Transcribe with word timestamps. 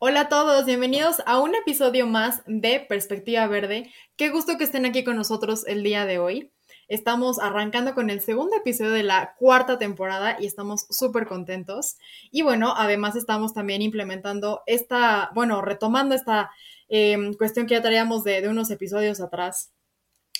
Hola 0.00 0.20
a 0.20 0.28
todos, 0.28 0.64
bienvenidos 0.64 1.16
a 1.26 1.40
un 1.40 1.56
episodio 1.56 2.06
más 2.06 2.42
de 2.46 2.78
Perspectiva 2.78 3.44
Verde. 3.48 3.90
Qué 4.14 4.30
gusto 4.30 4.56
que 4.56 4.62
estén 4.62 4.86
aquí 4.86 5.02
con 5.02 5.16
nosotros 5.16 5.66
el 5.66 5.82
día 5.82 6.06
de 6.06 6.20
hoy. 6.20 6.52
Estamos 6.86 7.40
arrancando 7.40 7.96
con 7.96 8.08
el 8.08 8.20
segundo 8.20 8.54
episodio 8.54 8.92
de 8.92 9.02
la 9.02 9.34
cuarta 9.40 9.76
temporada 9.76 10.36
y 10.38 10.46
estamos 10.46 10.86
súper 10.88 11.26
contentos. 11.26 11.96
Y 12.30 12.42
bueno, 12.42 12.74
además 12.76 13.16
estamos 13.16 13.54
también 13.54 13.82
implementando 13.82 14.62
esta, 14.66 15.32
bueno, 15.34 15.62
retomando 15.62 16.14
esta 16.14 16.52
em, 16.88 17.34
cuestión 17.34 17.66
que 17.66 17.74
ya 17.74 17.82
traíamos 17.82 18.22
de 18.22 18.48
unos 18.48 18.70
episodios 18.70 19.20
atrás 19.20 19.72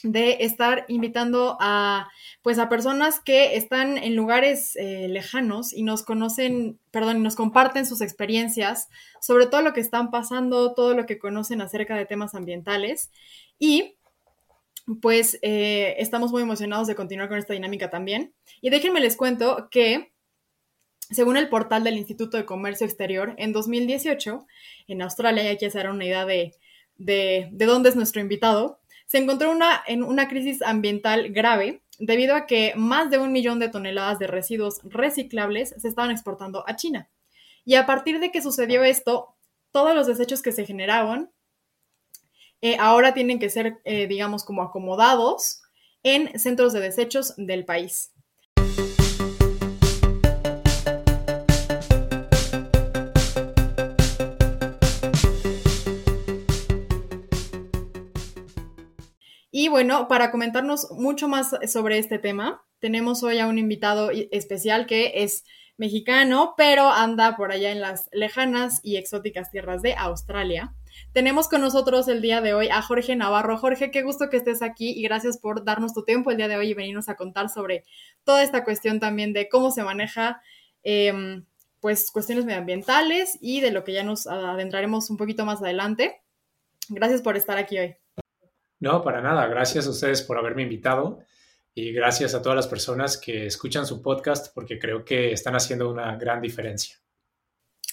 de 0.02 0.38
estar 0.40 0.84
invitando 0.88 1.56
a 1.60 2.08
pues 2.42 2.58
a 2.58 2.68
personas 2.68 3.20
que 3.20 3.56
están 3.56 3.98
en 3.98 4.16
lugares 4.16 4.76
eh, 4.76 5.08
lejanos 5.08 5.72
y 5.72 5.82
nos 5.82 6.02
conocen, 6.02 6.78
perdón, 6.90 7.18
y 7.18 7.20
nos 7.20 7.34
comparten 7.34 7.86
sus 7.86 8.00
experiencias 8.00 8.88
sobre 9.20 9.46
todo 9.46 9.62
lo 9.62 9.72
que 9.72 9.80
están 9.80 10.10
pasando, 10.10 10.74
todo 10.74 10.94
lo 10.94 11.06
que 11.06 11.18
conocen 11.18 11.60
acerca 11.60 11.96
de 11.96 12.06
temas 12.06 12.34
ambientales 12.34 13.10
y 13.58 13.96
pues 15.00 15.38
eh, 15.42 15.96
estamos 15.98 16.30
muy 16.30 16.42
emocionados 16.42 16.86
de 16.86 16.94
continuar 16.94 17.28
con 17.28 17.38
esta 17.38 17.52
dinámica 17.52 17.90
también. 17.90 18.32
Y 18.60 18.70
déjenme 18.70 19.00
les 19.00 19.16
cuento 19.16 19.68
que 19.70 20.12
según 21.10 21.36
el 21.36 21.48
portal 21.48 21.84
del 21.84 21.96
Instituto 21.96 22.36
de 22.36 22.44
Comercio 22.44 22.86
Exterior, 22.86 23.34
en 23.38 23.52
2018, 23.52 24.46
en 24.88 25.02
Australia, 25.02 25.44
y 25.44 25.48
aquí 25.48 25.70
se 25.70 25.78
hará 25.78 25.90
una 25.90 26.04
idea 26.04 26.26
de, 26.26 26.54
de, 26.96 27.48
de 27.50 27.66
dónde 27.66 27.88
es 27.88 27.96
nuestro 27.96 28.20
invitado, 28.20 28.80
se 29.08 29.18
encontró 29.18 29.50
una, 29.50 29.82
en 29.86 30.04
una 30.04 30.28
crisis 30.28 30.62
ambiental 30.62 31.32
grave 31.32 31.80
debido 31.98 32.36
a 32.36 32.46
que 32.46 32.74
más 32.76 33.10
de 33.10 33.18
un 33.18 33.32
millón 33.32 33.58
de 33.58 33.70
toneladas 33.70 34.18
de 34.18 34.26
residuos 34.26 34.80
reciclables 34.84 35.74
se 35.78 35.88
estaban 35.88 36.10
exportando 36.10 36.62
a 36.68 36.76
China. 36.76 37.08
Y 37.64 37.74
a 37.74 37.86
partir 37.86 38.20
de 38.20 38.30
que 38.30 38.42
sucedió 38.42 38.84
esto, 38.84 39.34
todos 39.72 39.94
los 39.94 40.06
desechos 40.06 40.42
que 40.42 40.52
se 40.52 40.66
generaban 40.66 41.30
eh, 42.60 42.76
ahora 42.78 43.14
tienen 43.14 43.38
que 43.38 43.48
ser, 43.48 43.78
eh, 43.84 44.06
digamos, 44.06 44.44
como 44.44 44.62
acomodados 44.62 45.62
en 46.02 46.38
centros 46.38 46.72
de 46.72 46.80
desechos 46.80 47.34
del 47.36 47.64
país. 47.64 48.12
Y 59.60 59.66
bueno, 59.66 60.06
para 60.06 60.30
comentarnos 60.30 60.92
mucho 60.92 61.26
más 61.26 61.50
sobre 61.66 61.98
este 61.98 62.20
tema, 62.20 62.64
tenemos 62.78 63.24
hoy 63.24 63.40
a 63.40 63.48
un 63.48 63.58
invitado 63.58 64.10
especial 64.30 64.86
que 64.86 65.24
es 65.24 65.42
mexicano, 65.76 66.54
pero 66.56 66.88
anda 66.92 67.36
por 67.36 67.50
allá 67.50 67.72
en 67.72 67.80
las 67.80 68.08
lejanas 68.12 68.78
y 68.84 68.98
exóticas 68.98 69.50
tierras 69.50 69.82
de 69.82 69.96
Australia. 69.96 70.76
Tenemos 71.12 71.48
con 71.48 71.60
nosotros 71.60 72.06
el 72.06 72.22
día 72.22 72.40
de 72.40 72.54
hoy 72.54 72.68
a 72.68 72.82
Jorge 72.82 73.16
Navarro. 73.16 73.58
Jorge, 73.58 73.90
qué 73.90 74.04
gusto 74.04 74.30
que 74.30 74.36
estés 74.36 74.62
aquí 74.62 74.90
y 74.90 75.02
gracias 75.02 75.38
por 75.38 75.64
darnos 75.64 75.92
tu 75.92 76.04
tiempo 76.04 76.30
el 76.30 76.36
día 76.36 76.46
de 76.46 76.56
hoy 76.56 76.68
y 76.68 76.74
venirnos 76.74 77.08
a 77.08 77.16
contar 77.16 77.48
sobre 77.48 77.84
toda 78.22 78.44
esta 78.44 78.62
cuestión 78.62 79.00
también 79.00 79.32
de 79.32 79.48
cómo 79.48 79.72
se 79.72 79.82
maneja 79.82 80.40
em, 80.84 81.44
pues 81.80 82.12
cuestiones 82.12 82.44
medioambientales 82.44 83.36
y 83.40 83.60
de 83.60 83.72
lo 83.72 83.82
que 83.82 83.92
ya 83.92 84.04
nos 84.04 84.28
adentraremos 84.28 85.10
un 85.10 85.16
poquito 85.16 85.44
más 85.44 85.60
adelante. 85.60 86.22
Gracias 86.90 87.22
por 87.22 87.36
estar 87.36 87.58
aquí 87.58 87.76
hoy. 87.76 87.96
No, 88.80 89.02
para 89.02 89.20
nada. 89.20 89.46
Gracias 89.46 89.86
a 89.86 89.90
ustedes 89.90 90.22
por 90.22 90.38
haberme 90.38 90.62
invitado 90.62 91.20
y 91.74 91.92
gracias 91.92 92.34
a 92.34 92.42
todas 92.42 92.56
las 92.56 92.66
personas 92.66 93.18
que 93.18 93.46
escuchan 93.46 93.86
su 93.86 94.02
podcast 94.02 94.52
porque 94.54 94.78
creo 94.78 95.04
que 95.04 95.32
están 95.32 95.54
haciendo 95.54 95.90
una 95.90 96.16
gran 96.16 96.40
diferencia. 96.40 96.96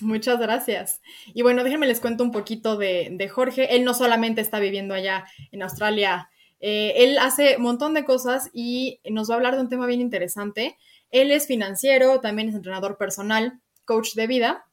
Muchas 0.01 0.39
gracias. 0.39 1.01
Y 1.33 1.41
bueno, 1.41 1.63
déjenme 1.63 1.87
les 1.87 2.01
cuento 2.01 2.23
un 2.23 2.31
poquito 2.31 2.77
de, 2.77 3.29
Jorge. 3.31 3.75
Él 3.75 3.83
no 3.83 3.93
solamente 3.93 4.41
está 4.41 4.59
viviendo 4.59 4.93
allá 4.93 5.25
en 5.51 5.63
Australia, 5.63 6.29
eh, 6.59 6.93
él 7.03 7.17
hace 7.19 7.57
un 7.57 7.63
montón 7.63 7.93
de 7.93 8.05
cosas 8.05 8.49
y 8.53 8.99
nos 9.09 9.29
va 9.29 9.35
a 9.35 9.37
hablar 9.37 9.55
de 9.55 9.61
un 9.61 9.69
tema 9.69 9.85
bien 9.85 10.01
interesante. 10.01 10.77
Él 11.11 11.31
es 11.31 11.47
financiero, 11.47 12.19
también 12.21 12.49
es 12.49 12.55
entrenador 12.55 12.97
personal, 12.97 13.59
coach 13.85 14.15
de 14.15 14.27
vida. 14.27 14.65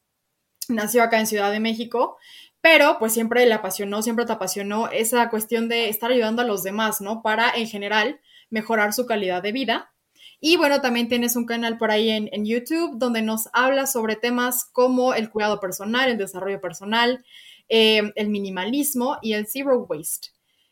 Nació 0.69 1.03
acá 1.03 1.21
en 1.21 1.27
Ciudad 1.27 1.51
de 1.53 1.61
México, 1.61 2.17
pero 2.63 2.97
pues 3.01 3.13
siempre 3.13 3.45
le 3.45 3.53
apasionó, 3.53 4.03
siempre 4.03 4.25
te 4.25 4.33
apasionó 4.33 4.89
esa 4.89 5.29
cuestión 5.29 5.69
de 5.69 5.89
estar 5.89 6.13
ayudando 6.13 6.43
a 6.43 6.47
los 6.47 6.63
demás, 6.63 7.01
¿no? 7.01 7.21
Para 7.21 7.51
en 7.51 7.67
general 7.67 8.21
mejorar 8.51 8.93
su 8.93 9.05
calidad 9.05 9.43
de 9.43 9.51
vida. 9.51 9.93
Y 10.41 10.57
bueno, 10.57 10.81
también 10.81 11.09
tienes 11.09 11.35
un 11.35 11.45
canal 11.45 11.77
por 11.77 11.91
ahí 11.91 12.11
en, 12.11 12.45
YouTube 12.45 12.99
donde 12.99 13.21
nos 13.21 13.49
habla 13.53 13.87
sobre 13.87 14.15
temas 14.15 14.65
como 14.65 15.13
el 15.13 15.29
cuidado 15.29 15.59
personal, 15.59 16.09
el 16.09 16.19
desarrollo 16.19 16.61
personal, 16.61 17.25
eh, 17.69 18.13
el 18.15 18.29
minimalismo 18.29 19.19
y 19.23 19.33
el 19.33 19.47
zero 19.49 19.85
waste. 19.89 20.29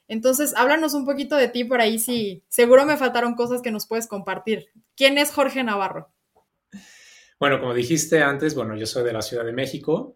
Entonces, 0.06 0.54
háblanos 0.56 0.94
un 0.94 1.04
poquito 1.04 1.36
de 1.36 1.48
ti 1.48 1.64
por 1.64 1.80
ahí, 1.80 1.98
si 1.98 2.42
seguro 2.48 2.84
me 2.84 2.96
faltaron 2.96 3.34
cosas 3.34 3.62
que 3.62 3.70
nos 3.70 3.86
puedes 3.86 4.06
compartir. 4.06 4.66
¿Quién 4.96 5.18
es 5.18 5.32
Jorge 5.32 5.62
Navarro? 5.62 6.12
Bueno, 7.38 7.60
como 7.60 7.74
dijiste 7.74 8.22
antes, 8.22 8.54
bueno, 8.54 8.76
yo 8.76 8.86
soy 8.86 9.04
de 9.04 9.12
la 9.12 9.22
Ciudad 9.22 9.44
de 9.44 9.52
México 9.52 10.14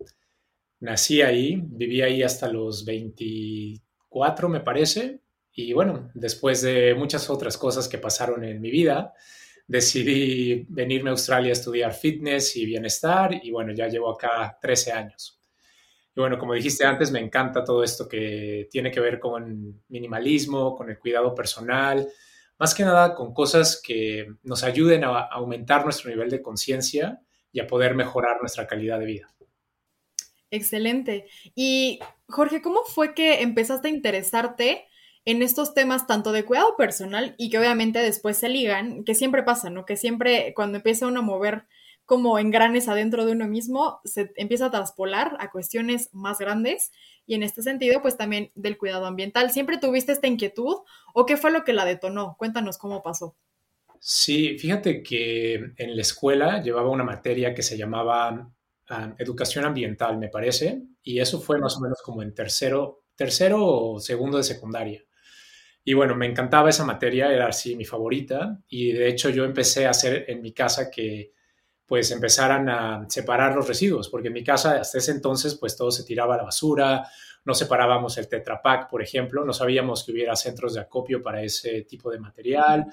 nací 0.84 1.22
ahí, 1.22 1.60
viví 1.64 2.02
ahí 2.02 2.22
hasta 2.22 2.48
los 2.48 2.84
24, 2.84 4.48
me 4.48 4.60
parece, 4.60 5.20
y 5.52 5.72
bueno, 5.72 6.10
después 6.14 6.60
de 6.62 6.94
muchas 6.94 7.30
otras 7.30 7.56
cosas 7.56 7.88
que 7.88 7.98
pasaron 7.98 8.44
en 8.44 8.60
mi 8.60 8.70
vida, 8.70 9.14
decidí 9.66 10.66
venirme 10.68 11.08
a 11.08 11.12
Australia 11.12 11.50
a 11.50 11.52
estudiar 11.52 11.94
fitness 11.94 12.56
y 12.56 12.66
bienestar, 12.66 13.40
y 13.42 13.50
bueno, 13.50 13.72
ya 13.72 13.88
llevo 13.88 14.10
acá 14.10 14.58
13 14.60 14.92
años. 14.92 15.40
Y 16.14 16.20
bueno, 16.20 16.38
como 16.38 16.54
dijiste 16.54 16.84
antes, 16.84 17.10
me 17.10 17.20
encanta 17.20 17.64
todo 17.64 17.82
esto 17.82 18.06
que 18.06 18.68
tiene 18.70 18.90
que 18.90 19.00
ver 19.00 19.18
con 19.18 19.82
minimalismo, 19.88 20.76
con 20.76 20.90
el 20.90 20.98
cuidado 20.98 21.34
personal, 21.34 22.06
más 22.58 22.74
que 22.74 22.84
nada 22.84 23.14
con 23.14 23.32
cosas 23.32 23.80
que 23.82 24.28
nos 24.42 24.62
ayuden 24.62 25.02
a 25.04 25.18
aumentar 25.22 25.82
nuestro 25.82 26.10
nivel 26.10 26.30
de 26.30 26.42
conciencia 26.42 27.20
y 27.50 27.60
a 27.60 27.66
poder 27.66 27.94
mejorar 27.94 28.36
nuestra 28.40 28.66
calidad 28.66 28.98
de 28.98 29.06
vida. 29.06 29.33
Excelente. 30.54 31.26
Y 31.56 31.98
Jorge, 32.28 32.62
¿cómo 32.62 32.84
fue 32.84 33.12
que 33.12 33.42
empezaste 33.42 33.88
a 33.88 33.90
interesarte 33.90 34.86
en 35.24 35.42
estos 35.42 35.74
temas 35.74 36.06
tanto 36.06 36.30
de 36.30 36.44
cuidado 36.44 36.76
personal 36.76 37.34
y 37.38 37.50
que 37.50 37.58
obviamente 37.58 37.98
después 37.98 38.36
se 38.36 38.48
ligan, 38.48 39.02
que 39.02 39.16
siempre 39.16 39.42
pasa, 39.42 39.68
¿no? 39.68 39.84
Que 39.84 39.96
siempre 39.96 40.52
cuando 40.54 40.76
empieza 40.76 41.08
uno 41.08 41.20
a 41.20 41.24
mover 41.24 41.64
como 42.04 42.38
engranes 42.38 42.86
adentro 42.86 43.24
de 43.24 43.32
uno 43.32 43.48
mismo, 43.48 44.00
se 44.04 44.30
empieza 44.36 44.66
a 44.66 44.70
traspolar 44.70 45.36
a 45.40 45.50
cuestiones 45.50 46.10
más 46.12 46.38
grandes 46.38 46.92
y 47.26 47.34
en 47.34 47.42
este 47.42 47.62
sentido, 47.62 48.00
pues 48.00 48.16
también 48.16 48.52
del 48.54 48.78
cuidado 48.78 49.06
ambiental. 49.06 49.50
¿Siempre 49.50 49.78
tuviste 49.78 50.12
esta 50.12 50.28
inquietud 50.28 50.76
o 51.14 51.26
qué 51.26 51.36
fue 51.36 51.50
lo 51.50 51.64
que 51.64 51.72
la 51.72 51.84
detonó? 51.84 52.36
Cuéntanos 52.38 52.78
cómo 52.78 53.02
pasó. 53.02 53.34
Sí, 53.98 54.56
fíjate 54.56 55.02
que 55.02 55.54
en 55.54 55.96
la 55.96 56.02
escuela 56.02 56.62
llevaba 56.62 56.90
una 56.90 57.02
materia 57.02 57.54
que 57.54 57.62
se 57.62 57.76
llamaba 57.76 58.52
educación 59.18 59.64
ambiental, 59.64 60.18
me 60.18 60.28
parece, 60.28 60.82
y 61.02 61.20
eso 61.20 61.40
fue 61.40 61.58
más 61.58 61.76
o 61.76 61.80
menos 61.80 62.02
como 62.02 62.22
en 62.22 62.34
tercero, 62.34 63.04
tercero 63.14 63.64
o 63.64 64.00
segundo 64.00 64.38
de 64.38 64.44
secundaria. 64.44 65.02
Y 65.84 65.92
bueno, 65.94 66.14
me 66.14 66.26
encantaba 66.26 66.70
esa 66.70 66.84
materia, 66.84 67.32
era 67.32 67.48
así 67.48 67.76
mi 67.76 67.84
favorita, 67.84 68.58
y 68.68 68.92
de 68.92 69.08
hecho 69.08 69.30
yo 69.30 69.44
empecé 69.44 69.86
a 69.86 69.90
hacer 69.90 70.24
en 70.28 70.40
mi 70.40 70.52
casa 70.52 70.90
que 70.90 71.32
pues 71.86 72.10
empezaran 72.10 72.68
a 72.70 73.04
separar 73.08 73.54
los 73.54 73.68
residuos, 73.68 74.08
porque 74.08 74.28
en 74.28 74.34
mi 74.34 74.42
casa 74.42 74.80
hasta 74.80 74.98
ese 74.98 75.12
entonces 75.12 75.56
pues 75.56 75.76
todo 75.76 75.90
se 75.90 76.04
tiraba 76.04 76.34
a 76.34 76.38
la 76.38 76.44
basura, 76.44 77.06
no 77.44 77.54
separábamos 77.54 78.16
el 78.16 78.28
Tetra 78.28 78.62
Pak, 78.62 78.88
por 78.88 79.02
ejemplo, 79.02 79.44
no 79.44 79.52
sabíamos 79.52 80.02
que 80.02 80.12
hubiera 80.12 80.34
centros 80.34 80.74
de 80.74 80.80
acopio 80.80 81.22
para 81.22 81.42
ese 81.42 81.82
tipo 81.82 82.10
de 82.10 82.18
material, 82.18 82.86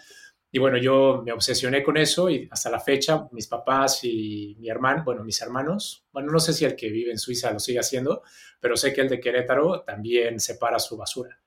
y 0.54 0.60
bueno, 0.60 0.78
yo 0.78 1.22
me 1.26 1.32
obsesioné 1.32 1.82
con 1.82 1.96
eso 1.96 2.30
y 2.30 2.48
hasta 2.52 2.70
la 2.70 2.80
fecha 2.80 3.28
mis 3.32 3.48
papás 3.48 4.04
y 4.04 4.58
mi 4.60 4.70
hermano, 4.70 5.04
bueno, 5.06 5.24
mis 5.24 5.42
hermanos, 5.42 6.06
bueno, 6.12 6.30
no 6.30 6.40
sé 6.40 6.52
si 6.52 6.66
el 6.66 6.76
que 6.76 6.90
vive 6.90 7.12
en 7.12 7.18
Suiza 7.18 7.54
lo 7.54 7.60
sigue 7.60 7.80
haciendo, 7.80 8.22
pero 8.60 8.76
sé 8.76 8.92
que 8.92 9.00
el 9.00 9.08
de 9.08 9.22
Querétaro 9.22 9.82
también 9.84 10.42
separa 10.42 10.78
su 10.78 10.98
basura. 10.98 11.40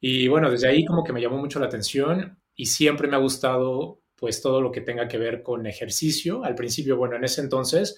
Y 0.00 0.28
bueno, 0.28 0.50
desde 0.50 0.68
ahí 0.68 0.84
como 0.84 1.02
que 1.02 1.12
me 1.12 1.20
llamó 1.20 1.38
mucho 1.38 1.58
la 1.58 1.66
atención 1.66 2.38
y 2.54 2.66
siempre 2.66 3.08
me 3.08 3.16
ha 3.16 3.20
gustado 3.20 4.02
pues 4.14 4.40
todo 4.40 4.60
lo 4.60 4.70
que 4.70 4.82
tenga 4.82 5.08
que 5.08 5.18
ver 5.18 5.42
con 5.42 5.66
ejercicio. 5.66 6.44
Al 6.44 6.54
principio, 6.54 6.96
bueno, 6.96 7.16
en 7.16 7.24
ese 7.24 7.40
entonces 7.40 7.96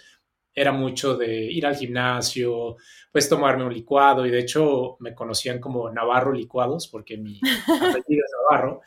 era 0.55 0.73
mucho 0.73 1.17
de 1.17 1.45
ir 1.45 1.67
al 1.67 1.77
gimnasio, 1.77 2.77
pues 3.13 3.29
tomarme 3.29 3.65
un 3.65 3.73
licuado 3.73 4.27
y 4.27 4.31
de 4.31 4.41
hecho 4.41 4.97
me 5.01 5.15
conocían 5.15 5.61
como 5.61 5.91
Navarro 5.91 6.33
Licuados 6.33 6.89
porque 6.89 7.19
mi 7.19 7.41
apellido 7.67 8.25
es 8.25 8.33
Navarro 8.51 8.81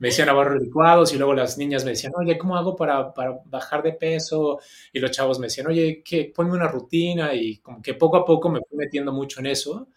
me 0.00 0.08
decían 0.08 0.28
Navarro 0.28 0.58
licuados 0.58 1.12
y 1.12 1.18
luego 1.18 1.34
las 1.34 1.58
niñas 1.58 1.84
me 1.84 1.90
decían, 1.90 2.14
oye, 2.16 2.38
¿cómo 2.38 2.56
hago 2.56 2.74
para, 2.74 3.12
bajar 3.44 3.82
de 3.82 3.92
peso? 3.92 4.58
Y 4.94 4.98
los 4.98 5.10
chavos 5.10 5.38
me 5.38 5.46
decían, 5.46 5.66
oye, 5.66 6.02
¿qué? 6.02 6.32
ponme 6.34 6.54
una 6.54 6.68
rutina 6.68 7.34
y 7.34 7.58
como 7.58 7.82
que 7.82 7.92
poco 7.92 8.16
a 8.16 8.24
poco 8.24 8.48
me 8.48 8.60
fui 8.66 8.78
metiendo 8.78 9.12
mucho 9.12 9.40
en 9.40 9.46
eso. 9.46 9.88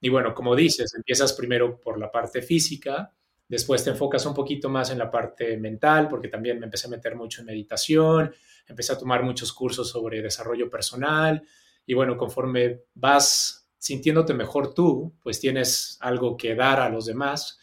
Y 0.00 0.08
bueno, 0.08 0.34
como 0.34 0.54
dices, 0.54 0.94
empiezas 0.94 1.32
primero 1.32 1.80
por 1.80 1.98
la 1.98 2.12
parte 2.12 2.42
física, 2.42 3.12
después 3.48 3.82
te 3.82 3.90
enfocas 3.90 4.24
un 4.24 4.34
poquito 4.34 4.68
más 4.68 4.90
en 4.90 4.98
la 4.98 5.10
parte 5.10 5.56
mental, 5.56 6.06
porque 6.08 6.28
también 6.28 6.60
me 6.60 6.66
empecé 6.66 6.86
a 6.86 6.90
meter 6.90 7.16
mucho 7.16 7.40
en 7.40 7.48
meditación, 7.48 8.32
empecé 8.68 8.92
a 8.92 8.98
tomar 8.98 9.24
muchos 9.24 9.52
cursos 9.52 9.90
sobre 9.90 10.22
desarrollo 10.22 10.70
personal 10.70 11.42
y 11.84 11.94
bueno, 11.94 12.16
conforme 12.16 12.82
vas 12.94 13.68
sintiéndote 13.78 14.32
mejor 14.32 14.74
tú, 14.74 15.12
pues 15.20 15.40
tienes 15.40 15.98
algo 16.00 16.36
que 16.36 16.54
dar 16.54 16.78
a 16.78 16.88
los 16.88 17.06
demás 17.06 17.58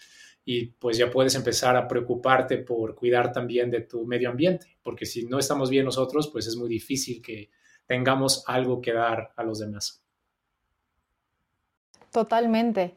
y 0.50 0.68
pues 0.68 0.98
ya 0.98 1.12
puedes 1.12 1.36
empezar 1.36 1.76
a 1.76 1.90
preocuparte 1.90 2.60
por 2.60 2.96
cuidar 2.96 3.34
también 3.34 3.70
de 3.70 3.82
tu 3.82 4.06
medio 4.06 4.30
ambiente, 4.30 4.78
porque 4.82 5.06
si 5.06 5.26
no 5.26 5.40
estamos 5.40 5.70
bien 5.70 5.84
nosotros, 5.84 6.30
pues 6.32 6.48
es 6.48 6.56
muy 6.56 6.70
difícil 6.70 7.22
que 7.22 7.50
tengamos 7.86 8.46
algo 8.48 8.80
que 8.80 8.94
dar 8.94 9.34
a 9.36 9.44
los 9.44 9.60
demás. 9.60 10.02
Totalmente. 12.14 12.96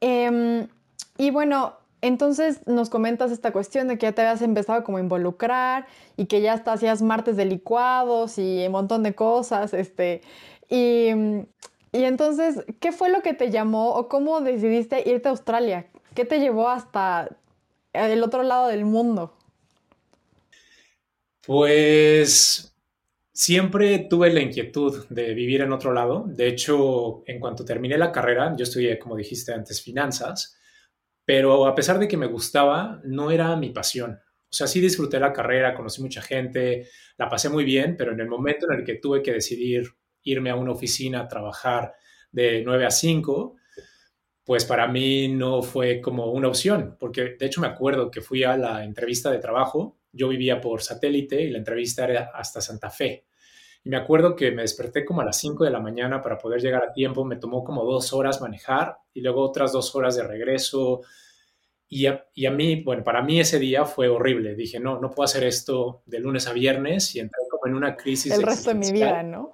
Em, 0.00 0.66
y 1.16 1.30
bueno, 1.30 1.76
entonces 2.00 2.66
nos 2.66 2.90
comentas 2.90 3.30
esta 3.30 3.52
cuestión 3.52 3.86
de 3.86 3.96
que 3.96 4.06
ya 4.06 4.12
te 4.12 4.22
habías 4.22 4.42
empezado 4.42 4.82
como 4.82 4.98
a 4.98 5.00
involucrar 5.00 5.86
y 6.16 6.26
que 6.26 6.40
ya 6.40 6.54
hasta 6.54 6.72
hacías 6.72 7.02
martes 7.02 7.36
de 7.36 7.44
licuados 7.44 8.36
y 8.36 8.66
un 8.66 8.72
montón 8.72 9.04
de 9.04 9.14
cosas, 9.14 9.74
este, 9.74 10.22
y, 10.68 11.10
y 11.92 12.02
entonces, 12.02 12.64
¿qué 12.80 12.90
fue 12.90 13.10
lo 13.10 13.22
que 13.22 13.32
te 13.32 13.52
llamó 13.52 13.90
o 13.90 14.08
cómo 14.08 14.40
decidiste 14.40 15.08
irte 15.08 15.28
a 15.28 15.30
Australia? 15.30 15.86
¿Qué 16.14 16.24
te 16.24 16.40
llevó 16.40 16.68
hasta 16.68 17.36
el 17.92 18.22
otro 18.22 18.42
lado 18.42 18.68
del 18.68 18.84
mundo? 18.84 19.36
Pues 21.46 22.76
siempre 23.32 23.98
tuve 24.00 24.32
la 24.32 24.40
inquietud 24.40 25.06
de 25.08 25.34
vivir 25.34 25.62
en 25.62 25.72
otro 25.72 25.92
lado. 25.92 26.24
De 26.26 26.48
hecho, 26.48 27.22
en 27.26 27.40
cuanto 27.40 27.64
terminé 27.64 27.96
la 27.96 28.12
carrera, 28.12 28.54
yo 28.56 28.64
estudié, 28.64 28.98
como 28.98 29.16
dijiste 29.16 29.52
antes, 29.52 29.82
finanzas, 29.82 30.58
pero 31.24 31.66
a 31.66 31.74
pesar 31.74 31.98
de 31.98 32.08
que 32.08 32.16
me 32.16 32.26
gustaba, 32.26 33.00
no 33.04 33.30
era 33.30 33.56
mi 33.56 33.70
pasión. 33.70 34.20
O 34.50 34.52
sea, 34.52 34.66
sí 34.66 34.80
disfruté 34.80 35.20
la 35.20 35.32
carrera, 35.32 35.74
conocí 35.74 36.02
mucha 36.02 36.20
gente, 36.20 36.88
la 37.16 37.28
pasé 37.28 37.48
muy 37.48 37.64
bien, 37.64 37.96
pero 37.96 38.12
en 38.12 38.20
el 38.20 38.28
momento 38.28 38.66
en 38.68 38.80
el 38.80 38.84
que 38.84 38.96
tuve 38.96 39.22
que 39.22 39.32
decidir 39.32 39.88
irme 40.24 40.50
a 40.50 40.56
una 40.56 40.72
oficina 40.72 41.20
a 41.20 41.28
trabajar 41.28 41.94
de 42.32 42.62
9 42.64 42.84
a 42.84 42.90
5, 42.90 43.56
pues 44.50 44.64
para 44.64 44.88
mí 44.88 45.28
no 45.28 45.62
fue 45.62 46.00
como 46.00 46.32
una 46.32 46.48
opción, 46.48 46.96
porque 46.98 47.36
de 47.38 47.46
hecho 47.46 47.60
me 47.60 47.68
acuerdo 47.68 48.10
que 48.10 48.20
fui 48.20 48.42
a 48.42 48.56
la 48.56 48.82
entrevista 48.82 49.30
de 49.30 49.38
trabajo, 49.38 49.98
yo 50.10 50.26
vivía 50.26 50.60
por 50.60 50.82
satélite 50.82 51.40
y 51.40 51.50
la 51.50 51.58
entrevista 51.58 52.02
era 52.04 52.32
hasta 52.34 52.60
Santa 52.60 52.90
Fe. 52.90 53.26
Y 53.84 53.90
me 53.90 53.96
acuerdo 53.96 54.34
que 54.34 54.50
me 54.50 54.62
desperté 54.62 55.04
como 55.04 55.20
a 55.20 55.24
las 55.24 55.38
5 55.38 55.62
de 55.62 55.70
la 55.70 55.78
mañana 55.78 56.20
para 56.20 56.36
poder 56.36 56.60
llegar 56.60 56.82
a 56.82 56.92
tiempo, 56.92 57.24
me 57.24 57.36
tomó 57.36 57.62
como 57.62 57.84
dos 57.84 58.12
horas 58.12 58.40
manejar 58.40 58.96
y 59.14 59.20
luego 59.20 59.40
otras 59.40 59.70
dos 59.70 59.94
horas 59.94 60.16
de 60.16 60.24
regreso. 60.24 61.02
Y 61.88 62.06
a, 62.06 62.26
y 62.34 62.46
a 62.46 62.50
mí, 62.50 62.82
bueno, 62.82 63.04
para 63.04 63.22
mí 63.22 63.38
ese 63.38 63.60
día 63.60 63.84
fue 63.84 64.08
horrible. 64.08 64.56
Dije, 64.56 64.80
no, 64.80 64.98
no 64.98 65.12
puedo 65.12 65.26
hacer 65.26 65.44
esto 65.44 66.02
de 66.06 66.18
lunes 66.18 66.48
a 66.48 66.52
viernes 66.52 67.14
y 67.14 67.20
entré 67.20 67.38
como 67.48 67.68
en 67.68 67.76
una 67.76 67.94
crisis. 67.94 68.32
El 68.32 68.42
resto 68.42 68.70
de 68.70 68.74
mi 68.74 68.90
vida, 68.90 69.22
¿no? 69.22 69.52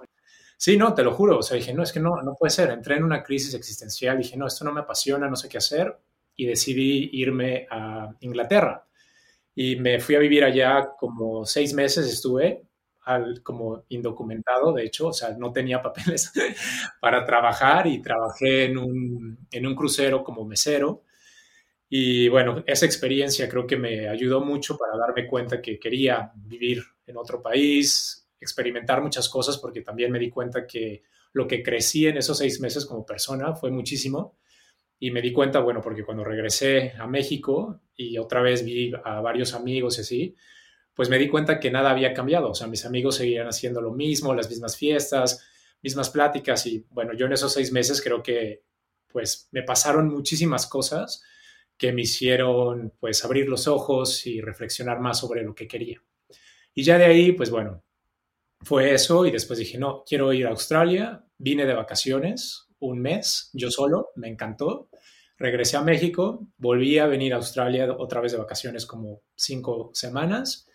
Sí, 0.56 0.76
no, 0.76 0.94
te 0.94 1.02
lo 1.02 1.12
juro. 1.14 1.38
O 1.38 1.42
sea, 1.42 1.56
dije, 1.56 1.74
no, 1.74 1.82
es 1.82 1.92
que 1.92 2.00
no, 2.00 2.22
no 2.22 2.34
puede 2.34 2.50
ser. 2.50 2.70
Entré 2.70 2.96
en 2.96 3.04
una 3.04 3.22
crisis 3.22 3.54
existencial. 3.54 4.18
Dije, 4.18 4.36
no, 4.36 4.46
esto 4.46 4.64
no 4.64 4.72
me 4.72 4.80
apasiona, 4.80 5.28
no 5.28 5.36
sé 5.36 5.48
qué 5.48 5.58
hacer. 5.58 5.96
Y 6.36 6.46
decidí 6.46 7.10
irme 7.12 7.66
a 7.70 8.14
Inglaterra. 8.20 8.86
Y 9.54 9.76
me 9.76 10.00
fui 10.00 10.14
a 10.16 10.20
vivir 10.20 10.44
allá 10.44 10.92
como 10.98 11.44
seis 11.46 11.74
meses 11.74 12.06
estuve, 12.06 12.64
como 13.42 13.84
indocumentado, 13.88 14.72
de 14.72 14.84
hecho, 14.84 15.08
o 15.08 15.12
sea, 15.12 15.30
no 15.38 15.52
tenía 15.52 15.82
papeles 15.82 16.32
para 17.00 17.24
trabajar 17.24 17.86
y 17.86 18.02
trabajé 18.02 18.66
en 18.66 18.78
un, 18.78 19.38
en 19.50 19.66
un 19.66 19.74
crucero 19.74 20.24
como 20.24 20.44
mesero. 20.44 21.04
Y 21.88 22.28
bueno, 22.28 22.64
esa 22.66 22.86
experiencia 22.86 23.48
creo 23.48 23.66
que 23.66 23.76
me 23.76 24.08
ayudó 24.08 24.40
mucho 24.40 24.76
para 24.76 24.98
darme 24.98 25.26
cuenta 25.28 25.62
que 25.62 25.78
quería 25.78 26.32
vivir 26.34 26.82
en 27.06 27.16
otro 27.16 27.40
país, 27.42 28.25
experimentar 28.40 29.02
muchas 29.02 29.28
cosas 29.28 29.58
porque 29.58 29.82
también 29.82 30.12
me 30.12 30.18
di 30.18 30.30
cuenta 30.30 30.66
que 30.66 31.02
lo 31.32 31.46
que 31.46 31.62
crecí 31.62 32.06
en 32.06 32.16
esos 32.16 32.38
seis 32.38 32.60
meses 32.60 32.86
como 32.86 33.04
persona 33.04 33.54
fue 33.54 33.70
muchísimo. 33.70 34.38
Y 34.98 35.10
me 35.10 35.20
di 35.20 35.32
cuenta, 35.32 35.60
bueno, 35.60 35.82
porque 35.82 36.04
cuando 36.04 36.24
regresé 36.24 36.92
a 36.98 37.06
México 37.06 37.82
y 37.94 38.16
otra 38.16 38.40
vez 38.40 38.64
vi 38.64 38.92
a 39.04 39.20
varios 39.20 39.52
amigos 39.52 39.98
y 39.98 40.00
así, 40.00 40.36
pues 40.94 41.10
me 41.10 41.18
di 41.18 41.28
cuenta 41.28 41.60
que 41.60 41.70
nada 41.70 41.90
había 41.90 42.14
cambiado. 42.14 42.50
O 42.50 42.54
sea, 42.54 42.66
mis 42.66 42.86
amigos 42.86 43.16
seguían 43.16 43.46
haciendo 43.46 43.82
lo 43.82 43.92
mismo, 43.92 44.34
las 44.34 44.48
mismas 44.48 44.76
fiestas, 44.78 45.46
mismas 45.82 46.08
pláticas. 46.08 46.66
Y 46.66 46.86
bueno, 46.90 47.12
yo 47.12 47.26
en 47.26 47.34
esos 47.34 47.52
seis 47.52 47.70
meses 47.72 48.00
creo 48.00 48.22
que 48.22 48.62
pues 49.08 49.48
me 49.52 49.62
pasaron 49.62 50.08
muchísimas 50.08 50.66
cosas 50.66 51.22
que 51.76 51.92
me 51.92 52.02
hicieron 52.02 52.94
pues 52.98 53.24
abrir 53.24 53.48
los 53.48 53.68
ojos 53.68 54.26
y 54.26 54.40
reflexionar 54.40 55.00
más 55.00 55.20
sobre 55.20 55.42
lo 55.42 55.54
que 55.54 55.68
quería. 55.68 56.02
Y 56.74 56.82
ya 56.82 56.98
de 56.98 57.04
ahí, 57.04 57.32
pues 57.32 57.50
bueno, 57.50 57.82
fue 58.62 58.94
eso 58.94 59.26
y 59.26 59.30
después 59.30 59.58
dije, 59.58 59.78
no, 59.78 60.04
quiero 60.06 60.32
ir 60.32 60.46
a 60.46 60.50
Australia. 60.50 61.24
Vine 61.38 61.66
de 61.66 61.74
vacaciones 61.74 62.68
un 62.78 63.00
mes, 63.00 63.50
yo 63.52 63.70
solo, 63.70 64.10
me 64.16 64.28
encantó. 64.28 64.88
Regresé 65.38 65.76
a 65.76 65.82
México, 65.82 66.48
volví 66.56 66.98
a 66.98 67.06
venir 67.06 67.34
a 67.34 67.36
Australia 67.36 67.86
otra 67.98 68.20
vez 68.20 68.32
de 68.32 68.38
vacaciones 68.38 68.86
como 68.86 69.22
cinco 69.34 69.90
semanas 69.92 70.66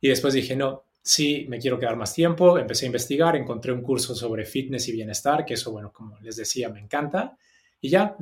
y 0.00 0.08
después 0.08 0.34
dije, 0.34 0.56
no, 0.56 0.84
sí, 1.02 1.46
me 1.48 1.58
quiero 1.58 1.78
quedar 1.78 1.96
más 1.96 2.12
tiempo. 2.12 2.58
Empecé 2.58 2.84
a 2.84 2.88
investigar, 2.88 3.36
encontré 3.36 3.72
un 3.72 3.82
curso 3.82 4.14
sobre 4.14 4.44
fitness 4.44 4.88
y 4.88 4.92
bienestar, 4.92 5.44
que 5.44 5.54
eso, 5.54 5.70
bueno, 5.70 5.92
como 5.92 6.18
les 6.20 6.36
decía, 6.36 6.68
me 6.68 6.80
encanta. 6.80 7.38
Y 7.80 7.90
ya 7.90 8.16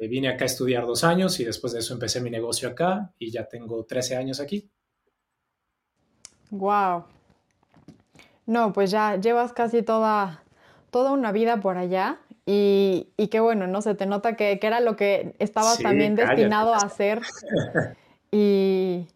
vine 0.00 0.28
acá 0.28 0.44
a 0.44 0.46
estudiar 0.46 0.86
dos 0.86 1.04
años 1.04 1.40
y 1.40 1.44
después 1.44 1.72
de 1.72 1.78
eso 1.78 1.94
empecé 1.94 2.20
mi 2.20 2.30
negocio 2.30 2.68
acá 2.68 3.12
y 3.18 3.30
ya 3.30 3.48
tengo 3.48 3.84
13 3.84 4.16
años 4.16 4.40
aquí. 4.40 4.70
Wow, 6.50 7.04
no, 8.46 8.72
pues 8.72 8.90
ya 8.90 9.16
llevas 9.16 9.52
casi 9.52 9.82
toda, 9.82 10.42
toda 10.90 11.12
una 11.12 11.32
vida 11.32 11.60
por 11.60 11.76
allá 11.76 12.18
y, 12.46 13.08
y 13.16 13.28
qué 13.28 13.40
bueno, 13.40 13.66
¿no? 13.66 13.80
Se 13.82 13.94
te 13.94 14.06
nota 14.06 14.36
que, 14.36 14.58
era 14.62 14.80
lo 14.80 14.96
que 14.96 15.34
estabas 15.38 15.78
también 15.78 16.14
destinado 16.14 16.74
a 16.74 16.78
hacer 16.78 17.22
y, 18.30 19.06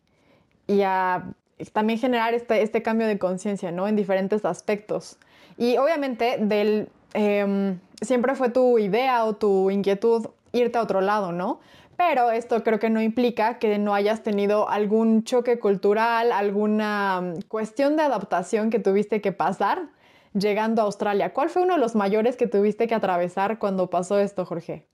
y 0.67 0.83
a 0.83 1.25
también 1.73 1.99
generar 1.99 2.35
este, 2.35 2.63
este 2.63 2.83
cambio 2.83 3.07
de 3.07 3.19
conciencia, 3.19 3.71
¿no? 3.71 3.89
En 3.89 3.97
diferentes 3.97 4.45
aspectos. 4.45 5.19
Y 5.57 5.77
obviamente 5.77 6.39
del, 6.41 6.89
em, 7.15 7.79
siempre 8.01 8.35
fue 8.35 8.49
tu 8.51 8.79
idea 8.79 9.25
o 9.25 9.35
tu 9.35 9.71
inquietud 9.71 10.29
irte 10.53 10.79
a 10.79 10.83
otro 10.83 11.01
lado, 11.01 11.33
¿no? 11.33 11.61
Pero 11.99 12.31
esto 12.31 12.63
creo 12.63 12.79
que 12.79 12.91
no 12.91 13.03
implica 13.03 13.59
que 13.59 13.77
no 13.77 13.93
hayas 13.93 14.23
tenido 14.23 14.71
algún 14.71 15.25
choque 15.25 15.59
cultural, 15.59 16.31
alguna 16.31 17.21
mm, 17.21 17.43
cuestión 17.49 17.97
de 17.97 18.05
adaptación 18.05 18.71
que 18.71 18.79
tuviste 18.79 19.21
que 19.21 19.33
pasar 19.33 19.91
llegando 20.33 20.81
a 20.81 20.85
Australia. 20.85 21.35
¿Cuál 21.35 21.51
fue 21.51 21.63
uno 21.63 21.75
de 21.75 21.81
los 21.81 21.97
mayores 21.97 22.37
que 22.37 22.47
tuviste 22.47 22.87
que 22.87 22.95
atravesar 22.95 23.59
cuando 23.59 23.91
pasó 23.91 24.21
esto, 24.21 24.45
Jorge? 24.45 24.87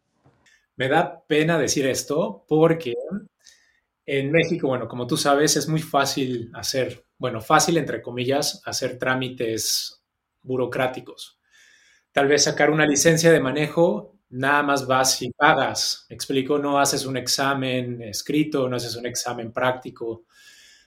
Me 0.77 0.89
da 0.89 1.23
pena 1.27 1.59
decir 1.59 1.87
esto 1.87 2.47
porque 2.49 2.95
en 4.07 4.33
México, 4.33 4.69
bueno, 4.69 4.89
como 4.89 5.07
tú 5.07 5.19
sabes, 5.19 5.59
es 5.59 5.69
muy 5.69 5.83
fácil 5.83 6.51
hacer, 6.55 7.05
bueno, 7.19 7.43
fácil 7.43 7.77
entre 7.77 8.01
comillas, 8.01 8.63
hacer 8.65 8.99
trámites 8.99 10.03
burocráticos. 10.43 11.39
Tal 12.13 12.29
vez 12.29 12.45
sacar 12.45 12.71
una 12.71 12.87
licencia 12.87 13.31
de 13.31 13.41
manejo 13.41 14.14
nada 14.35 14.63
más 14.63 14.87
vas 14.87 15.23
y 15.23 15.31
pagas. 15.31 16.07
Me 16.09 16.15
explico, 16.17 16.59
no 16.59 16.79
haces 16.79 17.07
un 17.07 17.17
examen 17.17 18.03
escrito, 18.03 18.69
no 18.69 18.77
haces 18.77 18.97
un 18.97 19.07
examen 19.07 19.53
práctico. 19.53 20.25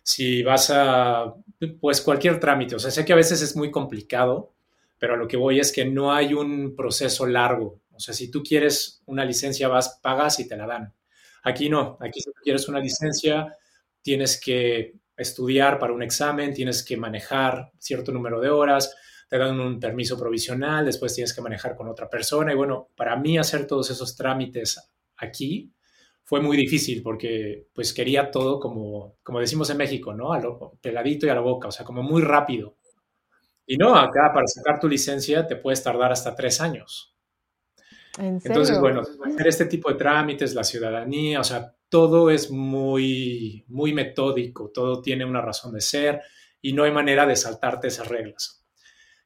Si 0.03 0.43
vas 0.43 0.69
a, 0.69 1.33
pues 1.79 2.01
cualquier 2.01 2.39
trámite, 2.39 2.75
o 2.75 2.79
sea, 2.79 2.91
sé 2.91 3.05
que 3.05 3.13
a 3.13 3.17
veces 3.17 3.41
es 3.41 3.55
muy 3.55 3.71
complicado, 3.71 4.53
pero 4.97 5.13
a 5.13 5.17
lo 5.17 5.27
que 5.27 5.37
voy 5.37 5.59
es 5.59 5.71
que 5.71 5.85
no 5.85 6.13
hay 6.13 6.33
un 6.33 6.75
proceso 6.75 7.25
largo. 7.25 7.81
O 7.91 7.99
sea, 7.99 8.13
si 8.13 8.29
tú 8.29 8.43
quieres 8.43 9.01
una 9.05 9.25
licencia, 9.25 9.67
vas, 9.67 9.99
pagas 10.01 10.39
y 10.39 10.47
te 10.47 10.57
la 10.57 10.67
dan. 10.67 10.93
Aquí 11.43 11.69
no, 11.69 11.97
aquí 12.01 12.19
si 12.19 12.31
tú 12.31 12.39
quieres 12.43 12.67
una 12.67 12.79
licencia, 12.79 13.55
tienes 14.01 14.39
que 14.39 14.95
estudiar 15.15 15.79
para 15.79 15.93
un 15.93 16.03
examen, 16.03 16.53
tienes 16.53 16.83
que 16.83 16.97
manejar 16.97 17.71
cierto 17.79 18.11
número 18.11 18.39
de 18.41 18.49
horas, 18.49 18.93
te 19.27 19.37
dan 19.37 19.59
un 19.59 19.79
permiso 19.79 20.17
provisional, 20.17 20.85
después 20.85 21.13
tienes 21.13 21.33
que 21.33 21.41
manejar 21.41 21.75
con 21.75 21.87
otra 21.87 22.09
persona. 22.09 22.53
Y 22.53 22.55
bueno, 22.55 22.89
para 22.95 23.15
mí 23.17 23.37
hacer 23.37 23.67
todos 23.67 23.89
esos 23.89 24.15
trámites 24.15 24.91
aquí 25.17 25.71
fue 26.23 26.41
muy 26.41 26.57
difícil 26.57 27.01
porque 27.03 27.67
pues 27.73 27.93
quería 27.93 28.31
todo 28.31 28.59
como, 28.59 29.17
como 29.23 29.39
decimos 29.39 29.69
en 29.69 29.77
México, 29.77 30.13
¿no? 30.13 30.31
A 30.31 30.39
lo 30.39 30.77
peladito 30.81 31.25
y 31.25 31.29
a 31.29 31.35
la 31.35 31.41
boca, 31.41 31.67
o 31.67 31.71
sea, 31.71 31.85
como 31.85 32.03
muy 32.03 32.21
rápido. 32.21 32.77
Y 33.65 33.77
no, 33.77 33.95
acá 33.95 34.31
para 34.33 34.47
sacar 34.47 34.79
tu 34.79 34.87
licencia 34.87 35.45
te 35.45 35.57
puedes 35.57 35.83
tardar 35.83 36.11
hasta 36.11 36.33
tres 36.35 36.61
años. 36.61 37.13
Entonces, 38.17 38.79
bueno, 38.79 39.03
hacer 39.25 39.47
este 39.47 39.65
tipo 39.65 39.91
de 39.91 39.95
trámites, 39.95 40.55
la 40.55 40.63
ciudadanía, 40.63 41.39
o 41.39 41.43
sea, 41.43 41.75
todo 41.87 42.31
es 42.31 42.49
muy, 42.49 43.63
muy 43.67 43.93
metódico, 43.93 44.71
todo 44.73 45.01
tiene 45.01 45.23
una 45.23 45.41
razón 45.41 45.73
de 45.73 45.81
ser 45.81 46.21
y 46.59 46.73
no 46.73 46.83
hay 46.83 46.91
manera 46.91 47.27
de 47.27 47.35
saltarte 47.35 47.89
esas 47.89 48.07
reglas 48.07 48.56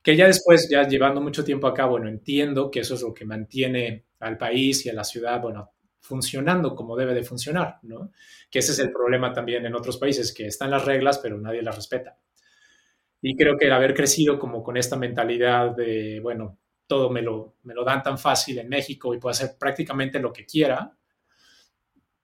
que 0.02 0.16
ya 0.16 0.28
después, 0.28 0.68
ya 0.70 0.88
llevando 0.88 1.22
mucho 1.22 1.44
tiempo 1.44 1.68
acá, 1.68 1.86
bueno, 1.86 2.08
entiendo 2.10 2.72
que 2.72 2.80
eso 2.80 2.96
es 2.96 3.02
lo 3.02 3.14
que 3.14 3.26
mantiene 3.26 4.06
al 4.20 4.38
país 4.38 4.86
y 4.86 4.90
a 4.90 4.94
la 4.94 5.04
ciudad, 5.04 5.42
bueno, 5.42 5.72
funcionando 6.00 6.76
como 6.76 6.96
debe 6.96 7.14
de 7.14 7.24
funcionar, 7.24 7.78
¿no? 7.84 8.12
Que 8.50 8.60
ese 8.60 8.72
es 8.72 8.80
el 8.80 8.92
problema 8.92 9.32
también 9.32 9.66
en 9.66 9.76
otros 9.76 9.98
países, 9.98 10.34
que 10.34 10.48
están 10.48 10.72
las 10.72 10.86
reglas, 10.86 11.20
pero 11.20 11.38
nadie 11.38 11.62
las 11.62 11.76
respeta. 11.76 12.18
Y 13.22 13.36
creo 13.36 13.56
que 13.58 13.68
el 13.68 13.74
haber 13.74 13.94
crecido 13.94 14.40
como 14.40 14.64
con 14.64 14.78
esta 14.78 14.96
mentalidad 14.96 15.76
de, 15.76 16.20
bueno, 16.22 16.58
todo 16.88 17.10
me 17.12 17.22
lo, 17.22 17.58
me 17.64 17.76
lo 17.76 17.84
dan 17.84 18.02
tan 18.02 18.18
fácil 18.18 18.58
en 18.58 18.68
México 18.68 19.14
y 19.14 19.20
puedo 19.20 19.32
hacer 19.32 19.52
prácticamente 19.60 20.20
lo 20.20 20.34
que 20.34 20.46
quiera. 20.46 20.92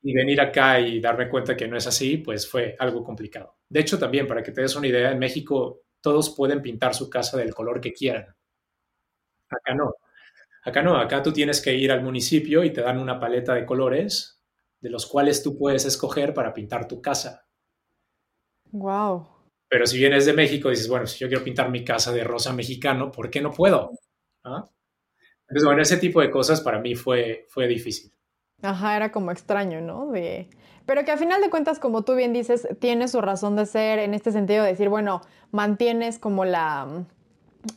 Y 0.01 0.13
venir 0.13 0.41
acá 0.41 0.79
y 0.79 0.99
darme 0.99 1.29
cuenta 1.29 1.55
que 1.55 1.67
no 1.67 1.77
es 1.77 1.85
así, 1.85 2.17
pues 2.17 2.49
fue 2.49 2.75
algo 2.79 3.03
complicado. 3.03 3.57
De 3.69 3.79
hecho, 3.81 3.99
también, 3.99 4.25
para 4.25 4.41
que 4.41 4.51
te 4.51 4.61
des 4.61 4.75
una 4.75 4.87
idea, 4.87 5.11
en 5.11 5.19
México 5.19 5.83
todos 6.01 6.35
pueden 6.35 6.61
pintar 6.61 6.93
su 6.93 7.09
casa 7.09 7.37
del 7.37 7.53
color 7.53 7.81
que 7.81 7.93
quieran. 7.93 8.35
Acá 9.49 9.73
no. 9.73 9.95
Acá 10.63 10.81
no, 10.81 10.97
acá 10.97 11.23
tú 11.23 11.31
tienes 11.31 11.61
que 11.61 11.73
ir 11.73 11.91
al 11.91 12.03
municipio 12.03 12.63
y 12.63 12.73
te 12.73 12.81
dan 12.81 12.99
una 12.99 13.19
paleta 13.19 13.53
de 13.53 13.65
colores 13.65 14.43
de 14.79 14.89
los 14.89 15.05
cuales 15.05 15.41
tú 15.41 15.57
puedes 15.57 15.85
escoger 15.85 16.33
para 16.33 16.53
pintar 16.53 16.87
tu 16.87 17.01
casa. 17.01 17.47
Wow. 18.71 19.27
Pero 19.69 19.85
si 19.85 19.97
vienes 19.97 20.25
de 20.25 20.33
México, 20.33 20.69
dices, 20.69 20.87
bueno, 20.87 21.07
si 21.07 21.19
yo 21.19 21.27
quiero 21.27 21.43
pintar 21.43 21.69
mi 21.69 21.83
casa 21.83 22.11
de 22.11 22.23
rosa 22.23 22.53
mexicano, 22.53 23.11
¿por 23.11 23.29
qué 23.29 23.41
no 23.41 23.51
puedo? 23.51 23.91
¿Ah? 24.43 24.65
Entonces, 25.41 25.65
bueno, 25.65 25.81
ese 25.81 25.97
tipo 25.97 26.21
de 26.21 26.29
cosas 26.29 26.61
para 26.61 26.79
mí 26.79 26.95
fue, 26.95 27.45
fue 27.49 27.67
difícil. 27.67 28.11
Ajá, 28.61 28.95
era 28.95 29.11
como 29.11 29.31
extraño, 29.31 29.81
¿no? 29.81 30.11
Pero 30.87 31.03
que 31.03 31.11
a 31.11 31.17
final 31.17 31.41
de 31.41 31.49
cuentas, 31.49 31.79
como 31.79 32.03
tú 32.03 32.15
bien 32.15 32.31
dices, 32.31 32.65
tiene 32.79 33.09
su 33.09 33.19
razón 33.19 33.57
de 33.57 33.65
ser 33.65 33.99
en 33.99 34.13
este 34.13 34.31
sentido 34.31 34.63
de 34.63 34.69
decir, 34.69 34.87
bueno, 34.87 35.21
mantienes 35.51 36.17
como 36.17 36.45
la, 36.45 36.87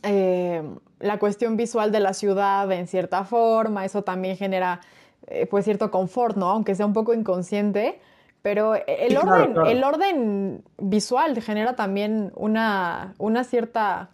eh, 0.03 0.63
la 0.99 1.19
cuestión 1.19 1.57
visual 1.57 1.91
de 1.91 1.99
la 1.99 2.13
ciudad 2.13 2.71
en 2.71 2.87
cierta 2.87 3.25
forma, 3.25 3.83
eso 3.83 4.03
también 4.03 4.37
genera 4.37 4.79
eh, 5.27 5.45
pues 5.45 5.65
cierto 5.65 5.91
confort, 5.91 6.37
¿no? 6.37 6.49
Aunque 6.51 6.73
sea 6.73 6.85
un 6.85 6.93
poco 6.93 7.13
inconsciente, 7.13 7.99
pero 8.41 8.75
el, 8.87 9.17
orden, 9.17 9.55
el 9.67 9.83
orden 9.83 10.63
visual 10.77 11.39
genera 11.41 11.75
también 11.75 12.31
una, 12.37 13.13
una 13.17 13.43
cierta, 13.43 14.11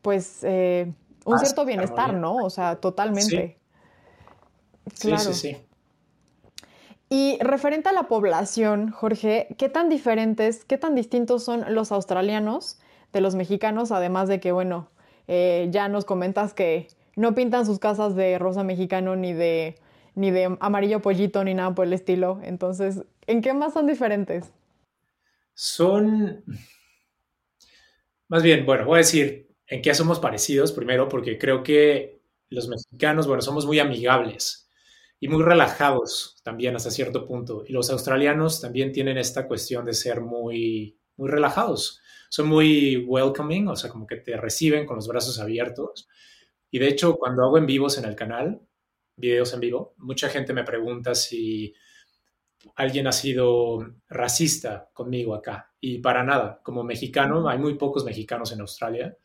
pues, 0.00 0.42
eh, 0.42 0.90
un 1.26 1.38
cierto 1.38 1.66
bienestar, 1.66 2.14
¿no? 2.14 2.36
O 2.36 2.48
sea, 2.48 2.76
totalmente. 2.76 3.58
Sí. 4.94 5.14
sí, 5.18 5.34
sí, 5.34 5.56
Y 7.10 7.38
referente 7.40 7.88
a 7.88 7.92
la 7.92 8.02
población, 8.02 8.90
Jorge, 8.90 9.48
¿qué 9.56 9.70
tan 9.70 9.88
diferentes, 9.88 10.64
qué 10.64 10.76
tan 10.76 10.94
distintos 10.94 11.42
son 11.42 11.74
los 11.74 11.90
australianos 11.90 12.78
de 13.12 13.22
los 13.22 13.34
mexicanos? 13.34 13.92
Además 13.92 14.28
de 14.28 14.40
que, 14.40 14.52
bueno, 14.52 14.90
eh, 15.26 15.68
ya 15.70 15.88
nos 15.88 16.04
comentas 16.04 16.52
que 16.52 16.88
no 17.16 17.34
pintan 17.34 17.64
sus 17.64 17.78
casas 17.78 18.14
de 18.14 18.38
rosa 18.38 18.62
mexicano 18.62 19.16
ni 19.16 19.32
de, 19.32 19.76
ni 20.14 20.30
de 20.30 20.56
amarillo 20.60 21.00
pollito 21.00 21.42
ni 21.44 21.54
nada 21.54 21.74
por 21.74 21.86
el 21.86 21.94
estilo. 21.94 22.40
Entonces, 22.42 23.02
¿en 23.26 23.40
qué 23.40 23.54
más 23.54 23.72
son 23.72 23.86
diferentes? 23.86 24.52
Son, 25.54 26.44
más 28.28 28.42
bien, 28.42 28.66
bueno, 28.66 28.84
voy 28.84 28.96
a 28.96 28.98
decir 28.98 29.48
en 29.66 29.80
qué 29.80 29.94
somos 29.94 30.20
parecidos 30.20 30.72
primero, 30.72 31.08
porque 31.08 31.38
creo 31.38 31.62
que 31.62 32.20
los 32.50 32.68
mexicanos, 32.68 33.26
bueno, 33.26 33.40
somos 33.40 33.64
muy 33.64 33.78
amigables 33.78 34.67
y 35.20 35.28
muy 35.28 35.42
relajados 35.42 36.40
también 36.42 36.76
hasta 36.76 36.90
cierto 36.90 37.26
punto. 37.26 37.64
Y 37.66 37.72
los 37.72 37.90
australianos 37.90 38.60
también 38.60 38.92
tienen 38.92 39.18
esta 39.18 39.46
cuestión 39.46 39.84
de 39.84 39.94
ser 39.94 40.20
muy, 40.20 40.98
muy 41.16 41.28
relajados 41.28 42.00
son 42.28 42.48
muy 42.48 42.96
welcoming, 42.96 43.68
o 43.68 43.76
sea, 43.76 43.90
como 43.90 44.06
que 44.06 44.16
te 44.16 44.36
reciben 44.36 44.86
con 44.86 44.96
los 44.96 45.08
brazos 45.08 45.38
abiertos. 45.38 46.08
Y 46.70 46.78
de 46.78 46.88
hecho, 46.88 47.16
cuando 47.16 47.44
hago 47.44 47.58
en 47.58 47.66
vivos 47.66 47.98
en 47.98 48.04
el 48.04 48.14
canal, 48.14 48.60
videos 49.16 49.52
en 49.54 49.60
vivo, 49.60 49.94
mucha 49.98 50.28
gente 50.28 50.52
me 50.52 50.64
pregunta 50.64 51.14
si 51.14 51.74
alguien 52.76 53.06
ha 53.06 53.12
sido 53.12 53.94
racista 54.08 54.90
conmigo 54.92 55.34
acá. 55.34 55.72
Y 55.80 55.98
para 55.98 56.22
nada, 56.22 56.60
como 56.62 56.84
mexicano, 56.84 57.48
hay 57.48 57.58
muy 57.58 57.74
pocos 57.76 58.04
mexicanos 58.04 58.52
en 58.52 58.60
Australia. 58.60 59.16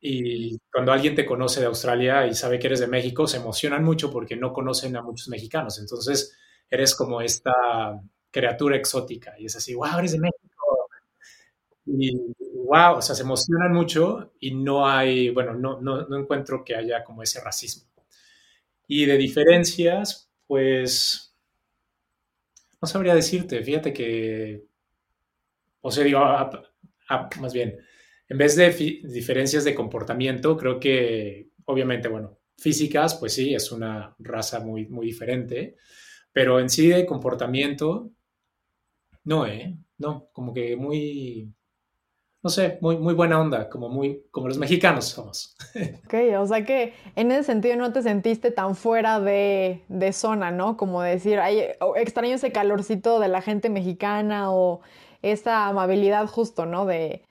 Y 0.00 0.58
cuando 0.72 0.92
alguien 0.92 1.14
te 1.14 1.26
conoce 1.26 1.60
de 1.60 1.66
Australia 1.66 2.26
y 2.26 2.34
sabe 2.34 2.58
que 2.58 2.66
eres 2.68 2.80
de 2.80 2.86
México, 2.86 3.26
se 3.26 3.36
emocionan 3.38 3.84
mucho 3.84 4.10
porque 4.10 4.36
no 4.36 4.52
conocen 4.52 4.96
a 4.96 5.02
muchos 5.02 5.28
mexicanos. 5.28 5.78
Entonces, 5.78 6.36
eres 6.70 6.94
como 6.94 7.20
esta 7.20 7.52
criatura 8.30 8.76
exótica. 8.76 9.34
Y 9.38 9.46
es 9.46 9.56
así, 9.56 9.74
wow, 9.74 9.98
eres 9.98 10.12
de 10.12 10.20
México 10.20 10.40
y 11.86 12.16
wow, 12.66 12.96
o 12.98 13.02
sea, 13.02 13.14
se 13.14 13.22
emocionan 13.22 13.72
mucho 13.72 14.32
y 14.40 14.54
no 14.54 14.86
hay, 14.86 15.30
bueno, 15.30 15.54
no, 15.54 15.80
no, 15.80 16.06
no 16.06 16.18
encuentro 16.18 16.64
que 16.64 16.76
haya 16.76 17.02
como 17.04 17.22
ese 17.22 17.40
racismo. 17.40 17.88
Y 18.86 19.06
de 19.06 19.16
diferencias, 19.16 20.30
pues, 20.46 21.34
no 22.80 22.88
sabría 22.88 23.14
decirte, 23.14 23.62
fíjate 23.62 23.92
que, 23.92 24.64
o 25.82 25.90
sea, 25.90 26.04
digo, 26.04 26.20
más 27.40 27.52
bien, 27.52 27.78
en 28.30 28.38
vez 28.38 28.54
de 28.54 28.70
diferencias 29.02 29.64
de 29.64 29.74
comportamiento, 29.74 30.56
creo 30.56 30.78
que, 30.78 31.50
obviamente, 31.64 32.06
bueno, 32.06 32.38
físicas, 32.56 33.16
pues 33.16 33.34
sí, 33.34 33.54
es 33.54 33.72
una 33.72 34.14
raza 34.20 34.60
muy, 34.60 34.86
muy 34.86 35.06
diferente, 35.06 35.76
pero 36.32 36.60
en 36.60 36.70
sí 36.70 36.88
de 36.88 37.04
comportamiento, 37.06 38.12
no, 39.24 39.46
¿eh? 39.46 39.76
No, 39.98 40.28
como 40.32 40.54
que 40.54 40.76
muy, 40.76 41.52
no 42.40 42.50
sé, 42.50 42.78
muy, 42.80 42.98
muy 42.98 43.14
buena 43.14 43.40
onda, 43.40 43.68
como, 43.68 43.88
muy, 43.88 44.22
como 44.30 44.46
los 44.46 44.58
mexicanos 44.58 45.06
somos. 45.06 45.56
Ok, 46.04 46.14
o 46.38 46.46
sea 46.46 46.64
que 46.64 46.94
en 47.16 47.32
ese 47.32 47.42
sentido 47.42 47.74
no 47.74 47.92
te 47.92 48.00
sentiste 48.00 48.52
tan 48.52 48.76
fuera 48.76 49.18
de, 49.18 49.82
zona, 50.12 50.52
¿no? 50.52 50.76
Como 50.76 51.02
decir, 51.02 51.40
ay, 51.40 51.64
extraño 51.96 52.36
ese 52.36 52.52
calorcito 52.52 53.18
de 53.18 53.26
la 53.26 53.42
gente 53.42 53.70
mexicana 53.70 54.52
o 54.52 54.82
esa 55.20 55.66
amabilidad 55.66 56.28
justo, 56.28 56.64
¿no? 56.64 56.86
De 56.86 57.24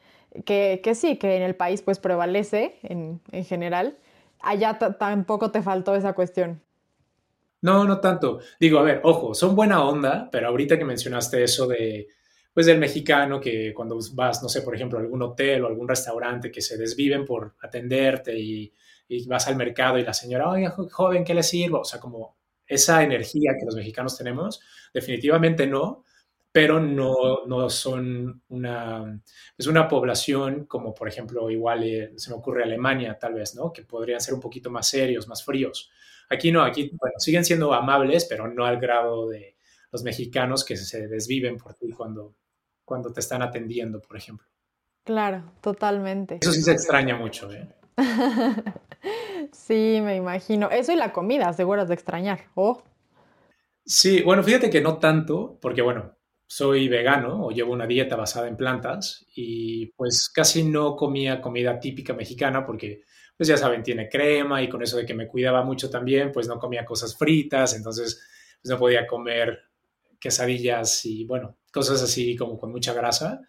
que, 0.46 0.82
sí, 0.96 1.18
que 1.18 1.36
en 1.36 1.44
el 1.44 1.56
país 1.56 1.82
pues 1.82 2.00
prevalece 2.00 2.80
en, 2.84 3.22
en 3.32 3.46
general. 3.46 3.98
Allá 4.42 4.78
tampoco 4.78 5.52
te 5.52 5.62
faltó 5.62 5.96
esa 5.96 6.14
cuestión. 6.14 6.62
No, 7.62 7.84
no 7.84 8.00
tanto. 8.00 8.40
Digo, 8.60 8.80
a 8.80 8.84
ver, 8.84 9.02
ojo, 9.04 9.34
son 9.34 9.56
buena 9.56 9.84
onda, 9.84 10.30
pero 10.32 10.48
ahorita 10.48 10.78
que 10.78 10.86
mencionaste 10.86 11.44
eso 11.44 11.68
de 11.68 12.08
pues 12.54 12.66
del 12.66 12.80
mexicano 12.80 13.40
que 13.40 13.74
cuando 13.74 13.98
vas, 14.14 14.42
no 14.42 14.50
sé, 14.50 14.62
por 14.64 14.76
ejemplo, 14.76 14.98
a 14.98 15.02
algún 15.02 15.22
hotel 15.22 15.64
o 15.64 15.68
algún 15.68 15.88
restaurante 15.88 16.52
que 16.52 16.62
se 16.62 16.78
desviven 16.78 17.26
por 17.26 17.56
atenderte 17.62 18.38
y, 18.38 18.74
vas 19.28 19.48
al 19.48 19.56
mercado 19.56 19.98
y 19.98 20.04
la 20.04 20.14
señora, 20.14 20.50
oye, 20.50 20.68
joven, 20.68 21.24
¿qué 21.24 21.34
le 21.34 21.42
sirvo? 21.42 21.80
O 21.80 21.86
sea, 21.86 22.00
como 22.00 22.38
esa 22.68 23.02
energía 23.02 23.54
que 23.58 23.66
los 23.66 23.76
mexicanos 23.76 24.18
tenemos, 24.18 24.62
definitivamente 24.94 25.66
no, 25.66 26.04
pero 26.52 26.80
no, 26.80 27.46
no 27.46 27.70
son 27.70 28.42
una, 28.50 29.22
es 29.58 29.68
una 29.68 29.88
población 29.88 30.66
como, 30.66 30.94
por 30.94 31.08
ejemplo, 31.08 31.50
igual 31.50 31.84
eh, 31.84 32.14
se 32.18 32.32
me 32.32 32.38
ocurre 32.38 32.64
Alemania, 32.64 33.18
tal 33.20 33.36
vez, 33.36 33.56
¿no? 33.56 33.72
Que 33.72 33.84
podrían 33.84 34.20
ser 34.20 34.34
un 34.34 34.40
poquito 34.40 34.72
más 34.72 34.88
serios, 34.88 35.28
más 35.28 35.44
fríos. 35.44 35.92
Aquí 36.30 36.52
no, 36.52 36.64
aquí, 36.64 36.92
bueno, 36.94 37.16
siguen 37.20 37.46
siendo 37.46 37.74
amables, 37.74 38.26
pero 38.26 38.48
no 38.48 38.66
al 38.66 38.80
grado 38.80 39.28
de 39.30 39.58
los 39.92 40.04
mexicanos 40.04 40.64
que 40.66 40.78
se 40.78 41.08
desviven 41.08 41.58
por 41.58 41.76
ti 41.76 41.92
cuando, 41.92 42.36
cuando 42.84 43.12
te 43.12 43.20
están 43.20 43.42
atendiendo, 43.42 44.02
por 44.02 44.18
ejemplo. 44.18 44.48
Claro, 45.04 45.44
totalmente. 45.62 46.40
Eso 46.42 46.52
sí 46.52 46.62
se 46.62 46.72
extraña 46.72 47.16
mucho, 47.16 47.52
¿eh? 47.52 47.68
sí, 49.52 50.00
me 50.04 50.16
imagino. 50.16 50.70
Eso 50.70 50.92
y 50.92 50.96
la 50.96 51.12
comida, 51.12 51.52
seguras 51.54 51.88
de 51.88 51.96
extrañar. 51.96 52.46
Oh. 52.56 52.84
Sí, 53.86 54.22
bueno, 54.22 54.44
fíjate 54.44 54.70
que 54.70 54.82
no 54.82 54.98
tanto, 54.98 55.58
porque 55.62 55.82
bueno, 55.82 56.16
soy 56.52 56.90
vegano 56.90 57.46
o 57.46 57.52
llevo 57.52 57.72
una 57.74 57.86
dieta 57.86 58.16
basada 58.16 58.48
en 58.48 58.58
plantas 58.58 59.24
y 59.36 59.86
pues 59.94 60.30
casi 60.34 60.64
no 60.64 60.96
comía 60.96 61.42
comida 61.42 61.80
típica 61.80 62.14
mexicana 62.14 62.66
porque 62.66 63.04
pues 63.38 63.48
ya 63.48 63.56
saben, 63.56 63.84
tiene 63.84 64.10
crema 64.10 64.62
y 64.64 64.68
con 64.68 64.82
eso 64.82 64.98
de 64.98 65.06
que 65.06 65.14
me 65.14 65.28
cuidaba 65.28 65.64
mucho 65.64 65.92
también, 65.92 66.32
pues 66.32 66.48
no 66.48 66.58
comía 66.58 66.84
cosas 66.84 67.16
fritas, 67.16 67.76
entonces 67.76 68.20
pues 68.62 68.72
no 68.72 68.80
podía 68.80 69.06
comer 69.06 69.60
quesadillas 70.20 71.06
y 71.06 71.24
bueno, 71.26 71.60
cosas 71.72 72.02
así 72.02 72.36
como 72.36 72.58
con 72.58 72.72
mucha 72.72 72.94
grasa. 72.94 73.42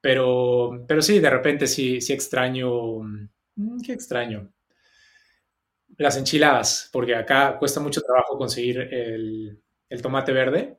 Pero, 0.00 0.84
pero 0.86 1.02
sí, 1.02 1.18
de 1.18 1.30
repente 1.30 1.66
sí, 1.66 2.00
sí 2.00 2.12
extraño, 2.12 3.00
mm, 3.00 3.80
¿qué 3.84 3.92
extraño? 3.94 4.52
Las 5.98 6.16
enchiladas, 6.16 6.88
porque 6.92 7.16
acá 7.16 7.58
cuesta 7.58 7.80
mucho 7.80 8.00
trabajo 8.00 8.38
conseguir 8.38 8.78
el, 8.80 9.60
tomate 10.00 10.32
verde. 10.32 10.78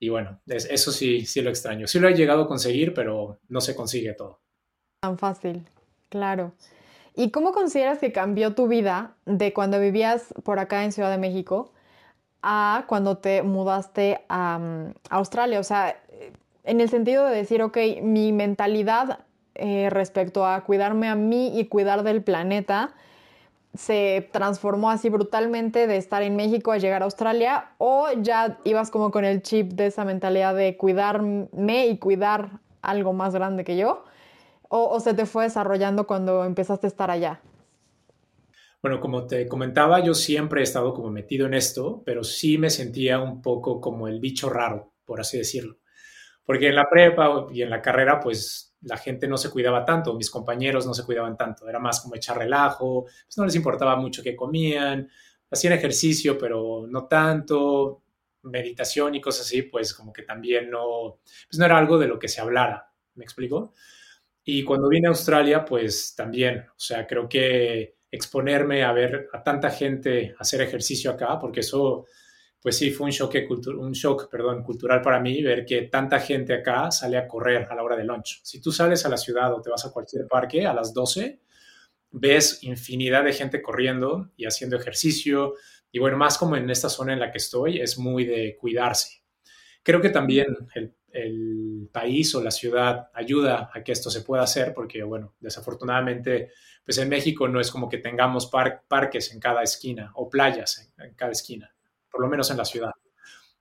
Y 0.00 0.08
bueno, 0.08 0.40
eso 0.46 0.92
sí, 0.92 1.26
sí 1.26 1.42
lo 1.42 1.50
extraño. 1.50 1.86
Sí 1.86 2.00
lo 2.00 2.08
he 2.08 2.14
llegado 2.14 2.44
a 2.44 2.48
conseguir, 2.48 2.94
pero 2.94 3.38
no 3.48 3.60
se 3.60 3.76
consigue 3.76 4.14
todo. 4.14 4.40
Tan 5.00 5.18
fácil, 5.18 5.66
claro. 6.08 6.52
¿Y 7.14 7.30
cómo 7.30 7.52
consideras 7.52 7.98
que 7.98 8.10
cambió 8.10 8.54
tu 8.54 8.66
vida 8.66 9.14
de 9.26 9.52
cuando 9.52 9.78
vivías 9.78 10.32
por 10.42 10.58
acá 10.58 10.84
en 10.84 10.92
Ciudad 10.92 11.10
de 11.10 11.18
México 11.18 11.72
a 12.42 12.84
cuando 12.88 13.18
te 13.18 13.42
mudaste 13.42 14.24
a, 14.30 14.58
mm, 14.58 14.94
Australia? 15.10 15.60
O 15.60 15.64
sea, 15.64 16.02
en 16.64 16.80
el 16.80 16.88
sentido 16.88 17.26
de 17.26 17.36
decir, 17.36 17.62
ok, 17.62 17.76
mi 18.02 18.32
mentalidad 18.32 19.26
eh, 19.54 19.90
respecto 19.90 20.46
a 20.46 20.64
cuidarme 20.64 21.08
a 21.08 21.14
mí 21.14 21.58
y 21.58 21.66
cuidar 21.66 22.04
del 22.04 22.22
planeta 22.22 22.94
se 23.74 24.28
transformó 24.32 24.90
así 24.90 25.08
brutalmente 25.08 25.86
de 25.86 25.96
estar 25.96 26.22
en 26.22 26.36
México 26.36 26.72
a 26.72 26.78
llegar 26.78 27.02
a 27.02 27.04
Australia 27.04 27.70
o 27.78 28.08
ya 28.20 28.58
ibas 28.64 28.90
como 28.90 29.10
con 29.10 29.24
el 29.24 29.42
chip 29.42 29.72
de 29.72 29.86
esa 29.86 30.04
mentalidad 30.04 30.54
de 30.54 30.76
cuidarme 30.76 31.86
y 31.86 31.98
cuidar 31.98 32.60
algo 32.82 33.12
más 33.12 33.34
grande 33.34 33.64
que 33.64 33.76
yo 33.76 34.04
o 34.72 35.00
se 35.00 35.14
te 35.14 35.26
fue 35.26 35.44
desarrollando 35.44 36.06
cuando 36.06 36.44
empezaste 36.44 36.86
a 36.86 36.88
estar 36.88 37.10
allá? 37.10 37.40
Bueno, 38.80 39.00
como 39.00 39.26
te 39.26 39.46
comentaba, 39.46 40.00
yo 40.00 40.14
siempre 40.14 40.60
he 40.60 40.64
estado 40.64 40.94
como 40.94 41.10
metido 41.10 41.46
en 41.46 41.54
esto, 41.54 42.02
pero 42.06 42.24
sí 42.24 42.56
me 42.56 42.70
sentía 42.70 43.18
un 43.18 43.42
poco 43.42 43.80
como 43.80 44.08
el 44.08 44.20
bicho 44.20 44.48
raro, 44.48 44.94
por 45.04 45.20
así 45.20 45.36
decirlo. 45.36 45.78
Porque 46.44 46.68
en 46.68 46.76
la 46.76 46.88
prepa 46.88 47.46
y 47.52 47.62
en 47.62 47.68
la 47.68 47.82
carrera, 47.82 48.20
pues 48.20 48.69
la 48.82 48.96
gente 48.96 49.28
no 49.28 49.36
se 49.36 49.50
cuidaba 49.50 49.84
tanto, 49.84 50.14
mis 50.14 50.30
compañeros 50.30 50.86
no 50.86 50.94
se 50.94 51.04
cuidaban 51.04 51.36
tanto, 51.36 51.68
era 51.68 51.78
más 51.78 52.00
como 52.00 52.14
echar 52.14 52.38
relajo, 52.38 53.04
pues 53.04 53.36
no 53.36 53.44
les 53.44 53.54
importaba 53.54 53.96
mucho 53.96 54.22
qué 54.22 54.34
comían, 54.34 55.08
hacían 55.50 55.74
ejercicio, 55.74 56.38
pero 56.38 56.86
no 56.88 57.06
tanto, 57.06 58.02
meditación 58.42 59.14
y 59.14 59.20
cosas 59.20 59.46
así, 59.46 59.62
pues 59.62 59.92
como 59.94 60.12
que 60.12 60.22
también 60.22 60.70
no, 60.70 61.20
pues 61.48 61.58
no 61.58 61.64
era 61.64 61.76
algo 61.76 61.98
de 61.98 62.06
lo 62.06 62.18
que 62.18 62.28
se 62.28 62.40
hablara, 62.40 62.90
¿me 63.14 63.24
explico? 63.24 63.74
Y 64.44 64.64
cuando 64.64 64.88
vine 64.88 65.08
a 65.08 65.10
Australia, 65.10 65.64
pues 65.64 66.14
también, 66.16 66.66
o 66.70 66.78
sea, 66.78 67.06
creo 67.06 67.28
que 67.28 67.96
exponerme 68.10 68.82
a 68.82 68.92
ver 68.92 69.28
a 69.32 69.42
tanta 69.42 69.70
gente 69.70 70.34
hacer 70.38 70.62
ejercicio 70.62 71.10
acá, 71.10 71.38
porque 71.38 71.60
eso, 71.60 72.06
pues 72.62 72.76
sí, 72.76 72.90
fue 72.90 73.06
un 73.06 73.10
shock, 73.10 73.34
un 73.78 73.92
shock 73.92 74.28
perdón, 74.30 74.62
cultural 74.62 75.00
para 75.00 75.18
mí 75.18 75.42
ver 75.42 75.64
que 75.64 75.82
tanta 75.82 76.20
gente 76.20 76.52
acá 76.52 76.90
sale 76.90 77.16
a 77.16 77.26
correr 77.26 77.66
a 77.70 77.74
la 77.74 77.82
hora 77.82 77.96
de 77.96 78.04
lunch. 78.04 78.40
Si 78.42 78.60
tú 78.60 78.70
sales 78.70 79.04
a 79.06 79.08
la 79.08 79.16
ciudad 79.16 79.52
o 79.54 79.62
te 79.62 79.70
vas 79.70 79.86
a 79.86 79.90
cualquier 79.90 80.26
parque 80.26 80.66
a 80.66 80.74
las 80.74 80.92
12, 80.92 81.40
ves 82.10 82.62
infinidad 82.62 83.24
de 83.24 83.32
gente 83.32 83.62
corriendo 83.62 84.30
y 84.36 84.44
haciendo 84.44 84.76
ejercicio. 84.76 85.54
Y 85.90 85.98
bueno, 85.98 86.16
más 86.16 86.38
como 86.38 86.56
en 86.56 86.68
esta 86.70 86.88
zona 86.88 87.12
en 87.12 87.20
la 87.20 87.30
que 87.30 87.38
estoy, 87.38 87.80
es 87.80 87.98
muy 87.98 88.24
de 88.24 88.56
cuidarse. 88.58 89.22
Creo 89.82 90.00
que 90.00 90.10
también 90.10 90.48
el, 90.74 90.94
país 91.92 92.32
o 92.36 92.42
la 92.42 92.52
ciudad 92.52 93.10
ayuda 93.14 93.68
a 93.74 93.82
que 93.82 93.90
esto 93.90 94.10
se 94.10 94.20
pueda 94.20 94.44
hacer, 94.44 94.72
porque 94.72 95.02
bueno, 95.02 95.34
desafortunadamente, 95.40 96.52
pues 96.84 96.98
en 96.98 97.08
México 97.08 97.48
no 97.48 97.60
es 97.60 97.68
como 97.72 97.88
que 97.88 97.98
tengamos 97.98 98.48
parques 98.88 99.32
en 99.32 99.40
cada 99.40 99.62
esquina 99.62 100.12
o 100.14 100.30
playas 100.30 100.92
en 100.98 101.14
cada 101.14 101.32
esquina, 101.32 101.74
por 102.10 102.20
lo 102.20 102.28
menos 102.28 102.50
en 102.50 102.56
la 102.56 102.64
ciudad. 102.64 102.92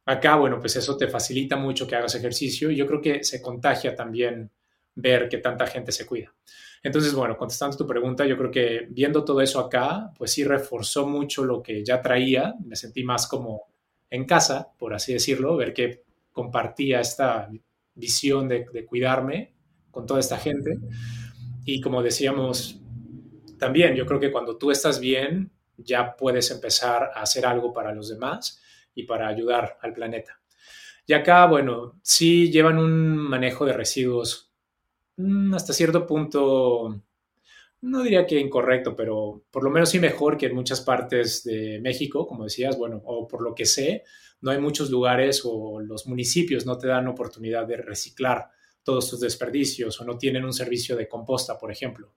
Acá, 0.05 0.35
bueno, 0.35 0.59
pues 0.59 0.75
eso 0.75 0.97
te 0.97 1.07
facilita 1.07 1.55
mucho 1.55 1.85
que 1.85 1.95
hagas 1.95 2.15
ejercicio 2.15 2.71
y 2.71 2.75
yo 2.75 2.87
creo 2.87 3.01
que 3.01 3.23
se 3.23 3.41
contagia 3.41 3.95
también 3.95 4.49
ver 4.95 5.29
que 5.29 5.37
tanta 5.37 5.67
gente 5.67 5.91
se 5.91 6.05
cuida. 6.05 6.33
Entonces, 6.81 7.13
bueno, 7.13 7.37
contestando 7.37 7.77
tu 7.77 7.85
pregunta, 7.85 8.25
yo 8.25 8.37
creo 8.37 8.51
que 8.51 8.87
viendo 8.89 9.23
todo 9.23 9.41
eso 9.41 9.59
acá, 9.59 10.11
pues 10.17 10.31
sí 10.31 10.43
reforzó 10.43 11.05
mucho 11.07 11.43
lo 11.43 11.61
que 11.61 11.83
ya 11.83 12.01
traía, 12.01 12.55
me 12.65 12.75
sentí 12.75 13.03
más 13.03 13.27
como 13.27 13.67
en 14.09 14.25
casa, 14.25 14.71
por 14.77 14.93
así 14.93 15.13
decirlo, 15.13 15.57
ver 15.57 15.73
que 15.73 16.03
compartía 16.31 17.01
esta 17.01 17.49
visión 17.93 18.47
de, 18.47 18.65
cuidarme 18.85 19.53
con 19.91 20.05
toda 20.05 20.19
esta 20.19 20.37
gente. 20.37 20.79
Y 21.65 21.81
como 21.81 22.01
decíamos, 22.01 22.81
también 23.57 23.95
yo 23.95 24.05
creo 24.05 24.19
que 24.19 24.31
cuando 24.31 24.57
tú 24.57 24.71
estás 24.71 24.99
bien, 24.99 25.51
ya 25.83 26.15
puedes 26.15 26.51
empezar 26.51 27.11
a 27.15 27.21
hacer 27.21 27.45
algo 27.45 27.73
para 27.73 27.93
los 27.93 28.09
demás 28.09 28.61
y 28.95 29.03
para 29.03 29.27
ayudar 29.27 29.77
al 29.81 29.93
planeta. 29.93 30.39
Y 31.05 31.13
acá, 31.13 31.45
bueno, 31.45 31.99
sí 32.03 32.51
llevan 32.51 32.77
un 32.77 33.17
manejo 33.17 33.65
de 33.65 33.73
residuos 33.73 34.49
Mm, 35.19 35.53
hasta 35.53 35.73
cierto 35.73 36.07
punto, 36.07 37.03
no 37.81 38.03
diría 38.03 38.25
que 38.25 38.39
incorrecto, 38.39 38.95
pero 38.95 39.43
por 39.51 39.63
lo 39.65 39.69
menos 39.69 39.89
sí 39.89 39.99
mejor 39.99 40.37
que 40.37 40.45
en 40.45 40.55
muchas 40.55 40.79
partes 40.79 41.43
de 41.43 41.79
México, 41.81 42.25
como 42.25 42.45
decías, 42.45 42.77
bueno, 42.77 43.01
o 43.03 43.27
por 43.27 43.41
lo 43.41 43.53
que 43.53 43.65
sé, 43.65 44.05
no 44.39 44.51
hay 44.51 44.59
muchos 44.59 44.89
lugares 44.89 45.41
o 45.43 45.81
los 45.81 46.07
municipios 46.07 46.65
no 46.65 46.77
te 46.77 46.87
dan 46.87 47.07
oportunidad 47.09 47.67
de 47.67 47.77
reciclar 47.77 48.49
todos 48.81 49.09
tus 49.09 49.19
desperdicios 49.19 49.99
o 49.99 50.05
no 50.05 50.17
tienen 50.17 50.45
un 50.45 50.53
servicio 50.53 50.95
de 50.95 51.09
composta, 51.09 51.57
por 51.57 51.69
ejemplo. 51.69 52.13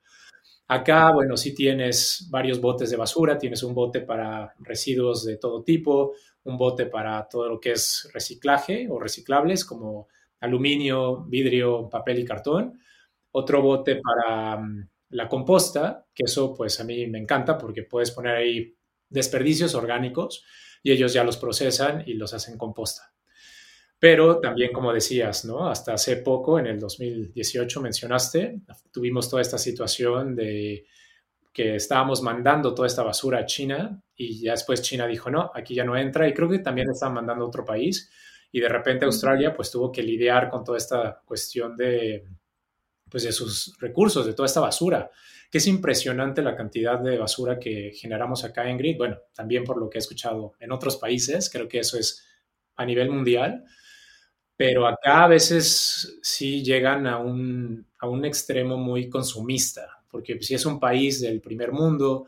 Acá, 0.72 1.12
bueno, 1.12 1.36
sí 1.36 1.54
tienes 1.54 2.26
varios 2.30 2.58
botes 2.58 2.88
de 2.88 2.96
basura, 2.96 3.36
tienes 3.36 3.62
un 3.62 3.74
bote 3.74 4.00
para 4.00 4.54
residuos 4.60 5.22
de 5.22 5.36
todo 5.36 5.62
tipo, 5.62 6.14
un 6.44 6.56
bote 6.56 6.86
para 6.86 7.28
todo 7.28 7.46
lo 7.46 7.60
que 7.60 7.72
es 7.72 8.08
reciclaje 8.14 8.88
o 8.88 8.98
reciclables 8.98 9.66
como 9.66 10.08
aluminio, 10.40 11.24
vidrio, 11.24 11.90
papel 11.90 12.20
y 12.20 12.24
cartón, 12.24 12.80
otro 13.32 13.60
bote 13.60 14.00
para 14.02 14.56
mm, 14.56 14.88
la 15.10 15.28
composta, 15.28 16.06
que 16.14 16.24
eso 16.24 16.54
pues 16.54 16.80
a 16.80 16.84
mí 16.84 17.06
me 17.06 17.18
encanta 17.18 17.58
porque 17.58 17.82
puedes 17.82 18.10
poner 18.10 18.36
ahí 18.36 18.74
desperdicios 19.10 19.74
orgánicos 19.74 20.42
y 20.82 20.92
ellos 20.92 21.12
ya 21.12 21.22
los 21.22 21.36
procesan 21.36 22.02
y 22.06 22.14
los 22.14 22.32
hacen 22.32 22.56
composta. 22.56 23.12
Pero 24.02 24.40
también, 24.40 24.72
como 24.72 24.92
decías, 24.92 25.44
¿no? 25.44 25.68
Hasta 25.68 25.94
hace 25.94 26.16
poco, 26.16 26.58
en 26.58 26.66
el 26.66 26.80
2018 26.80 27.80
mencionaste, 27.80 28.60
tuvimos 28.90 29.30
toda 29.30 29.40
esta 29.40 29.58
situación 29.58 30.34
de 30.34 30.88
que 31.52 31.76
estábamos 31.76 32.20
mandando 32.20 32.74
toda 32.74 32.88
esta 32.88 33.04
basura 33.04 33.38
a 33.38 33.46
China 33.46 34.02
y 34.16 34.42
ya 34.42 34.50
después 34.50 34.82
China 34.82 35.06
dijo, 35.06 35.30
no, 35.30 35.52
aquí 35.54 35.76
ya 35.76 35.84
no 35.84 35.96
entra 35.96 36.26
y 36.26 36.34
creo 36.34 36.48
que 36.48 36.58
también 36.58 36.90
están 36.90 37.14
mandando 37.14 37.44
a 37.44 37.46
otro 37.46 37.64
país 37.64 38.10
y 38.50 38.58
de 38.58 38.68
repente 38.68 39.04
Australia 39.04 39.54
pues 39.54 39.70
tuvo 39.70 39.92
que 39.92 40.02
lidiar 40.02 40.50
con 40.50 40.64
toda 40.64 40.78
esta 40.78 41.22
cuestión 41.24 41.76
de, 41.76 42.26
pues 43.08 43.22
de 43.22 43.30
sus 43.30 43.72
recursos, 43.78 44.26
de 44.26 44.34
toda 44.34 44.46
esta 44.46 44.58
basura, 44.58 45.12
que 45.48 45.58
es 45.58 45.66
impresionante 45.68 46.42
la 46.42 46.56
cantidad 46.56 46.98
de 46.98 47.18
basura 47.18 47.56
que 47.56 47.92
generamos 47.94 48.42
acá 48.42 48.68
en 48.68 48.78
Grid. 48.78 48.98
Bueno, 48.98 49.18
también 49.32 49.62
por 49.62 49.78
lo 49.78 49.88
que 49.88 49.98
he 49.98 50.00
escuchado 50.00 50.54
en 50.58 50.72
otros 50.72 50.96
países, 50.96 51.48
creo 51.48 51.68
que 51.68 51.78
eso 51.78 51.96
es 51.96 52.26
a 52.74 52.84
nivel 52.84 53.08
mundial, 53.08 53.64
pero 54.56 54.86
acá 54.86 55.24
a 55.24 55.28
veces 55.28 56.18
sí 56.22 56.62
llegan 56.62 57.06
a 57.06 57.18
un, 57.18 57.86
a 57.98 58.08
un 58.08 58.24
extremo 58.24 58.76
muy 58.76 59.08
consumista, 59.08 60.02
porque 60.10 60.40
si 60.40 60.54
es 60.54 60.66
un 60.66 60.78
país 60.78 61.20
del 61.20 61.40
primer 61.40 61.72
mundo, 61.72 62.26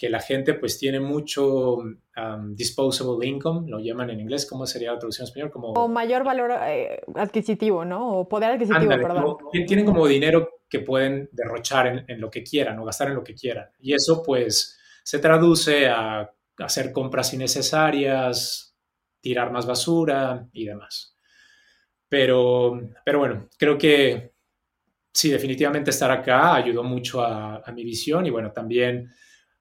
que 0.00 0.08
la 0.08 0.20
gente 0.20 0.54
pues 0.54 0.78
tiene 0.78 0.98
mucho 0.98 1.74
um, 1.74 2.54
disposable 2.54 3.26
income, 3.26 3.70
lo 3.70 3.80
llaman 3.80 4.08
en 4.08 4.20
inglés, 4.20 4.46
¿cómo 4.46 4.64
sería 4.64 4.92
la 4.92 4.98
traducción 4.98 5.24
en 5.24 5.28
español? 5.28 5.50
Como, 5.50 5.72
o 5.74 5.88
mayor 5.88 6.24
valor 6.24 6.52
eh, 6.66 7.02
adquisitivo, 7.16 7.84
¿no? 7.84 8.20
O 8.20 8.26
poder 8.26 8.52
adquisitivo, 8.52 8.88
perdón. 8.88 9.36
tienen 9.66 9.84
como 9.84 10.06
dinero 10.06 10.62
que 10.70 10.78
pueden 10.78 11.28
derrochar 11.32 12.06
en, 12.08 12.18
lo 12.18 12.30
que 12.30 12.42
quieran 12.42 12.78
o 12.78 12.84
gastar 12.86 13.08
en 13.08 13.16
lo 13.16 13.22
que 13.22 13.34
quieran. 13.34 13.66
Y 13.78 13.92
eso 13.92 14.22
pues 14.22 14.78
se 15.02 15.18
traduce 15.18 15.88
a 15.88 16.30
hacer 16.56 16.92
compras 16.92 17.34
innecesarias, 17.34 18.74
tirar 19.20 19.52
más 19.52 19.66
basura 19.66 20.48
y 20.54 20.64
demás. 20.64 21.14
Pero, 22.10 22.78
pero 23.02 23.20
bueno, 23.20 23.48
creo 23.56 23.78
que 23.78 24.34
sí, 25.12 25.30
definitivamente 25.30 25.90
estar 25.90 26.10
acá 26.10 26.56
ayudó 26.56 26.82
mucho 26.82 27.22
a, 27.22 27.62
a 27.64 27.72
mi 27.72 27.84
visión 27.84 28.26
y 28.26 28.30
bueno, 28.30 28.52
también 28.52 29.10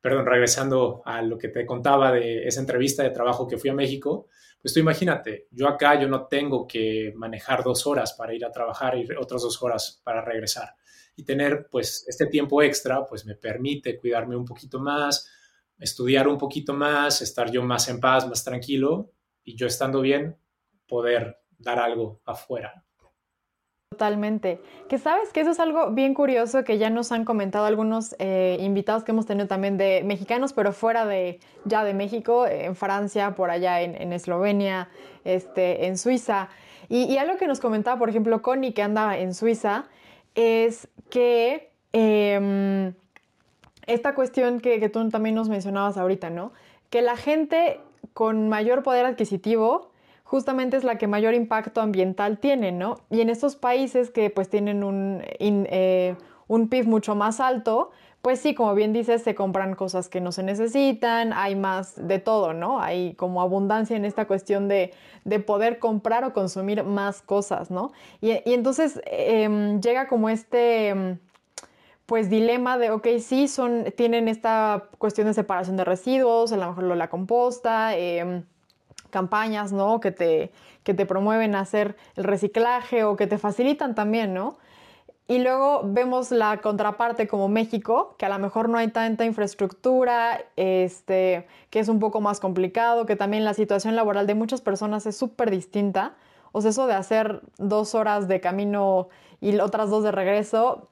perdón, 0.01 0.25
regresando 0.25 1.01
a 1.05 1.21
lo 1.21 1.38
que 1.38 1.49
te 1.49 1.65
contaba 1.65 2.12
de 2.12 2.47
esa 2.47 2.62
entrevista 2.62 3.03
de 3.03 3.09
trabajo 3.09 3.47
que 3.47 3.57
fui 3.57 3.69
a 3.69 3.73
México, 3.73 4.27
pues 4.62 4.73
tú 4.73 4.79
imagínate, 4.79 5.47
yo 5.51 5.67
acá 5.67 5.99
yo 5.99 6.07
no 6.07 6.27
tengo 6.27 6.67
que 6.67 7.13
manejar 7.15 7.63
dos 7.63 7.85
horas 7.88 8.13
para 8.13 8.33
ir 8.33 8.45
a 8.45 8.51
trabajar 8.51 8.97
y 8.97 9.07
otras 9.17 9.41
dos 9.41 9.62
horas 9.62 10.01
para 10.03 10.23
regresar. 10.23 10.75
Y 11.15 11.23
tener 11.23 11.67
pues 11.69 12.05
este 12.07 12.27
tiempo 12.27 12.62
extra 12.62 13.05
pues 13.05 13.25
me 13.25 13.35
permite 13.35 13.97
cuidarme 13.97 14.35
un 14.35 14.45
poquito 14.45 14.79
más, 14.79 15.29
estudiar 15.77 16.27
un 16.27 16.38
poquito 16.38 16.73
más, 16.73 17.21
estar 17.21 17.51
yo 17.51 17.63
más 17.63 17.88
en 17.89 17.99
paz, 17.99 18.27
más 18.27 18.43
tranquilo 18.43 19.12
y 19.43 19.55
yo 19.55 19.67
estando 19.67 20.01
bien 20.01 20.38
poder 20.88 21.38
dar 21.59 21.79
algo 21.79 22.19
afuera. 22.25 22.83
Totalmente. 23.91 24.61
Que 24.87 24.99
sabes 24.99 25.33
que 25.33 25.41
eso 25.41 25.49
es 25.49 25.59
algo 25.59 25.91
bien 25.91 26.13
curioso 26.13 26.63
que 26.63 26.77
ya 26.77 26.91
nos 26.91 27.11
han 27.11 27.25
comentado 27.25 27.65
algunos 27.65 28.15
eh, 28.19 28.57
invitados 28.59 29.03
que 29.03 29.11
hemos 29.11 29.25
tenido 29.25 29.47
también 29.47 29.77
de 29.77 30.03
mexicanos, 30.05 30.53
pero 30.53 30.73
fuera 30.73 31.05
de 31.05 31.39
ya 31.65 31.83
de 31.83 31.95
México, 31.95 32.45
en 32.45 32.75
Francia, 32.75 33.33
por 33.35 33.49
allá 33.49 33.81
en, 33.81 34.13
Eslovenia, 34.13 34.89
este, 35.25 35.87
en 35.87 35.97
Suiza. 35.97 36.49
Y, 36.87 37.17
algo 37.17 37.37
que 37.37 37.47
nos 37.47 37.59
comentaba, 37.59 37.97
por 37.97 38.09
ejemplo, 38.09 38.41
Connie, 38.41 38.73
que 38.73 38.83
anda 38.83 39.17
en 39.17 39.33
Suiza, 39.33 39.85
es 40.35 40.87
que 41.09 41.71
em, 41.91 42.93
esta 43.87 44.13
cuestión 44.13 44.59
que, 44.59 44.79
que 44.79 44.89
tú 44.89 45.09
también 45.09 45.35
nos 45.35 45.49
mencionabas 45.49 45.97
ahorita, 45.97 46.29
¿no? 46.29 46.53
Que 46.91 47.01
la 47.01 47.17
gente 47.17 47.79
con 48.13 48.49
mayor 48.49 48.83
poder 48.83 49.05
adquisitivo 49.05 49.88
justamente 50.29 50.77
es 50.77 50.83
la 50.83 50.99
que 50.99 51.07
mayor 51.07 51.33
impacto 51.33 51.81
ambiental 51.81 52.37
tiene, 52.37 52.71
¿no? 52.71 52.99
Y 53.09 53.21
en 53.21 53.31
estos 53.31 53.55
países 53.55 54.11
que 54.11 54.29
pues 54.29 54.47
tienen 54.47 54.83
un, 54.83 55.23
eh, 55.39 56.15
un 56.47 56.69
PIB 56.69 56.85
mucho 56.85 57.15
más 57.15 57.39
alto, 57.39 57.89
pues 58.21 58.39
sí, 58.39 58.53
como 58.53 58.75
bien 58.75 58.93
dices, 58.93 59.23
se 59.23 59.33
compran 59.33 59.73
cosas 59.73 60.07
que 60.07 60.21
no 60.21 60.31
se 60.31 60.43
necesitan, 60.43 61.33
hay 61.33 61.55
más 61.55 61.95
de 62.07 62.19
todo, 62.19 62.53
¿no? 62.53 62.79
Hay 62.79 63.15
como 63.15 63.41
abundancia 63.41 63.97
en 63.97 64.05
esta 64.05 64.27
cuestión 64.27 64.67
de, 64.67 64.93
poder 65.47 65.79
comprar 65.79 66.23
o 66.23 66.31
consumir 66.31 66.83
más 66.83 67.23
cosas, 67.23 67.71
¿no? 67.71 67.91
Y, 68.21 68.39
entonces 68.45 69.01
em, 69.05 69.81
llega 69.81 70.07
como 70.07 70.29
este 70.29 70.89
em, 70.89 71.17
pues 72.05 72.29
dilema 72.29 72.77
de, 72.77 72.91
ok, 72.91 73.07
sí, 73.19 73.47
son, 73.47 73.85
tienen 73.97 74.27
esta 74.27 74.89
cuestión 74.99 75.25
de 75.25 75.33
separación 75.33 75.75
de 75.75 75.85
residuos, 75.85 76.51
a 76.51 76.57
lo 76.57 76.67
mejor 76.67 76.83
lo 76.83 76.93
la 76.93 77.09
composta, 77.09 77.97
eh, 77.97 78.43
campañas, 79.09 79.71
¿no? 79.71 79.99
Que 79.99 80.11
te, 80.11 80.51
que 80.83 80.93
te 80.93 81.05
promueven 81.05 81.55
a 81.55 81.61
hacer 81.61 81.95
el 82.15 82.23
reciclaje 82.23 83.03
o 83.03 83.15
que 83.15 83.27
te 83.27 83.37
facilitan 83.37 83.95
también, 83.95 84.33
¿no? 84.33 84.57
Y 85.29 85.37
luego 85.37 85.81
vemos 85.83 86.31
la 86.31 86.57
contraparte 86.57 87.27
como 87.27 87.49
México, 87.49 88.15
que 88.17 88.25
a 88.25 88.29
lo 88.29 88.39
mejor 88.39 88.67
no 88.67 88.79
hay 88.79 88.87
tanta 88.87 89.25
infraestructura, 89.25 90.41
este, 90.55 91.45
que 91.69 91.77
es 91.77 91.87
un 91.87 91.99
poco 91.99 92.19
más 92.19 92.39
complicado, 92.39 93.05
que 93.05 93.15
también 93.15 93.45
la 93.45 93.53
situación 93.53 93.95
laboral 93.95 94.25
de 94.25 94.33
muchas 94.33 94.61
personas 94.61 95.05
es 95.05 95.15
súper 95.15 95.51
distinta. 95.51 96.15
O 96.51 96.61
sea, 96.61 96.71
eso 96.71 96.87
de 96.87 96.95
hacer 96.95 97.41
dos 97.59 97.93
horas 97.93 98.27
de 98.27 98.41
camino 98.41 99.09
y 99.39 99.55
otras 99.59 99.91
dos 99.91 100.03
de 100.03 100.11
regreso, 100.11 100.89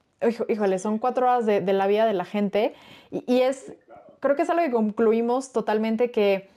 híjole, 0.48 0.78
son 0.78 1.00
cuatro 1.00 1.26
horas 1.26 1.48
de, 1.48 1.62
la 1.74 1.88
vida 1.88 2.06
de 2.06 2.14
la 2.14 2.26
gente. 2.26 2.76
Y, 3.10 3.24
y, 3.26 3.42
es, 3.42 3.74
creo 4.20 4.36
que 4.36 4.44
es 4.44 4.50
algo 4.52 4.62
que 4.62 4.72
concluimos 4.72 5.52
totalmente 5.52 6.12
que, 6.12 6.48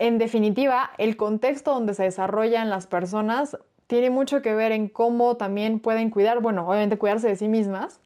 en 0.00 0.16
definitiva, 0.16 0.92
el 0.96 1.18
contexto 1.18 1.74
donde 1.74 1.92
se 1.92 2.04
desarrollan 2.04 2.70
las 2.70 2.86
personas 2.86 3.58
tiene 3.86 4.08
mucho 4.08 4.40
que 4.40 4.54
ver 4.54 4.72
en 4.72 4.88
cómo 4.88 5.36
también 5.36 5.78
pueden 5.78 6.08
cuidar, 6.08 6.40
bueno, 6.40 6.66
obviamente 6.66 6.96
cuidarse 6.96 7.28
de 7.28 7.36
sí 7.36 7.48
mismas 7.48 8.00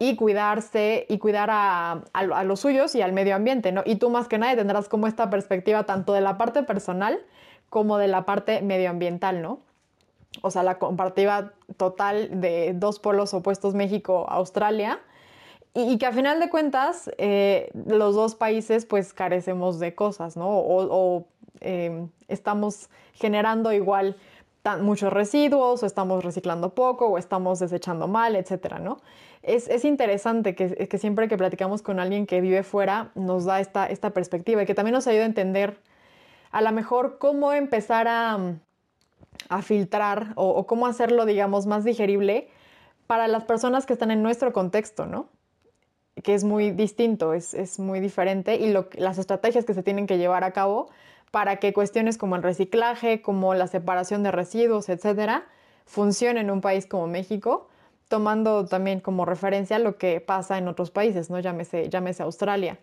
y 0.00 0.16
cuidarse 0.16 1.06
y 1.08 1.18
cuidar 1.18 1.48
a, 1.52 2.02
los 2.44 2.58
suyos 2.58 2.96
y 2.96 3.02
al 3.02 3.12
medio 3.12 3.36
ambiente, 3.36 3.70
¿no? 3.70 3.82
Y 3.86 3.94
tú 3.94 4.10
más 4.10 4.26
que 4.26 4.38
nadie 4.38 4.56
tendrás 4.56 4.88
como 4.88 5.06
esta 5.06 5.30
perspectiva 5.30 5.84
tanto 5.84 6.14
de 6.14 6.20
la 6.20 6.36
parte 6.36 6.64
personal 6.64 7.20
como 7.70 7.96
de 7.96 8.08
la 8.08 8.24
parte 8.24 8.60
medioambiental, 8.60 9.40
¿no? 9.40 9.60
O 10.42 10.50
sea, 10.50 10.64
la 10.64 10.80
comparativa 10.80 11.52
total 11.76 12.40
de 12.40 12.72
dos 12.74 12.98
polos 12.98 13.32
opuestos, 13.34 13.72
México-Australia, 13.72 14.98
y, 15.78 15.98
que 15.98 16.06
a 16.06 16.12
final 16.12 16.40
de 16.40 16.48
cuentas 16.48 17.10
eh, 17.18 17.70
los 17.74 18.14
dos 18.14 18.34
países 18.34 18.86
pues 18.86 19.12
carecemos 19.12 19.78
de 19.78 19.94
cosas, 19.94 20.34
¿no? 20.34 20.48
O, 20.48 21.26
eh, 21.60 22.06
estamos 22.28 22.90
generando 23.14 23.72
igual 23.72 24.16
muchos 24.80 25.12
residuos, 25.12 25.82
o 25.82 25.86
estamos 25.86 26.24
reciclando 26.24 26.74
poco, 26.74 27.06
o 27.06 27.18
estamos 27.18 27.60
desechando 27.60 28.08
mal, 28.08 28.34
etcétera, 28.34 28.78
¿no? 28.78 28.98
Es, 29.42 29.84
interesante 29.84 30.56
que, 30.56 30.88
que, 30.88 30.98
siempre 30.98 31.28
que 31.28 31.36
platicamos 31.36 31.82
con 31.82 32.00
alguien 32.00 32.26
que 32.26 32.40
vive 32.40 32.64
fuera 32.64 33.12
nos 33.14 33.44
da 33.44 33.60
esta, 33.60 33.86
esta 33.86 34.10
perspectiva 34.10 34.62
y 34.62 34.66
que 34.66 34.74
también 34.74 34.94
nos 34.94 35.06
ayuda 35.06 35.22
a 35.22 35.26
entender 35.26 35.78
a 36.50 36.62
lo 36.62 36.72
mejor 36.72 37.18
cómo 37.18 37.52
empezar 37.52 38.08
a, 38.08 38.56
a 39.48 39.62
filtrar 39.62 40.32
o, 40.34 40.66
cómo 40.66 40.86
hacerlo, 40.86 41.26
digamos, 41.26 41.66
más 41.66 41.84
digerible 41.84 42.48
para 43.06 43.28
las 43.28 43.44
personas 43.44 43.86
que 43.86 43.92
están 43.92 44.10
en 44.10 44.22
nuestro 44.22 44.52
contexto, 44.52 45.06
¿no? 45.06 45.28
Que 46.24 46.34
es 46.34 46.42
muy 46.42 46.72
distinto, 46.72 47.34
es, 47.34 47.54
es 47.54 47.78
muy 47.78 48.00
diferente 48.00 48.56
y 48.56 48.72
lo, 48.72 48.88
las 48.94 49.18
estrategias 49.18 49.64
que 49.64 49.74
se 49.74 49.82
tienen 49.82 50.06
que 50.06 50.18
llevar 50.18 50.42
a 50.42 50.52
cabo 50.52 50.88
para 51.30 51.56
que 51.56 51.72
cuestiones 51.72 52.18
como 52.18 52.36
el 52.36 52.42
reciclaje, 52.42 53.22
como 53.22 53.54
la 53.54 53.66
separación 53.66 54.22
de 54.22 54.30
residuos, 54.30 54.88
etcétera, 54.88 55.44
funcionen 55.84 56.46
en 56.46 56.50
un 56.50 56.60
país 56.60 56.86
como 56.86 57.06
México, 57.06 57.68
tomando 58.08 58.66
también 58.66 59.00
como 59.00 59.24
referencia 59.24 59.78
lo 59.78 59.96
que 59.96 60.20
pasa 60.20 60.58
en 60.58 60.68
otros 60.68 60.90
países, 60.90 61.30
¿no? 61.30 61.38
Llámese, 61.40 62.22
Australia. 62.22 62.78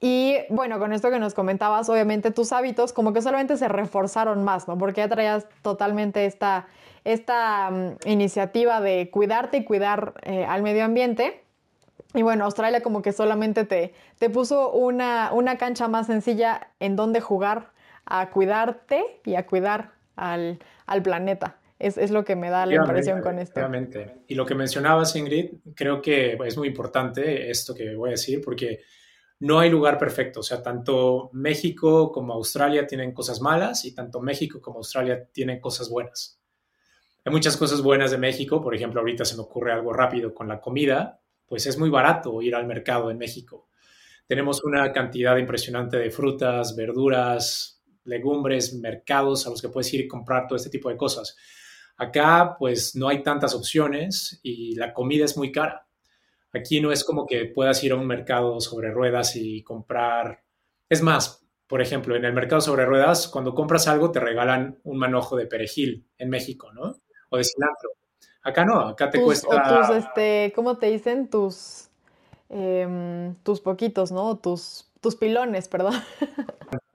Y 0.00 0.36
bueno, 0.48 0.78
con 0.78 0.92
esto 0.92 1.10
que 1.10 1.18
nos 1.18 1.34
comentabas, 1.34 1.88
obviamente 1.88 2.30
tus 2.30 2.52
hábitos 2.52 2.92
como 2.92 3.12
que 3.12 3.20
solamente 3.20 3.56
se 3.56 3.66
reforzaron 3.68 4.44
más, 4.44 4.68
¿no? 4.68 4.78
Porque 4.78 5.00
ya 5.00 5.08
traías 5.08 5.46
totalmente 5.62 6.24
esta, 6.26 6.66
esta 7.04 7.70
mm, 7.70 8.08
iniciativa 8.08 8.80
de 8.80 9.10
cuidarte 9.10 9.58
y 9.58 9.64
cuidar 9.64 10.14
eh, 10.22 10.44
al 10.44 10.62
medio 10.62 10.84
ambiente. 10.84 11.42
Y 12.14 12.22
bueno, 12.22 12.44
Australia 12.44 12.80
como 12.80 13.02
que 13.02 13.12
solamente 13.12 13.64
te, 13.64 13.92
te 14.18 14.30
puso 14.30 14.70
una, 14.70 15.30
una 15.32 15.58
cancha 15.58 15.88
más 15.88 16.06
sencilla 16.06 16.68
en 16.78 16.94
donde 16.94 17.20
jugar 17.20 17.70
a 18.08 18.30
cuidarte 18.30 19.20
y 19.24 19.34
a 19.34 19.46
cuidar 19.46 19.92
al, 20.16 20.58
planeta. 21.02 21.60
Es, 21.78 22.10
lo 22.10 22.24
que 22.24 22.34
me 22.34 22.50
da 22.50 22.66
la 22.66 22.74
impresión 22.74 23.20
con 23.20 23.38
esto. 23.38 23.60
Y 24.26 24.34
lo 24.34 24.46
que 24.46 24.54
mencionabas, 24.54 25.14
Ingrid, 25.14 25.50
creo 25.76 26.02
que 26.02 26.36
es 26.44 26.56
muy 26.56 26.68
importante 26.68 27.50
esto 27.50 27.74
que 27.74 27.94
voy 27.94 28.10
a 28.10 28.12
decir, 28.12 28.40
porque 28.44 28.80
no 29.40 29.60
hay 29.60 29.70
lugar 29.70 29.98
perfecto. 29.98 30.40
O 30.40 30.42
sea, 30.42 30.62
tanto 30.62 31.30
México 31.34 32.10
como 32.10 32.32
Australia 32.32 32.86
tienen 32.86 33.12
cosas 33.12 33.40
malas 33.40 33.84
y 33.84 33.94
tanto 33.94 34.20
México 34.20 34.60
como 34.60 34.78
Australia 34.78 35.28
tienen 35.30 35.60
cosas 35.60 35.88
buenas. 35.88 36.40
Hay 37.24 37.32
muchas 37.32 37.56
cosas 37.56 37.82
buenas 37.82 38.10
de 38.10 38.18
México. 38.18 38.60
Por 38.60 38.74
ejemplo, 38.74 39.00
ahorita 39.00 39.24
se 39.24 39.36
me 39.36 39.42
ocurre 39.42 39.72
algo 39.72 39.92
rápido 39.92 40.34
con 40.34 40.48
la 40.48 40.60
comida. 40.60 41.20
Pues 41.46 41.66
es 41.66 41.78
muy 41.78 41.90
barato 41.90 42.42
ir 42.42 42.54
al 42.56 42.66
mercado 42.66 43.10
en 43.10 43.18
México. 43.18 43.68
Tenemos 44.26 44.64
una 44.64 44.92
cantidad 44.92 45.36
impresionante 45.36 45.96
de 45.96 46.10
frutas, 46.10 46.74
verduras, 46.74 47.77
legumbres, 48.08 48.74
mercados 48.74 49.46
a 49.46 49.50
los 49.50 49.62
que 49.62 49.68
puedes 49.68 49.92
ir 49.94 50.00
y 50.00 50.08
comprar 50.08 50.46
todo 50.48 50.56
este 50.56 50.70
tipo 50.70 50.88
de 50.88 50.96
cosas. 50.96 51.36
Acá 51.96 52.56
pues 52.58 52.94
no 52.96 53.08
hay 53.08 53.22
tantas 53.22 53.54
opciones 53.54 54.40
y 54.42 54.74
la 54.76 54.92
comida 54.94 55.24
es 55.24 55.36
muy 55.36 55.52
cara. 55.52 55.86
Aquí 56.52 56.80
no 56.80 56.92
es 56.92 57.04
como 57.04 57.26
que 57.26 57.46
puedas 57.46 57.82
ir 57.84 57.92
a 57.92 57.96
un 57.96 58.06
mercado 58.06 58.60
sobre 58.60 58.90
ruedas 58.90 59.36
y 59.36 59.62
comprar. 59.62 60.42
Es 60.88 61.02
más, 61.02 61.44
por 61.66 61.82
ejemplo, 61.82 62.16
en 62.16 62.24
el 62.24 62.32
mercado 62.32 62.60
sobre 62.60 62.86
ruedas, 62.86 63.28
cuando 63.28 63.54
compras 63.54 63.88
algo 63.88 64.10
te 64.10 64.20
regalan 64.20 64.78
un 64.84 64.96
manojo 64.96 65.36
de 65.36 65.46
perejil 65.46 66.06
en 66.16 66.30
México, 66.30 66.72
¿no? 66.72 66.96
O 67.30 67.36
de 67.36 67.44
cilantro. 67.44 67.90
Acá 68.42 68.64
no, 68.64 68.80
acá 68.80 69.10
te 69.10 69.20
cuesta. 69.20 69.48
O 69.48 69.86
tus, 69.86 69.96
este, 69.96 70.52
¿cómo 70.54 70.78
te 70.78 70.86
dicen? 70.86 71.28
Tus, 71.28 71.88
em, 72.48 73.34
tus 73.42 73.60
poquitos, 73.60 74.10
¿no? 74.12 74.38
Tus, 74.38 74.90
tus 75.00 75.16
pilones, 75.16 75.68
perdón. 75.68 75.94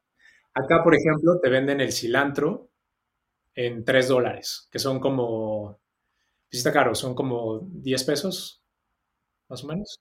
Acá, 0.54 0.84
por 0.84 0.96
ejemplo, 0.96 1.40
te 1.42 1.50
venden 1.50 1.82
el 1.82 1.92
cilantro 1.92 2.70
en 3.56 3.84
3 3.84 4.08
dólares, 4.08 4.68
que 4.72 4.80
son 4.80 5.00
como, 5.00 5.80
pues 6.50 6.60
está 6.60 6.72
caro, 6.72 6.94
son 6.96 7.16
como 7.16 7.60
10 7.62 8.04
pesos, 8.04 8.64
más 9.50 9.64
o 9.64 9.68
menos. 9.68 10.00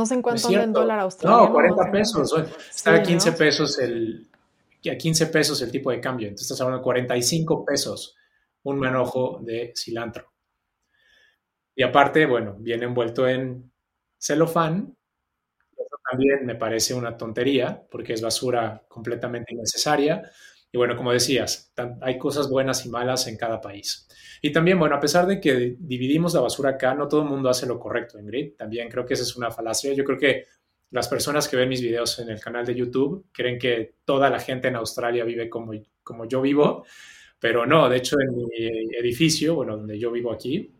No 0.00 0.06
sé 0.06 0.14
en 0.14 0.22
cuánto 0.22 0.48
anda 0.48 0.62
en 0.64 0.72
dólar 0.72 1.00
australiano. 1.00 1.46
No, 1.46 1.52
40 1.52 1.90
pesos. 1.92 2.34
Está 2.70 2.94
a 2.94 3.02
15 3.02 3.32
pesos 3.32 3.78
el, 3.78 4.28
a 4.90 4.96
15 4.96 5.26
pesos 5.26 5.62
el 5.62 5.70
tipo 5.70 5.90
de 5.90 6.00
cambio. 6.00 6.28
Entonces 6.28 6.50
estás 6.50 6.60
hablando 6.60 6.78
de 6.78 6.84
45 6.84 7.64
pesos 7.64 8.16
un 8.64 8.78
manojo 8.78 9.40
de 9.42 9.72
cilantro. 9.76 10.32
Y 11.74 11.82
aparte, 11.82 12.26
bueno, 12.26 12.56
viene 12.58 12.84
envuelto 12.84 13.26
en 13.26 13.72
celofán 14.18 14.96
también 16.12 16.44
me 16.44 16.54
parece 16.54 16.92
una 16.92 17.16
tontería 17.16 17.82
porque 17.90 18.12
es 18.12 18.20
basura 18.20 18.82
completamente 18.86 19.54
innecesaria. 19.54 20.30
Y 20.70 20.76
bueno, 20.76 20.94
como 20.94 21.12
decías, 21.12 21.72
hay 22.00 22.18
cosas 22.18 22.48
buenas 22.50 22.84
y 22.84 22.90
malas 22.90 23.26
en 23.28 23.36
cada 23.36 23.60
país. 23.60 24.08
Y 24.42 24.52
también, 24.52 24.78
bueno, 24.78 24.94
a 24.94 25.00
pesar 25.00 25.26
de 25.26 25.40
que 25.40 25.76
dividimos 25.78 26.34
la 26.34 26.40
basura 26.40 26.70
acá, 26.70 26.94
no 26.94 27.08
todo 27.08 27.22
el 27.22 27.28
mundo 27.28 27.48
hace 27.48 27.66
lo 27.66 27.78
correcto, 27.78 28.18
Ingrid. 28.18 28.56
También 28.56 28.90
creo 28.90 29.06
que 29.06 29.14
esa 29.14 29.22
es 29.22 29.36
una 29.36 29.50
falacia. 29.50 29.92
Yo 29.94 30.04
creo 30.04 30.18
que 30.18 30.44
las 30.90 31.08
personas 31.08 31.48
que 31.48 31.56
ven 31.56 31.68
mis 31.68 31.80
videos 31.80 32.18
en 32.18 32.28
el 32.28 32.40
canal 32.40 32.66
de 32.66 32.74
YouTube 32.74 33.26
creen 33.32 33.58
que 33.58 33.94
toda 34.04 34.28
la 34.28 34.38
gente 34.38 34.68
en 34.68 34.76
Australia 34.76 35.24
vive 35.24 35.48
como, 35.48 35.72
como 36.02 36.26
yo 36.26 36.42
vivo, 36.42 36.84
pero 37.38 37.64
no, 37.64 37.88
de 37.88 37.96
hecho 37.96 38.16
en 38.20 38.36
mi 38.36 38.66
edificio, 38.98 39.54
bueno, 39.54 39.76
donde 39.78 39.98
yo 39.98 40.10
vivo 40.10 40.32
aquí, 40.32 40.74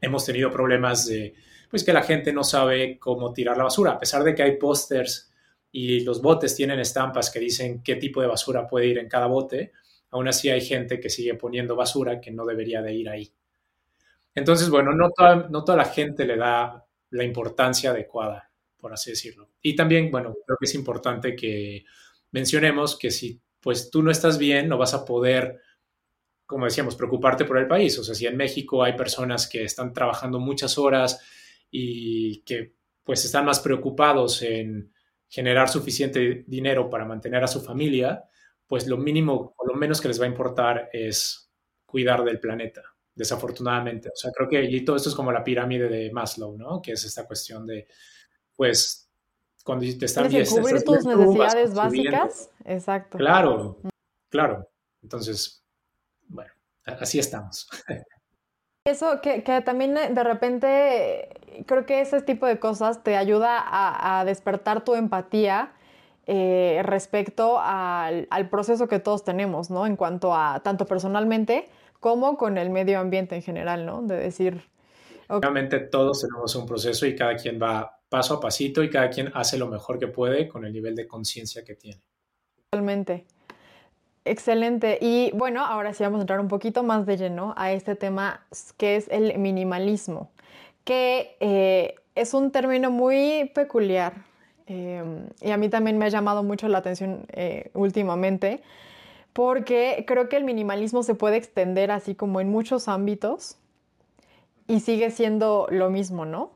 hemos 0.00 0.26
tenido 0.26 0.50
problemas 0.50 1.06
de 1.06 1.34
pues 1.70 1.84
que 1.84 1.92
la 1.92 2.02
gente 2.02 2.32
no 2.32 2.42
sabe 2.42 2.98
cómo 2.98 3.32
tirar 3.32 3.56
la 3.56 3.64
basura, 3.64 3.92
a 3.92 3.98
pesar 3.98 4.24
de 4.24 4.34
que 4.34 4.42
hay 4.42 4.56
pósters 4.56 5.32
y 5.70 6.00
los 6.00 6.20
botes 6.20 6.56
tienen 6.56 6.80
estampas 6.80 7.30
que 7.30 7.38
dicen 7.38 7.80
qué 7.82 7.94
tipo 7.94 8.20
de 8.20 8.26
basura 8.26 8.66
puede 8.66 8.88
ir 8.88 8.98
en 8.98 9.08
cada 9.08 9.26
bote, 9.26 9.72
aún 10.10 10.26
así 10.26 10.50
hay 10.50 10.60
gente 10.60 10.98
que 10.98 11.08
sigue 11.08 11.34
poniendo 11.34 11.76
basura 11.76 12.20
que 12.20 12.32
no 12.32 12.44
debería 12.44 12.82
de 12.82 12.92
ir 12.92 13.08
ahí. 13.08 13.32
Entonces, 14.34 14.68
bueno, 14.68 14.92
no 14.92 15.10
toda, 15.10 15.48
no 15.48 15.64
toda 15.64 15.78
la 15.78 15.84
gente 15.84 16.24
le 16.24 16.36
da 16.36 16.84
la 17.10 17.24
importancia 17.24 17.90
adecuada, 17.90 18.50
por 18.76 18.92
así 18.92 19.10
decirlo. 19.10 19.50
Y 19.62 19.76
también, 19.76 20.10
bueno, 20.10 20.34
creo 20.44 20.56
que 20.58 20.66
es 20.66 20.74
importante 20.74 21.36
que 21.36 21.84
mencionemos 22.32 22.98
que 22.98 23.10
si 23.10 23.40
pues 23.60 23.90
tú 23.90 24.02
no 24.02 24.10
estás 24.10 24.38
bien, 24.38 24.68
no 24.68 24.78
vas 24.78 24.94
a 24.94 25.04
poder, 25.04 25.60
como 26.46 26.64
decíamos, 26.64 26.96
preocuparte 26.96 27.44
por 27.44 27.58
el 27.58 27.68
país. 27.68 27.98
O 27.98 28.04
sea, 28.04 28.14
si 28.14 28.26
en 28.26 28.36
México 28.36 28.82
hay 28.82 28.94
personas 28.94 29.46
que 29.46 29.64
están 29.64 29.92
trabajando 29.92 30.40
muchas 30.40 30.78
horas, 30.78 31.20
y 31.70 32.42
que 32.42 32.74
pues 33.04 33.24
están 33.24 33.44
más 33.44 33.60
preocupados 33.60 34.42
en 34.42 34.92
generar 35.28 35.68
suficiente 35.68 36.44
dinero 36.46 36.90
para 36.90 37.04
mantener 37.04 37.42
a 37.44 37.48
su 37.48 37.60
familia, 37.60 38.24
pues 38.66 38.86
lo 38.86 38.96
mínimo 38.96 39.54
o 39.56 39.66
lo 39.66 39.74
menos 39.74 40.00
que 40.00 40.08
les 40.08 40.20
va 40.20 40.24
a 40.24 40.28
importar 40.28 40.90
es 40.92 41.50
cuidar 41.86 42.24
del 42.24 42.40
planeta, 42.40 42.82
desafortunadamente. 43.14 44.08
O 44.08 44.16
sea, 44.16 44.30
creo 44.32 44.48
que 44.48 44.62
y 44.64 44.84
todo 44.84 44.96
esto 44.96 45.08
es 45.08 45.14
como 45.14 45.32
la 45.32 45.44
pirámide 45.44 45.88
de 45.88 46.10
Maslow, 46.12 46.56
¿no? 46.56 46.80
Que 46.80 46.92
es 46.92 47.04
esta 47.04 47.26
cuestión 47.26 47.66
de, 47.66 47.86
pues, 48.54 49.08
cuando 49.64 49.84
te 49.98 50.04
están 50.04 50.28
bien... 50.28 50.46
cubrir 50.46 50.82
tus 50.82 51.04
necesidades 51.04 51.74
básicas, 51.74 52.50
exacto. 52.64 53.18
Claro, 53.18 53.78
claro. 54.28 54.68
Entonces, 55.02 55.64
bueno, 56.28 56.52
así 56.84 57.18
estamos. 57.18 57.68
Eso 58.84 59.20
que, 59.20 59.42
también 59.64 59.96
eh, 59.96 60.10
de 60.10 60.24
repente 60.24 61.28
creo 61.66 61.86
que 61.86 62.00
ese 62.00 62.20
tipo 62.22 62.46
de 62.46 62.58
cosas 62.58 63.02
te 63.02 63.16
ayuda 63.16 63.62
a, 63.66 64.24
despertar 64.24 64.84
tu 64.84 64.94
empatía 64.94 65.72
eh, 66.26 66.80
respecto 66.84 67.58
al, 67.60 68.26
proceso 68.50 68.88
que 68.88 68.98
todos 68.98 69.24
tenemos, 69.24 69.70
¿no? 69.70 69.86
En 69.86 69.96
cuanto 69.96 70.34
a 70.34 70.60
tanto 70.60 70.86
personalmente 70.86 71.68
como 72.00 72.36
con 72.36 72.58
el 72.58 72.70
medio 72.70 72.98
ambiente 72.98 73.36
en 73.36 73.42
general, 73.42 73.86
¿no? 73.86 74.02
De 74.02 74.16
decir, 74.16 74.62
Obviamente 75.28 75.78
todos 75.78 76.22
tenemos 76.22 76.54
un 76.56 76.66
proceso 76.66 77.06
y 77.06 77.14
cada 77.14 77.36
quien 77.36 77.60
va 77.62 78.00
paso 78.08 78.34
a 78.34 78.40
pasito 78.40 78.82
y 78.82 78.90
cada 78.90 79.08
quien 79.10 79.30
hace 79.34 79.56
lo 79.56 79.68
mejor 79.68 79.98
que 79.98 80.08
puede 80.08 80.48
con 80.48 80.64
el 80.64 80.72
nivel 80.72 80.96
de 80.96 81.06
conciencia 81.06 81.62
que 81.64 81.76
tiene. 81.76 82.00
Totalmente. 82.68 83.26
Excelente. 84.24 84.98
Y 85.00 85.30
bueno, 85.34 85.64
ahora 85.64 85.94
sí 85.94 86.02
vamos 86.02 86.18
a 86.18 86.22
entrar 86.22 86.40
un 86.40 86.48
poquito 86.48 86.82
más 86.82 87.06
de 87.06 87.16
lleno 87.16 87.54
a 87.56 87.72
este 87.72 87.94
tema 87.94 88.44
que 88.76 88.96
es 88.96 89.08
el 89.08 89.38
minimalismo, 89.38 90.30
que 90.90 91.36
eh, 91.38 91.94
es 92.16 92.34
un 92.34 92.50
término 92.50 92.90
muy 92.90 93.48
peculiar 93.54 94.24
eh, 94.66 95.04
y 95.40 95.52
a 95.52 95.56
mí 95.56 95.68
también 95.68 95.98
me 95.98 96.06
ha 96.06 96.08
llamado 96.08 96.42
mucho 96.42 96.66
la 96.66 96.78
atención 96.78 97.26
eh, 97.28 97.70
últimamente 97.74 98.60
porque 99.32 100.02
creo 100.04 100.28
que 100.28 100.36
el 100.36 100.42
minimalismo 100.42 101.04
se 101.04 101.14
puede 101.14 101.36
extender 101.36 101.92
así 101.92 102.16
como 102.16 102.40
en 102.40 102.48
muchos 102.48 102.88
ámbitos 102.88 103.56
y 104.66 104.80
sigue 104.80 105.12
siendo 105.12 105.68
lo 105.70 105.90
mismo, 105.90 106.24
¿no? 106.24 106.50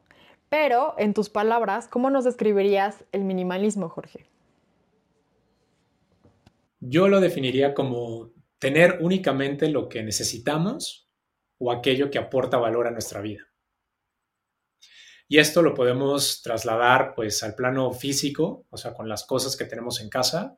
Pero 0.48 0.96
en 0.98 1.14
tus 1.14 1.30
palabras, 1.30 1.86
¿cómo 1.86 2.10
nos 2.10 2.24
describirías 2.24 3.04
el 3.12 3.22
minimalismo, 3.22 3.88
Jorge? 3.88 4.26
Yo 6.80 7.06
lo 7.06 7.20
definiría 7.20 7.72
como 7.72 8.32
tener 8.58 8.98
únicamente 9.00 9.68
lo 9.68 9.88
que 9.88 10.02
necesitamos 10.02 11.08
o 11.58 11.70
aquello 11.70 12.10
que 12.10 12.18
aporta 12.18 12.58
valor 12.58 12.88
a 12.88 12.90
nuestra 12.90 13.20
vida. 13.20 13.44
Y 15.26 15.38
esto 15.38 15.62
lo 15.62 15.74
podemos 15.74 16.42
trasladar 16.42 17.14
pues 17.14 17.42
al 17.42 17.54
plano 17.54 17.92
físico, 17.92 18.66
o 18.70 18.76
sea, 18.76 18.92
con 18.92 19.08
las 19.08 19.24
cosas 19.24 19.56
que 19.56 19.64
tenemos 19.64 20.00
en 20.00 20.08
casa, 20.08 20.56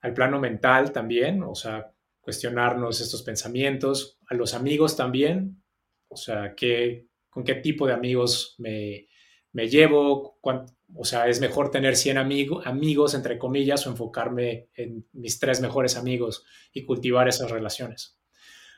al 0.00 0.14
plano 0.14 0.38
mental 0.38 0.92
también, 0.92 1.42
o 1.42 1.54
sea, 1.54 1.92
cuestionarnos 2.20 3.00
estos 3.00 3.22
pensamientos, 3.22 4.18
a 4.28 4.34
los 4.34 4.54
amigos 4.54 4.96
también, 4.96 5.62
o 6.08 6.16
sea, 6.16 6.54
¿qué, 6.54 7.08
con 7.30 7.44
qué 7.44 7.54
tipo 7.56 7.86
de 7.86 7.94
amigos 7.94 8.54
me, 8.58 9.08
me 9.52 9.68
llevo, 9.68 10.38
o 10.94 11.04
sea, 11.04 11.26
es 11.28 11.40
mejor 11.40 11.70
tener 11.70 11.96
100 11.96 12.18
amigos, 12.18 13.14
entre 13.14 13.38
comillas, 13.38 13.86
o 13.86 13.90
enfocarme 13.90 14.68
en 14.74 15.06
mis 15.12 15.38
tres 15.38 15.60
mejores 15.60 15.96
amigos 15.96 16.44
y 16.72 16.84
cultivar 16.84 17.28
esas 17.28 17.50
relaciones. 17.50 18.18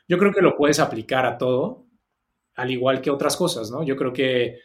Yo 0.07 0.17
creo 0.17 0.31
que 0.31 0.41
lo 0.41 0.55
puedes 0.55 0.79
aplicar 0.79 1.25
a 1.25 1.37
todo, 1.37 1.87
al 2.55 2.71
igual 2.71 3.01
que 3.01 3.11
otras 3.11 3.37
cosas, 3.37 3.71
¿no? 3.71 3.83
Yo 3.83 3.95
creo 3.95 4.13
que 4.13 4.59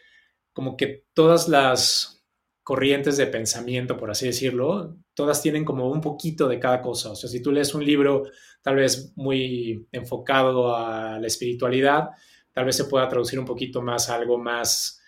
como 0.57 0.75
que 0.75 1.05
todas 1.13 1.47
las 1.49 2.25
corrientes 2.63 3.15
de 3.15 3.27
pensamiento, 3.27 3.95
por 3.95 4.09
así 4.09 4.25
decirlo, 4.25 4.97
todas 5.13 5.39
tienen 5.39 5.63
como 5.63 5.87
un 5.87 6.01
poquito 6.01 6.47
de 6.47 6.59
cada 6.59 6.81
cosa. 6.81 7.11
O 7.11 7.15
sea, 7.15 7.29
si 7.29 7.43
tú 7.43 7.51
lees 7.51 7.75
un 7.75 7.85
libro 7.85 8.23
tal 8.63 8.77
vez 8.77 9.13
muy 9.15 9.87
enfocado 9.91 10.75
a 10.75 11.19
la 11.19 11.27
espiritualidad, 11.27 12.09
tal 12.51 12.65
vez 12.65 12.75
se 12.75 12.85
pueda 12.85 13.07
traducir 13.07 13.37
un 13.37 13.45
poquito 13.45 13.83
más 13.83 14.09
a 14.09 14.15
algo 14.15 14.39
más 14.39 14.99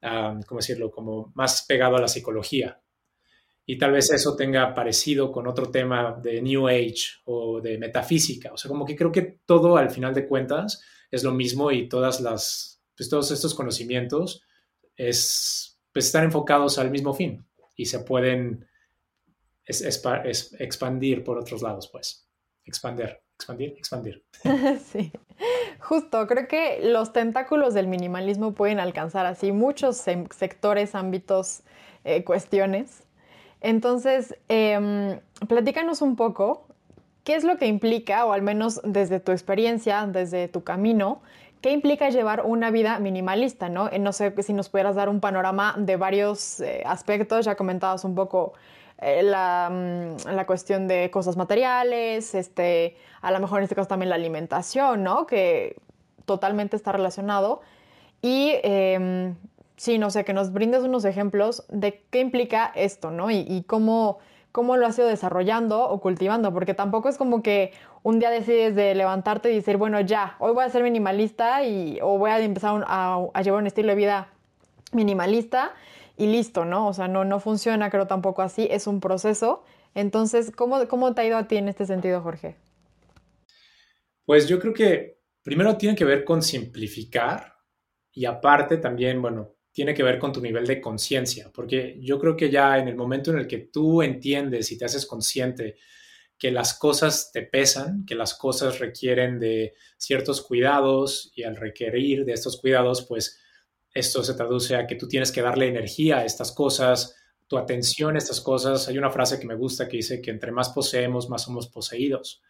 ¿cómo 0.00 0.58
decirlo?, 0.58 0.90
como 0.90 1.30
más 1.36 1.64
pegado 1.68 1.94
a 1.94 2.00
la 2.00 2.08
psicología. 2.08 2.82
Y 3.64 3.78
tal 3.78 3.92
vez 3.92 4.10
eso 4.10 4.34
tenga 4.34 4.74
parecido 4.74 5.30
con 5.30 5.46
otro 5.46 5.70
tema 5.70 6.18
de 6.20 6.42
New 6.42 6.66
Age 6.66 7.20
o 7.26 7.60
de 7.60 7.78
metafísica. 7.78 8.52
O 8.52 8.56
sea, 8.56 8.68
como 8.68 8.84
que 8.84 8.96
creo 8.96 9.12
que 9.12 9.38
todo 9.46 9.76
al 9.76 9.90
final 9.90 10.14
de 10.14 10.26
cuentas 10.26 10.82
es 11.12 11.22
lo 11.22 11.30
mismo 11.30 11.70
y 11.70 11.88
todas 11.88 12.20
las, 12.20 12.82
pues 12.96 13.08
todos 13.08 13.30
estos 13.30 13.54
conocimientos 13.54 14.42
es, 14.96 15.78
pues 15.92 16.06
están 16.06 16.24
enfocados 16.24 16.78
al 16.78 16.90
mismo 16.90 17.14
fin 17.14 17.46
y 17.76 17.86
se 17.86 18.00
pueden 18.00 18.66
expandir 19.66 21.24
por 21.24 21.38
otros 21.38 21.62
lados, 21.62 21.88
pues. 21.90 22.28
Expander, 22.64 23.22
expandir, 23.34 23.74
expandir. 23.76 24.24
sí. 24.92 25.12
Justo, 25.80 26.26
creo 26.26 26.48
que 26.48 26.80
los 26.82 27.12
tentáculos 27.12 27.74
del 27.74 27.86
minimalismo 27.86 28.54
pueden 28.54 28.80
alcanzar 28.80 29.26
así 29.26 29.52
muchos 29.52 29.96
sectores, 29.96 30.94
ámbitos, 30.94 31.62
eh, 32.04 32.24
cuestiones. 32.24 33.02
Entonces, 33.60 34.36
em, 34.48 35.20
platícanos 35.48 36.02
un 36.02 36.16
poco 36.16 36.66
qué 37.24 37.34
es 37.34 37.44
lo 37.44 37.58
que 37.58 37.66
implica, 37.66 38.24
o 38.24 38.32
al 38.32 38.42
menos 38.42 38.80
desde 38.84 39.20
tu 39.20 39.32
experiencia, 39.32 40.06
desde 40.06 40.48
tu 40.48 40.62
camino, 40.64 41.22
qué 41.66 41.72
implica 41.72 42.10
llevar 42.10 42.42
una 42.44 42.70
vida 42.70 43.00
minimalista, 43.00 43.68
¿no? 43.68 43.90
Eh, 43.90 43.98
no 43.98 44.12
sé 44.12 44.32
si 44.40 44.52
nos 44.52 44.68
pudieras 44.68 44.94
dar 44.94 45.08
un 45.08 45.18
panorama 45.18 45.74
de 45.76 45.96
varios 45.96 46.60
eh, 46.60 46.84
aspectos, 46.86 47.44
ya 47.44 47.56
comentabas 47.56 48.04
un 48.04 48.14
poco 48.14 48.52
la, 49.02 49.68
mm, 49.68 50.28
la, 50.32 50.46
cuestión 50.46 50.86
de 50.86 51.10
cosas 51.10 51.36
materiales, 51.36 52.36
este, 52.36 52.96
a 53.20 53.32
lo 53.32 53.40
mejor 53.40 53.58
en 53.58 53.64
este 53.64 53.74
caso 53.74 53.88
también 53.88 54.10
la 54.10 54.14
alimentación, 54.14 55.02
¿no? 55.02 55.26
Que 55.26 55.74
totalmente 56.24 56.76
está 56.76 56.92
relacionado. 56.92 57.62
Y 58.22 58.52
eh, 58.62 59.34
sí, 59.76 59.98
no 59.98 60.10
sé, 60.10 60.24
que 60.24 60.32
nos 60.32 60.52
brindes 60.52 60.84
unos 60.84 61.04
ejemplos 61.04 61.64
de 61.68 62.04
qué 62.10 62.20
implica 62.20 62.70
esto, 62.76 63.10
¿no? 63.10 63.28
Y, 63.28 63.64
cómo, 63.66 64.18
cómo 64.56 64.78
lo 64.78 64.86
has 64.86 64.98
ido 64.98 65.06
desarrollando 65.06 65.86
o 65.86 66.00
cultivando, 66.00 66.50
porque 66.50 66.72
tampoco 66.72 67.10
es 67.10 67.18
como 67.18 67.42
que 67.42 67.74
un 68.02 68.18
día 68.18 68.30
decides 68.30 68.74
de 68.74 68.94
levantarte 68.94 69.52
y 69.52 69.56
decir, 69.56 69.76
bueno, 69.76 70.00
ya, 70.00 70.34
hoy 70.38 70.54
voy 70.54 70.64
a 70.64 70.70
ser 70.70 70.82
minimalista 70.82 71.62
y, 71.62 71.98
o 72.00 72.16
voy 72.16 72.30
a 72.30 72.40
empezar 72.40 72.82
a, 72.88 73.28
llevar 73.44 73.60
un 73.60 73.66
estilo 73.66 73.90
de 73.90 73.96
vida 73.96 74.32
minimalista 74.92 75.74
y 76.16 76.28
listo, 76.28 76.64
¿no? 76.64 76.88
O 76.88 76.94
sea, 76.94 77.06
no, 77.06 77.26
no 77.26 77.38
funciona, 77.38 77.90
creo 77.90 78.06
tampoco 78.06 78.40
así, 78.40 78.66
es 78.70 78.86
un 78.86 79.00
proceso. 79.00 79.62
Entonces, 79.94 80.50
¿cómo, 80.50 80.88
¿cómo 80.88 81.12
te 81.12 81.20
ha 81.20 81.26
ido 81.26 81.36
a 81.36 81.48
ti 81.48 81.58
en 81.58 81.68
este 81.68 81.84
sentido, 81.84 82.22
Jorge? 82.22 82.56
Pues 84.24 84.48
yo 84.48 84.58
creo 84.58 84.72
que 84.72 85.20
primero 85.42 85.76
tiene 85.76 85.94
que 85.94 86.06
ver 86.06 86.24
con 86.24 86.40
simplificar 86.40 87.56
y 88.10 88.24
aparte 88.24 88.78
también, 88.78 89.20
bueno, 89.20 89.54
tiene 89.76 89.92
que 89.92 90.02
ver 90.02 90.18
con 90.18 90.32
tu 90.32 90.40
nivel 90.40 90.66
de 90.66 90.80
conciencia, 90.80 91.50
porque 91.52 91.98
yo 92.00 92.18
creo 92.18 92.34
que 92.34 92.48
ya 92.48 92.78
en 92.78 92.88
el 92.88 92.96
momento 92.96 93.30
en 93.30 93.36
el 93.36 93.46
que 93.46 93.58
tú 93.58 94.00
entiendes 94.00 94.72
y 94.72 94.78
te 94.78 94.86
haces 94.86 95.04
consciente 95.04 95.76
que 96.38 96.50
las 96.50 96.78
cosas 96.78 97.30
te 97.30 97.42
pesan, 97.42 98.06
que 98.06 98.14
las 98.14 98.32
cosas 98.32 98.78
requieren 98.78 99.38
de 99.38 99.74
ciertos 99.98 100.40
cuidados 100.40 101.30
y 101.36 101.42
al 101.42 101.56
requerir 101.56 102.24
de 102.24 102.32
estos 102.32 102.58
cuidados, 102.58 103.04
pues 103.06 103.38
esto 103.92 104.24
se 104.24 104.32
traduce 104.32 104.76
a 104.76 104.86
que 104.86 104.96
tú 104.96 105.08
tienes 105.08 105.30
que 105.30 105.42
darle 105.42 105.68
energía 105.68 106.20
a 106.20 106.24
estas 106.24 106.52
cosas, 106.52 107.14
tu 107.46 107.58
atención 107.58 108.14
a 108.14 108.18
estas 108.18 108.40
cosas. 108.40 108.88
Hay 108.88 108.96
una 108.96 109.10
frase 109.10 109.38
que 109.38 109.46
me 109.46 109.56
gusta 109.56 109.86
que 109.86 109.98
dice 109.98 110.22
que 110.22 110.30
entre 110.30 110.52
más 110.52 110.70
poseemos, 110.70 111.28
más 111.28 111.42
somos 111.42 111.68
poseídos. 111.68 112.42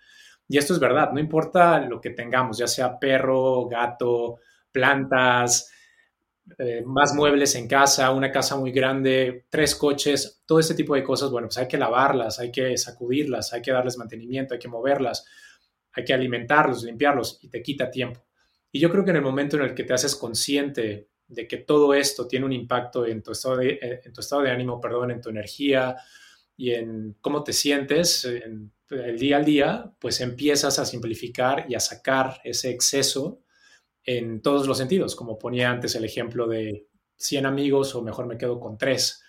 Y 0.47 0.59
esto 0.59 0.75
es 0.75 0.79
verdad, 0.79 1.11
no 1.11 1.19
importa 1.19 1.81
lo 1.81 2.01
que 2.01 2.11
tengamos, 2.11 2.57
ya 2.57 2.69
sea 2.69 3.01
perro, 3.01 3.67
gato, 3.67 4.37
plantas, 4.71 5.73
eh, 6.59 6.83
más 6.87 7.13
muebles 7.13 7.57
en 7.57 7.67
casa, 7.67 8.13
una 8.13 8.31
casa 8.31 8.57
muy 8.57 8.71
grande, 8.71 9.47
tres 9.51 9.75
coches, 9.75 10.43
todo 10.47 10.61
este 10.61 10.75
tipo 10.75 10.95
de 10.95 11.03
cosas, 11.03 11.31
bueno, 11.31 11.49
pues 11.49 11.59
hay 11.59 11.67
que 11.67 11.77
lavarlas, 11.77 12.39
hay 12.39 12.53
que 12.53 12.77
sacudirlas, 12.77 13.53
hay 13.53 13.63
que 13.63 13.73
darles 13.73 13.99
mantenimiento, 13.99 14.55
hay 14.55 14.61
que 14.61 14.69
moverlas, 14.69 15.27
hay 15.93 16.05
que 16.05 16.15
alimentarlos, 16.15 16.85
limpiarlos 16.85 17.41
y 17.43 17.49
te 17.49 17.63
quita 17.63 17.91
tiempo. 17.91 18.25
Y 18.71 18.79
yo 18.79 18.91
creo 18.91 19.05
que 19.05 19.11
en 19.11 19.17
el 19.17 19.23
momento 19.23 19.57
en 19.57 19.63
el 19.63 19.75
que 19.75 19.85
te 19.85 19.95
haces 19.95 20.15
consciente 20.15 21.09
de 21.27 21.49
que 21.49 21.59
todo 21.59 21.95
esto 21.95 22.29
tiene 22.29 22.47
un 22.47 22.53
impacto 22.53 23.05
en 23.07 23.23
tu 23.23 23.33
estado 23.33 23.57
de, 23.57 23.81
eh, 23.83 24.51
ánimo, 24.51 24.81
perdón, 24.81 25.11
en 25.11 25.21
tu 25.21 25.31
energía 25.31 25.97
y 26.57 26.73
en 26.73 27.17
cómo 27.21 27.43
te 27.43 27.53
sientes, 27.53 28.25
en 28.25 28.73
el 28.91 29.19
día 29.19 29.39
al 29.39 29.45
día, 29.45 29.93
pues 29.99 30.21
empiezas 30.21 30.79
a 30.79 30.85
simplificar 30.85 31.67
y 31.69 31.75
a 31.75 31.81
sacar 31.81 32.41
ese 32.45 32.71
exceso 32.71 33.41
en 34.07 34.41
todos 34.41 34.69
los 34.69 34.79
sentidos, 34.79 35.17
como 35.17 35.39
ponía 35.39 35.71
antes 35.71 35.95
el 35.97 36.05
ejemplo 36.05 36.47
de 36.47 36.87
100 37.17 37.45
amigos 37.45 37.95
o 37.95 38.03
mejor 38.03 38.27
me 38.27 38.39
quedo 38.39 38.61
con 38.61 38.79
tres, 38.79 39.23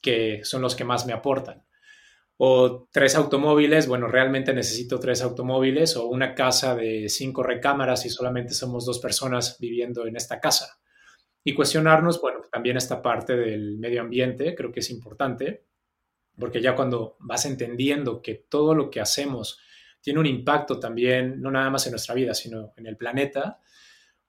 que 0.00 0.40
son 0.44 0.62
los 0.62 0.74
que 0.74 0.84
más 0.84 1.06
me 1.06 1.12
aportan. 1.12 1.64
O 2.38 2.88
tres 2.90 3.14
automóviles, 3.14 3.86
bueno, 3.86 4.08
realmente 4.08 4.54
necesito 4.54 4.98
tres 4.98 5.22
automóviles 5.22 5.96
o 5.96 6.06
una 6.06 6.34
casa 6.34 6.74
de 6.74 7.08
cinco 7.08 7.42
recámaras 7.42 8.04
y 8.06 8.10
solamente 8.10 8.54
somos 8.54 8.84
dos 8.86 8.98
personas 8.98 9.58
viviendo 9.60 10.06
en 10.06 10.16
esta 10.16 10.40
casa. 10.40 10.80
Y 11.44 11.54
cuestionarnos, 11.54 12.20
bueno, 12.20 12.40
también 12.50 12.76
esta 12.76 13.02
parte 13.02 13.36
del 13.36 13.78
medio 13.78 14.00
ambiente, 14.00 14.54
creo 14.54 14.72
que 14.72 14.80
es 14.80 14.90
importante, 14.90 15.66
porque 16.38 16.60
ya 16.60 16.74
cuando 16.74 17.16
vas 17.20 17.44
entendiendo 17.44 18.22
que 18.22 18.34
todo 18.48 18.74
lo 18.74 18.90
que 18.90 19.00
hacemos 19.00 19.60
tiene 20.00 20.18
un 20.18 20.26
impacto 20.26 20.80
también, 20.80 21.40
no 21.40 21.50
nada 21.50 21.70
más 21.70 21.86
en 21.86 21.92
nuestra 21.92 22.14
vida, 22.14 22.34
sino 22.34 22.72
en 22.76 22.86
el 22.86 22.96
planeta, 22.96 23.60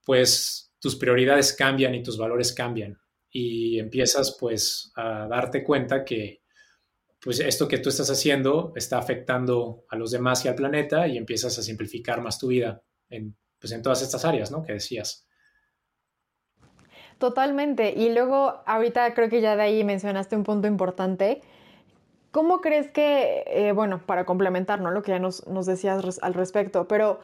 pues 0.03 0.73
tus 0.79 0.95
prioridades 0.95 1.53
cambian 1.53 1.95
y 1.95 2.03
tus 2.03 2.17
valores 2.17 2.53
cambian 2.53 2.97
y 3.29 3.79
empiezas 3.79 4.37
pues 4.39 4.91
a 4.95 5.27
darte 5.27 5.63
cuenta 5.63 6.03
que 6.03 6.41
pues 7.19 7.39
esto 7.39 7.67
que 7.67 7.77
tú 7.77 7.89
estás 7.89 8.09
haciendo 8.09 8.73
está 8.75 8.97
afectando 8.97 9.85
a 9.89 9.95
los 9.95 10.11
demás 10.11 10.43
y 10.43 10.49
al 10.49 10.55
planeta 10.55 11.07
y 11.07 11.17
empiezas 11.17 11.57
a 11.57 11.63
simplificar 11.63 12.21
más 12.21 12.37
tu 12.37 12.47
vida 12.47 12.81
en, 13.09 13.35
pues 13.59 13.71
en 13.71 13.81
todas 13.81 14.01
estas 14.01 14.25
áreas, 14.25 14.51
¿no? 14.51 14.61
Que 14.61 14.73
decías. 14.73 15.25
Totalmente. 17.17 17.93
Y 17.95 18.13
luego, 18.13 18.61
ahorita 18.65 19.13
creo 19.13 19.29
que 19.29 19.39
ya 19.39 19.55
de 19.55 19.63
ahí 19.63 19.83
mencionaste 19.85 20.35
un 20.35 20.43
punto 20.43 20.67
importante, 20.67 21.41
¿Cómo 22.33 22.61
crees 22.61 22.89
que, 22.89 23.43
eh, 23.45 23.73
bueno, 23.73 24.01
para 24.07 24.25
complementar 24.25 24.81
¿no? 24.81 24.89
lo 24.89 25.03
que 25.03 25.11
ya 25.11 25.19
nos, 25.19 25.45
decías 25.67 26.17
al 26.23 26.33
respecto, 26.33 26.87
pero 26.87 27.19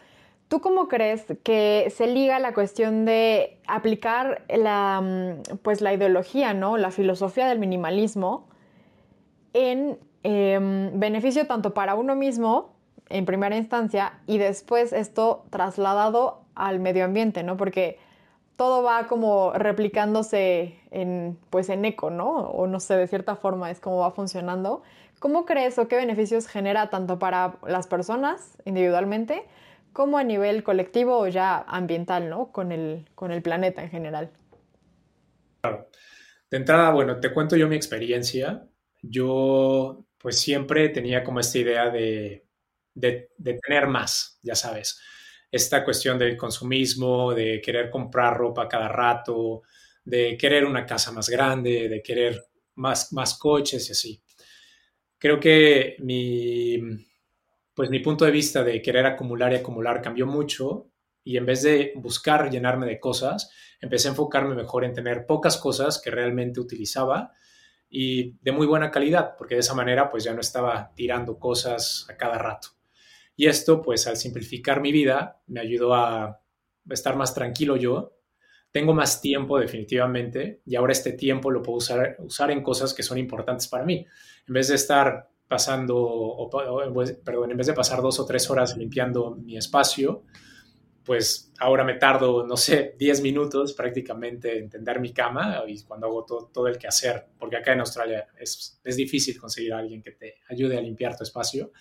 ¿Tú 0.49 0.61
cómo 0.61 0.87
crees 0.87 1.25
que 1.43 1.93
se 1.95 2.07
liga 2.07 2.39
la 2.39 2.55
cuestión 2.55 3.05
de 3.05 3.59
aplicar 3.67 4.41
la, 4.49 4.99
mm, 4.99 5.57
pues 5.61 5.79
la 5.79 5.93
ideología, 5.93 6.55
¿no? 6.55 6.75
la 6.77 6.89
filosofía 6.89 7.47
del 7.47 7.59
minimalismo 7.59 8.47
en 9.53 9.99
em, 10.23 10.99
beneficio 10.99 11.45
tanto 11.45 11.75
para 11.75 11.93
uno 11.93 12.15
mismo 12.15 12.73
en 13.09 13.25
primera 13.25 13.57
instancia 13.57 14.13
y 14.25 14.39
después 14.39 14.91
esto 14.91 15.45
trasladado 15.51 16.41
al 16.55 16.79
medio 16.79 17.05
ambiente, 17.05 17.43
¿no? 17.43 17.55
Porque 17.55 17.99
todo 18.55 18.83
va 18.83 19.07
como 19.07 19.53
replicándose 19.53 20.77
en, 20.91 21.37
pues 21.51 21.69
en 21.69 21.85
eco, 21.85 22.09
¿no? 22.09 22.29
O 22.29 22.67
no 22.67 22.79
sé, 22.79 22.95
de 22.95 23.07
cierta 23.07 23.35
forma 23.35 23.71
es 23.71 23.79
como 23.79 23.99
va 23.99 24.11
funcionando. 24.11 24.81
¿Cómo 25.19 25.45
crees 25.45 25.77
o 25.79 25.87
qué 25.87 25.95
beneficios 25.95 26.47
genera 26.47 26.89
tanto 26.89 27.19
para 27.19 27.55
las 27.65 27.87
personas 27.87 28.57
individualmente 28.65 29.45
como 29.99 30.17
a 30.17 30.23
nivel 30.23 30.63
colectivo 30.63 31.19
o 31.19 31.27
ya 31.27 31.57
ambiental, 31.57 32.29
¿no? 32.29 32.53
Con 32.53 32.71
el, 32.71 33.09
con 33.15 33.33
el 33.33 33.41
planeta 33.41 33.83
en 33.83 33.89
general. 33.89 34.31
Claro. 35.59 35.89
De 36.49 36.55
entrada, 36.55 36.91
bueno, 36.91 37.19
te 37.19 37.33
cuento 37.33 37.57
yo 37.57 37.67
mi 37.67 37.75
experiencia. 37.75 38.65
Yo 39.01 40.05
pues 40.17 40.39
siempre 40.39 40.87
tenía 40.87 41.21
como 41.21 41.41
esta 41.41 41.57
idea 41.57 41.89
de, 41.89 42.45
de, 42.93 43.31
de 43.37 43.59
tener 43.59 43.87
más, 43.87 44.39
ya 44.41 44.55
sabes 44.55 45.01
esta 45.51 45.83
cuestión 45.83 46.17
del 46.17 46.37
consumismo, 46.37 47.33
de 47.33 47.59
querer 47.59 47.89
comprar 47.89 48.37
ropa 48.37 48.69
cada 48.69 48.87
rato, 48.87 49.63
de 50.05 50.37
querer 50.37 50.63
una 50.63 50.85
casa 50.85 51.11
más 51.11 51.27
grande, 51.27 51.89
de 51.89 52.01
querer 52.01 52.41
más, 52.75 53.11
más 53.11 53.37
coches 53.37 53.89
y 53.89 53.91
así. 53.91 54.23
Creo 55.17 55.41
que 55.41 55.97
mi, 55.99 56.77
pues 57.79 57.89
mi 57.89 57.99
punto 57.99 58.25
de 58.25 58.31
vista 58.31 58.61
de 58.61 58.81
querer 58.81 59.05
acumular 59.05 59.53
y 59.53 59.55
acumular 59.55 60.01
cambió 60.01 60.27
mucho 60.27 60.91
y 61.23 61.37
en 61.37 61.45
vez 61.45 61.61
de 61.61 61.93
buscar 61.95 62.49
llenarme 62.49 62.85
de 62.85 62.99
cosas, 62.99 63.53
empecé 63.79 64.09
a 64.09 64.11
enfocarme 64.11 64.53
mejor 64.53 64.83
en 64.83 64.91
tener 64.91 65.25
pocas 65.25 65.55
cosas 65.55 66.01
que 66.03 66.11
realmente 66.11 66.59
utilizaba 66.59 67.31
y 67.89 68.33
de 68.41 68.51
muy 68.51 68.67
buena 68.67 68.91
calidad, 68.91 69.37
porque 69.37 69.55
de 69.55 69.61
esa 69.61 69.75
manera 69.75 70.09
pues 70.09 70.25
ya 70.25 70.33
no 70.33 70.41
estaba 70.41 70.91
tirando 70.93 71.39
cosas 71.39 72.05
a 72.09 72.17
cada 72.17 72.37
rato. 72.37 72.67
Y 73.37 73.47
esto, 73.47 73.81
pues 73.81 74.07
al 74.07 74.17
simplificar 74.17 74.81
mi 74.81 74.91
vida, 74.91 75.41
me 75.47 75.61
ayudó 75.61 75.93
a 75.93 76.41
estar 76.89 77.15
más 77.15 77.33
tranquilo 77.33 77.77
yo. 77.77 78.17
Tengo 78.71 78.93
más 78.93 79.21
tiempo 79.21 79.57
definitivamente 79.57 80.63
y 80.65 80.75
ahora 80.75 80.91
este 80.91 81.13
tiempo 81.13 81.49
lo 81.49 81.61
puedo 81.61 81.77
usar, 81.77 82.17
usar 82.19 82.51
en 82.51 82.61
cosas 82.61 82.93
que 82.93 83.03
son 83.03 83.17
importantes 83.17 83.69
para 83.69 83.85
mí. 83.85 84.05
En 84.49 84.53
vez 84.53 84.67
de 84.67 84.75
estar 84.75 85.29
pasando, 85.49 86.47
pues, 86.93 87.13
perdón, 87.13 87.51
en 87.51 87.57
vez 87.57 87.67
de 87.67 87.73
pasar 87.73 88.01
dos 88.01 88.19
o 88.19 88.25
tres 88.25 88.49
horas 88.51 88.77
limpiando 88.77 89.31
mi 89.31 89.57
espacio, 89.57 90.23
pues 91.03 91.51
ahora 91.59 91.83
me 91.83 91.95
tardo, 91.95 92.45
no 92.45 92.55
sé, 92.55 92.95
10 92.99 93.23
minutos 93.23 93.73
prácticamente 93.73 94.59
en 94.59 94.69
tender 94.69 94.99
mi 94.99 95.11
cama 95.11 95.63
y 95.67 95.81
cuando 95.83 96.05
hago 96.05 96.23
todo, 96.23 96.51
todo 96.53 96.67
el 96.67 96.77
quehacer, 96.77 97.29
porque 97.39 97.57
acá 97.57 97.73
en 97.73 97.79
Australia 97.79 98.27
es, 98.39 98.79
es 98.83 98.95
difícil 98.95 99.39
conseguir 99.39 99.73
a 99.73 99.79
alguien 99.79 100.03
que 100.03 100.11
te 100.11 100.35
ayude 100.49 100.77
a 100.77 100.81
limpiar 100.81 101.17
tu 101.17 101.23
espacio. 101.23 101.71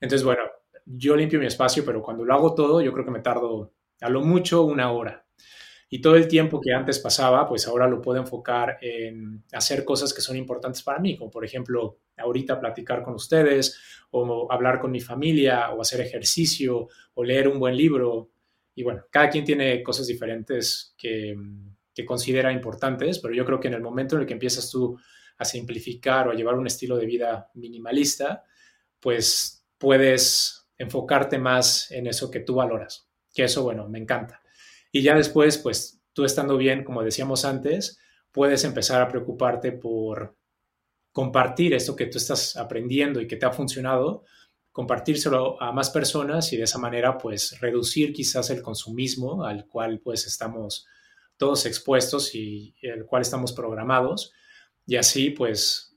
Entonces, 0.00 0.24
bueno, 0.24 0.42
yo 0.84 1.14
limpio 1.14 1.38
mi 1.38 1.46
espacio, 1.46 1.84
pero 1.84 2.02
cuando 2.02 2.24
lo 2.24 2.34
hago 2.34 2.56
todo, 2.56 2.80
yo 2.80 2.92
creo 2.92 3.04
que 3.04 3.12
me 3.12 3.20
tardo 3.20 3.72
a 4.00 4.10
lo 4.10 4.22
mucho 4.22 4.64
una 4.64 4.90
hora. 4.90 5.25
Y 5.88 6.00
todo 6.00 6.16
el 6.16 6.26
tiempo 6.26 6.60
que 6.60 6.72
antes 6.72 6.98
pasaba, 6.98 7.46
pues 7.48 7.68
ahora 7.68 7.86
lo 7.86 8.02
puedo 8.02 8.18
enfocar 8.18 8.78
en 8.80 9.44
hacer 9.52 9.84
cosas 9.84 10.12
que 10.12 10.20
son 10.20 10.36
importantes 10.36 10.82
para 10.82 10.98
mí, 10.98 11.16
como 11.16 11.30
por 11.30 11.44
ejemplo, 11.44 12.00
ahorita 12.16 12.58
platicar 12.58 13.02
con 13.02 13.14
ustedes, 13.14 13.78
o 14.10 14.50
hablar 14.50 14.80
con 14.80 14.90
mi 14.90 15.00
familia, 15.00 15.70
o 15.70 15.80
hacer 15.80 16.00
ejercicio, 16.00 16.88
o 17.14 17.24
leer 17.24 17.46
un 17.46 17.60
buen 17.60 17.76
libro. 17.76 18.30
Y 18.74 18.82
bueno, 18.82 19.04
cada 19.10 19.30
quien 19.30 19.44
tiene 19.44 19.82
cosas 19.82 20.06
diferentes 20.06 20.94
que, 20.98 21.36
considera 22.04 22.52
importantes, 22.52 23.18
pero 23.20 23.32
yo 23.32 23.46
creo 23.46 23.58
que 23.58 23.68
en 23.68 23.74
el 23.74 23.80
momento 23.80 24.16
en 24.16 24.22
el 24.22 24.26
que 24.26 24.34
empiezas 24.34 24.70
tú 24.70 24.98
a 25.38 25.44
simplificar 25.46 26.28
o 26.28 26.30
a 26.30 26.34
llevar 26.34 26.56
un 26.56 26.66
estilo 26.66 26.98
de 26.98 27.06
vida 27.06 27.50
minimalista, 27.54 28.44
pues 29.00 29.66
puedes 29.78 30.68
enfocarte 30.76 31.38
más 31.38 31.90
en 31.90 32.06
eso 32.06 32.30
que 32.30 32.40
tú 32.40 32.56
valoras, 32.56 33.08
que 33.32 33.44
eso, 33.44 33.62
bueno, 33.62 33.88
me 33.88 33.98
encanta. 33.98 34.42
Y 34.92 35.02
ya 35.02 35.14
después, 35.14 35.58
pues 35.58 36.02
tú 36.12 36.24
estando 36.24 36.56
bien, 36.56 36.84
como 36.84 37.02
decíamos 37.02 37.44
antes, 37.44 37.98
puedes 38.32 38.64
empezar 38.64 39.02
a 39.02 39.08
preocuparte 39.08 39.72
por 39.72 40.36
compartir 41.12 41.72
esto 41.74 41.96
que 41.96 42.06
tú 42.06 42.18
estás 42.18 42.56
aprendiendo 42.56 43.20
y 43.20 43.26
que 43.26 43.36
te 43.36 43.46
ha 43.46 43.52
funcionado, 43.52 44.24
compartírselo 44.72 45.60
a 45.62 45.72
más 45.72 45.88
personas 45.88 46.52
y 46.52 46.58
de 46.58 46.64
esa 46.64 46.78
manera, 46.78 47.16
pues 47.16 47.58
reducir 47.60 48.12
quizás 48.12 48.50
el 48.50 48.60
consumismo 48.60 49.44
al 49.44 49.66
cual 49.66 50.00
pues 50.00 50.26
estamos 50.26 50.86
todos 51.38 51.64
expuestos 51.64 52.34
y 52.34 52.74
el 52.82 53.06
cual 53.06 53.22
estamos 53.22 53.52
programados 53.52 54.32
y 54.86 54.96
así 54.96 55.30
pues 55.30 55.96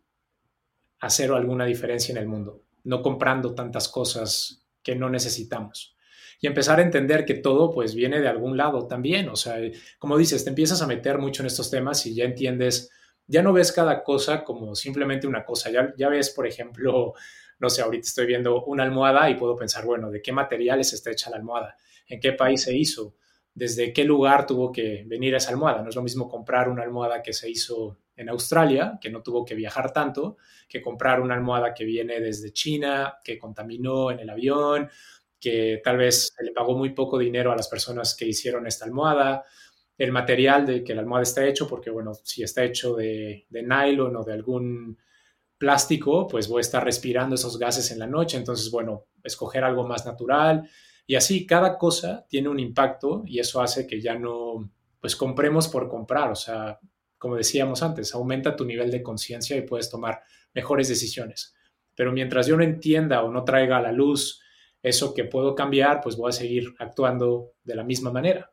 hacer 1.00 1.32
alguna 1.32 1.66
diferencia 1.66 2.12
en 2.14 2.18
el 2.18 2.28
mundo, 2.28 2.64
no 2.84 3.02
comprando 3.02 3.54
tantas 3.54 3.88
cosas 3.88 4.66
que 4.82 4.96
no 4.96 5.10
necesitamos. 5.10 5.96
Y 6.40 6.48
empezar 6.48 6.80
a 6.80 6.84
entender 6.84 7.26
que 7.26 7.34
todo 7.34 7.72
pues 7.72 7.96
viene 7.96 8.22
de 8.22 8.28
algún 8.28 8.56
lado 8.56 8.88
también. 8.88 9.30
O 9.30 9.36
sea, 9.36 9.58
como 9.98 10.18
dices, 10.18 10.44
te 10.44 10.50
empiezas 10.50 10.82
a 10.82 10.88
meter 10.88 11.18
mucho 11.18 11.44
en 11.44 11.48
estos 11.48 11.70
temas 11.70 12.06
y 12.06 12.16
ya 12.16 12.24
entiendes, 12.24 12.92
ya 13.28 13.44
no 13.44 13.54
ves 13.54 13.72
cada 13.72 14.04
cosa 14.04 14.44
como 14.44 14.76
simplemente 14.76 15.28
una 15.28 15.44
cosa. 15.44 15.70
Ya, 15.70 15.94
ya 15.98 16.10
ves, 16.10 16.30
por 16.30 16.48
ejemplo, 16.48 17.14
no 17.60 17.70
sé, 17.70 17.82
ahorita 17.82 18.08
estoy 18.08 18.26
viendo 18.26 18.64
una 18.66 18.84
almohada 18.84 19.30
y 19.30 19.36
puedo 19.36 19.56
pensar, 19.56 19.86
bueno, 19.86 20.10
¿de 20.10 20.22
qué 20.22 20.32
materiales 20.32 20.94
está 20.94 21.12
hecha 21.12 21.30
la 21.30 21.38
almohada? 21.38 21.76
¿En 22.08 22.20
qué 22.20 22.34
país 22.34 22.64
se 22.64 22.76
hizo? 22.76 23.16
¿Desde 23.54 23.92
qué 23.92 24.06
lugar 24.06 24.48
tuvo 24.48 24.72
que 24.72 25.04
venir 25.06 25.36
esa 25.36 25.52
almohada? 25.52 25.82
No 25.82 25.90
es 25.90 25.96
lo 25.96 26.02
mismo 26.02 26.30
comprar 26.30 26.70
una 26.70 26.84
almohada 26.84 27.22
que 27.22 27.34
se 27.34 27.50
hizo 27.50 28.00
en 28.16 28.30
Australia, 28.30 28.98
que 29.02 29.10
no 29.10 29.22
tuvo 29.22 29.46
que 29.46 29.56
viajar 29.56 29.92
tanto, 29.92 30.38
que 30.68 30.82
comprar 30.82 31.22
una 31.22 31.36
almohada 31.36 31.74
que 31.74 31.86
viene 31.86 32.20
desde 32.20 32.52
China, 32.52 33.18
que 33.24 33.38
contaminó 33.38 34.12
en 34.12 34.20
el 34.20 34.30
avión, 34.30 34.90
que 35.40 35.82
tal 35.84 35.98
vez 35.98 36.34
le 36.40 36.52
pagó 36.52 36.78
muy 36.78 36.92
poco 36.92 37.18
dinero 37.18 37.52
a 37.52 37.56
las 37.56 37.68
personas 37.68 38.16
que 38.16 38.28
hicieron 38.28 38.68
esta 38.68 38.86
almohada, 38.86 39.46
el 39.98 40.12
material 40.12 40.66
de 40.66 40.84
que 40.84 40.94
la 40.94 41.02
almohada 41.02 41.24
está 41.24 41.46
hecho, 41.46 41.68
porque 41.68 41.90
bueno, 41.90 42.14
si 42.24 42.44
está 42.44 42.64
hecho 42.64 42.96
de, 42.96 43.46
de 43.50 43.64
nylon 43.64 44.16
o 44.16 44.24
de 44.24 44.34
algún 44.34 44.98
plástico, 45.58 46.28
pues 46.28 46.48
voy 46.48 46.60
a 46.60 46.62
estar 46.62 46.84
respirando 46.84 47.36
esos 47.36 47.60
gases 47.60 47.92
en 47.92 48.00
la 48.00 48.08
noche, 48.08 48.38
entonces 48.38 48.72
bueno, 48.72 49.08
escoger 49.24 49.64
algo 49.64 49.86
más 49.86 50.06
natural. 50.06 50.70
Y 51.06 51.16
así 51.16 51.46
cada 51.46 51.78
cosa 51.78 52.26
tiene 52.30 52.50
un 52.50 52.60
impacto 52.60 53.24
y 53.26 53.40
eso 53.40 53.62
hace 53.62 53.86
que 53.86 54.00
ya 54.00 54.16
no, 54.16 54.72
pues 55.02 55.16
compremos 55.16 55.68
por 55.68 55.90
comprar, 55.90 56.32
o 56.32 56.36
sea, 56.36 56.80
como 57.18 57.36
decíamos 57.36 57.84
antes, 57.84 58.14
aumenta 58.16 58.56
tu 58.56 58.64
nivel 58.64 58.90
de 58.90 59.04
conciencia 59.04 59.58
y 59.58 59.62
puedes 59.62 59.90
tomar 59.90 60.22
mejores 60.54 60.88
decisiones. 60.88 61.54
Pero 61.94 62.14
mientras 62.14 62.48
yo 62.48 62.56
no 62.56 62.64
entienda 62.64 63.24
o 63.24 63.32
no 63.32 63.44
traiga 63.44 63.78
a 63.78 63.82
la 63.82 63.92
luz 63.92 64.42
eso 64.84 65.14
que 65.14 65.24
puedo 65.26 65.56
cambiar, 65.56 66.02
pues 66.02 66.18
voy 66.18 66.30
a 66.30 66.34
seguir 66.34 66.74
actuando 66.80 67.52
de 67.64 67.76
la 67.76 67.84
misma 67.84 68.12
manera. 68.12 68.52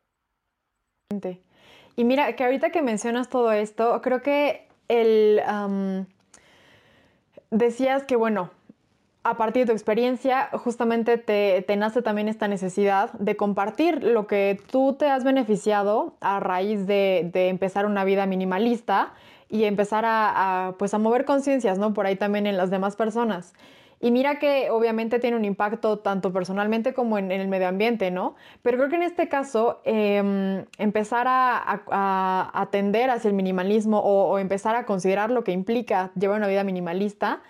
Y 1.95 2.03
mira, 2.03 2.35
que 2.35 2.43
ahorita 2.43 2.69
que 2.69 2.81
mencionas 2.81 3.29
todo 3.29 3.51
esto, 3.51 4.01
creo 4.01 4.21
que 4.21 4.67
el... 4.87 5.41
decías 7.49 8.03
que, 8.03 8.15
bueno, 8.15 8.51
a 9.23 9.35
partir 9.35 9.63
de 9.63 9.65
tu 9.67 9.71
experiencia, 9.73 10.49
justamente 10.53 11.17
te, 11.17 11.75
nace 11.75 12.01
también 12.01 12.29
esta 12.29 12.47
necesidad 12.47 13.11
de 13.13 13.35
compartir 13.35 14.03
lo 14.03 14.25
que 14.25 14.61
tú 14.71 14.95
te 14.97 15.09
has 15.09 15.23
beneficiado 15.23 16.15
a 16.21 16.39
raíz 16.39 16.87
de, 16.87 17.29
empezar 17.33 17.85
una 17.85 18.05
vida 18.05 18.25
minimalista 18.25 19.13
y 19.49 19.63
empezar 19.63 20.05
a, 20.05 20.75
pues 20.79 20.93
a 20.93 20.97
mover 20.97 21.25
conciencias, 21.25 21.77
¿no? 21.77 21.93
Por 21.93 22.05
ahí 22.05 22.15
también 22.15 22.47
en 22.47 22.57
las 22.57 22.69
demás 22.69 22.95
personas. 22.95 23.53
Y 23.99 24.11
mira 24.11 24.37
que 24.37 24.69
obviamente 24.69 25.19
tiene 25.19 25.35
un 25.37 25.45
impacto 25.45 25.99
tanto 25.99 26.31
personalmente 26.31 26.93
como 26.93 27.17
en, 27.17 27.31
el 27.31 27.47
medio 27.47 27.67
ambiente, 27.67 28.11
¿no? 28.11 28.35
Pero 28.61 28.77
creo 28.77 28.89
que 28.89 28.95
en 28.97 29.03
este 29.03 29.27
caso 29.27 29.81
em, 29.85 30.65
empezar 30.77 31.25
a, 31.27 32.51
atender 32.53 33.09
hacia 33.09 33.29
el 33.29 33.33
minimalismo 33.33 33.99
o, 33.99 34.29
o 34.29 34.39
empezar 34.39 34.75
a 34.75 34.85
considerar 34.85 35.31
lo 35.31 35.43
que 35.43 35.51
implica 35.51 36.11
llevar 36.15 36.37
una 36.37 36.47
vida 36.47 36.63
minimalista, 36.63 37.41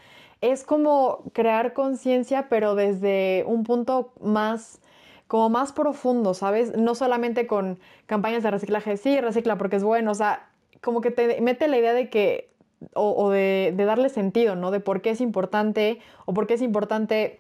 es 0.41 0.63
como 0.63 1.23
crear 1.33 1.73
conciencia, 1.73 2.47
pero 2.49 2.75
desde 2.75 3.43
un 3.47 3.63
punto 3.63 4.13
más 4.21 4.79
como 5.27 5.49
más 5.49 5.73
profundo, 5.73 6.33
¿sabes? 6.33 6.75
No 6.77 6.95
solamente 6.95 7.47
con 7.47 7.79
campañas 8.05 8.43
de 8.43 8.51
reciclaje, 8.51 8.97
sí, 8.97 9.19
recicla 9.19 9.57
porque 9.57 9.75
es 9.75 9.83
bueno, 9.83 10.11
o 10.11 10.15
sea, 10.15 10.47
como 10.81 11.01
que 11.01 11.11
te 11.11 11.41
mete 11.41 11.67
la 11.67 11.77
idea 11.77 11.93
de 11.93 12.09
que, 12.09 12.49
o, 12.93 13.29
de, 13.31 13.73
darle 13.75 14.09
sentido, 14.09 14.55
¿no? 14.55 14.71
De 14.71 14.79
por 14.79 15.01
qué 15.01 15.11
es 15.11 15.21
importante, 15.21 15.99
o 16.25 16.33
por 16.33 16.47
qué 16.47 16.55
es 16.55 16.61
importante 16.61 17.39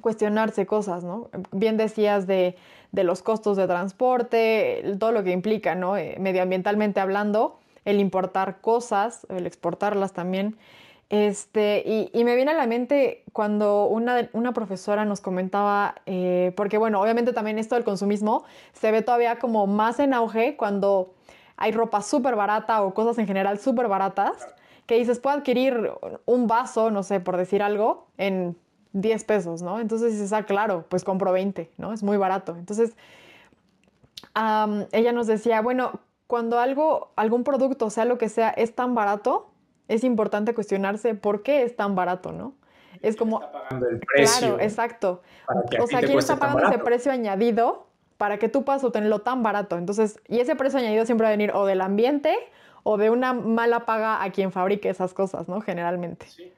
cuestionarse 0.00 0.66
cosas, 0.66 1.04
¿no? 1.04 1.30
Bien 1.52 1.76
decías 1.76 2.26
de, 2.26 2.56
los 2.92 3.22
costos 3.22 3.56
de 3.56 3.66
transporte, 3.66 4.96
todo 4.98 5.12
lo 5.12 5.22
que 5.22 5.30
implica, 5.30 5.74
¿no? 5.74 5.96
Eh, 5.96 6.16
medioambientalmente 6.18 7.00
hablando, 7.00 7.58
el 7.84 8.00
importar 8.00 8.60
cosas, 8.60 9.26
el 9.30 9.46
exportarlas 9.46 10.12
también. 10.12 10.56
Este, 11.08 11.82
y, 12.14 12.24
me 12.24 12.34
viene 12.36 12.52
a 12.52 12.54
la 12.54 12.66
mente 12.66 13.22
cuando 13.34 13.86
una, 13.86 14.30
una 14.32 14.52
profesora 14.52 15.04
nos 15.04 15.20
comentaba, 15.20 15.96
eh, 16.06 16.52
porque 16.56 16.78
bueno, 16.78 17.02
obviamente 17.02 17.34
también 17.34 17.58
esto 17.58 17.74
del 17.74 17.84
consumismo 17.84 18.44
se 18.72 18.90
ve 18.90 19.02
todavía 19.02 19.38
como 19.38 19.66
más 19.66 20.00
en 20.00 20.14
auge 20.14 20.56
cuando 20.56 21.12
hay 21.58 21.70
ropa 21.72 22.00
súper 22.00 22.34
barata 22.34 22.82
o 22.82 22.94
cosas 22.94 23.18
en 23.18 23.26
general 23.26 23.58
súper 23.58 23.88
baratas, 23.88 24.48
que 24.86 24.96
dices, 24.96 25.18
puedo 25.18 25.36
adquirir 25.36 25.92
un 26.26 26.46
vaso, 26.46 26.90
no 26.90 27.02
sé, 27.02 27.20
por 27.20 27.36
decir 27.36 27.62
algo, 27.62 28.08
en 28.18 28.56
10 28.92 29.24
pesos, 29.24 29.62
¿no? 29.62 29.80
Entonces 29.80 30.12
dices, 30.12 30.32
ah, 30.32 30.44
claro, 30.44 30.84
pues 30.88 31.04
compro 31.04 31.32
20, 31.32 31.70
¿no? 31.78 31.92
Es 31.92 32.02
muy 32.02 32.16
barato. 32.16 32.56
Entonces, 32.56 32.94
ella 34.34 35.12
nos 35.12 35.26
decía, 35.26 35.62
bueno, 35.62 36.00
cuando 36.26 36.58
algo, 36.58 37.12
algún 37.16 37.44
producto, 37.44 37.90
sea 37.90 38.04
lo 38.04 38.18
que 38.18 38.28
sea, 38.28 38.50
es 38.50 38.74
tan 38.74 38.94
barato, 38.94 39.50
es 39.88 40.04
importante 40.04 40.54
cuestionarse 40.54 41.14
por 41.14 41.42
qué 41.42 41.62
es 41.62 41.76
tan 41.76 41.94
barato, 41.94 42.32
¿no? 42.32 42.54
Es 43.02 43.16
como... 43.16 43.40
Está 43.40 43.52
pagando 43.52 43.88
el 43.88 43.98
precio 43.98 44.38
claro, 44.38 44.60
exacto. 44.60 45.22
O 45.80 45.86
sea, 45.86 46.00
¿quién 46.00 46.18
está 46.18 46.36
pagando 46.36 46.68
ese 46.68 46.78
precio 46.78 47.12
añadido 47.12 47.86
para 48.16 48.38
que 48.38 48.48
tú 48.48 48.64
puedas 48.64 48.84
obtenerlo 48.84 49.20
tan 49.20 49.42
barato? 49.42 49.76
Entonces, 49.76 50.20
y 50.28 50.38
ese 50.40 50.54
precio 50.54 50.78
añadido 50.78 51.04
siempre 51.04 51.24
va 51.24 51.28
a 51.28 51.32
venir 51.32 51.52
o 51.52 51.66
del 51.66 51.80
ambiente 51.80 52.36
o 52.82 52.96
de 52.96 53.10
una 53.10 53.32
mala 53.32 53.86
paga 53.86 54.22
a 54.22 54.30
quien 54.30 54.52
fabrique 54.52 54.88
esas 54.88 55.14
cosas, 55.14 55.48
¿no? 55.48 55.60
Generalmente. 55.60 56.26
Sí, 56.26 56.52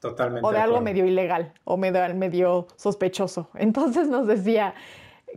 totalmente. 0.00 0.46
O 0.46 0.52
de, 0.52 0.58
algo 0.58 0.80
medio 0.80 1.06
ilegal 1.06 1.52
o 1.64 1.76
medio, 1.76 2.14
medio 2.14 2.66
sospechoso. 2.76 3.50
Entonces 3.54 4.08
nos 4.08 4.26
decía, 4.26 4.74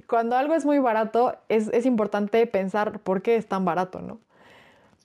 cuando 0.07 0.35
algo 0.35 0.53
es 0.53 0.65
muy 0.65 0.79
barato, 0.79 1.35
es, 1.49 1.69
es 1.69 1.85
importante 1.85 2.45
pensar 2.47 2.99
por 2.99 3.21
qué 3.21 3.35
es 3.35 3.47
tan 3.47 3.65
barato, 3.65 4.01
¿no? 4.01 4.19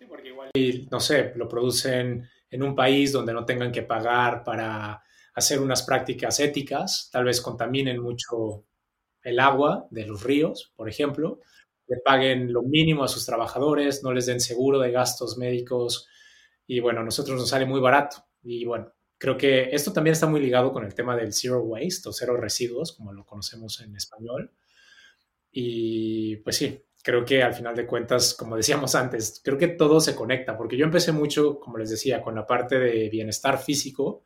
porque 0.09 0.28
igual, 0.28 0.51
no 0.91 1.01
sé, 1.01 1.32
lo 1.36 1.49
producen 1.49 2.28
en 2.51 2.62
un 2.62 2.74
país 2.74 3.12
donde 3.12 3.34
no 3.34 3.45
tengan 3.45 3.70
que 3.70 3.82
pagar 3.82 4.43
para 4.43 5.03
hacer 5.34 5.61
unas 5.61 5.82
prácticas 5.82 6.41
éticas, 6.41 7.11
tal 7.12 7.24
vez 7.24 7.41
contaminen 7.41 8.01
mucho 8.01 8.64
el 9.22 9.39
agua 9.39 9.86
de 9.91 10.07
los 10.07 10.22
ríos, 10.22 10.72
por 10.74 10.89
ejemplo, 10.89 11.41
le 11.89 11.97
paguen 12.05 12.53
lo 12.53 12.62
mínimo 12.62 13.05
a 13.05 13.09
sus 13.09 13.24
trabajadores, 13.26 14.03
no 14.03 14.12
les 14.12 14.26
den 14.26 14.41
seguro 14.41 14.78
de 14.78 14.91
gastos 14.91 15.39
médicos 15.39 16.07
y 16.66 16.80
bueno, 16.80 17.01
a 17.01 17.05
nosotros 17.05 17.39
nos 17.39 17.49
sale 17.49 17.66
muy 17.66 17.80
barato. 17.80 18.18
Y 18.43 18.64
bueno, 18.64 18.93
creo 19.16 19.36
que 19.36 19.70
esto 19.72 19.93
también 19.93 20.12
está 20.12 20.26
muy 20.26 20.41
ligado 20.41 20.72
con 20.72 20.84
el 20.84 20.95
tema 20.95 21.16
del 21.16 21.32
zero 21.32 21.61
waste 21.62 22.09
o 22.09 22.12
cero 22.12 22.36
residuos, 22.36 22.93
como 22.93 23.12
lo 23.12 23.24
conocemos 23.24 23.80
en 23.80 23.97
español. 23.97 24.53
Y 25.51 26.36
pues 26.36 26.57
sí, 26.57 26.84
creo 27.03 27.24
que 27.24 27.43
al 27.43 27.55
final 27.55 27.74
de 27.74 27.86
cuentas, 27.86 28.34
como 28.34 28.57
decíamos 28.57 28.95
antes, 28.95 29.41
creo 29.43 29.57
que 29.57 29.68
todo 29.68 29.99
se 30.01 30.14
conecta, 30.14 30.57
porque 30.57 30.76
yo 30.76 30.84
empecé 30.84 31.11
mucho, 31.12 31.59
como 31.59 31.78
les 31.78 31.91
decía, 31.91 32.20
con 32.20 32.34
la 32.34 32.47
parte 32.47 32.78
de 32.78 33.09
bienestar 33.09 33.59
físico 33.59 34.22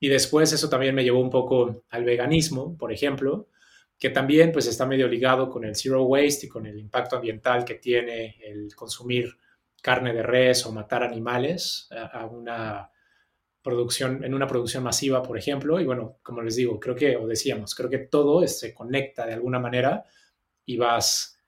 y 0.00 0.08
después 0.08 0.52
eso 0.52 0.68
también 0.68 0.94
me 0.94 1.04
llevó 1.04 1.20
un 1.20 1.30
poco 1.30 1.84
al 1.90 2.04
veganismo, 2.04 2.76
por 2.78 2.92
ejemplo, 2.92 3.48
que 3.98 4.10
también 4.10 4.52
pues 4.52 4.66
está 4.66 4.86
medio 4.86 5.08
ligado 5.08 5.50
con 5.50 5.64
el 5.64 5.74
zero 5.74 6.04
waste 6.04 6.46
y 6.46 6.48
con 6.48 6.66
el 6.66 6.78
impacto 6.78 7.16
ambiental 7.16 7.64
que 7.64 7.74
tiene 7.74 8.36
el 8.44 8.74
consumir 8.74 9.36
carne 9.82 10.12
de 10.12 10.22
res 10.22 10.64
o 10.66 10.72
matar 10.72 11.02
animales 11.02 11.88
a, 11.90 12.26
una 12.26 12.90
producción, 13.62 14.24
en 14.24 14.34
una 14.34 14.46
producción 14.46 14.84
masiva, 14.84 15.22
por 15.22 15.36
ejemplo. 15.36 15.80
Y 15.80 15.84
bueno, 15.84 16.18
como 16.22 16.42
les 16.42 16.56
digo, 16.56 16.78
creo 16.78 16.94
que, 16.94 17.16
o 17.16 17.26
decíamos, 17.26 17.74
creo 17.74 17.90
que 17.90 17.98
todo 17.98 18.46
se 18.46 18.74
conecta 18.74 19.26
de 19.26 19.34
alguna 19.34 19.58
manera 19.58 20.04
y 20.64 20.76
vas 20.76 21.38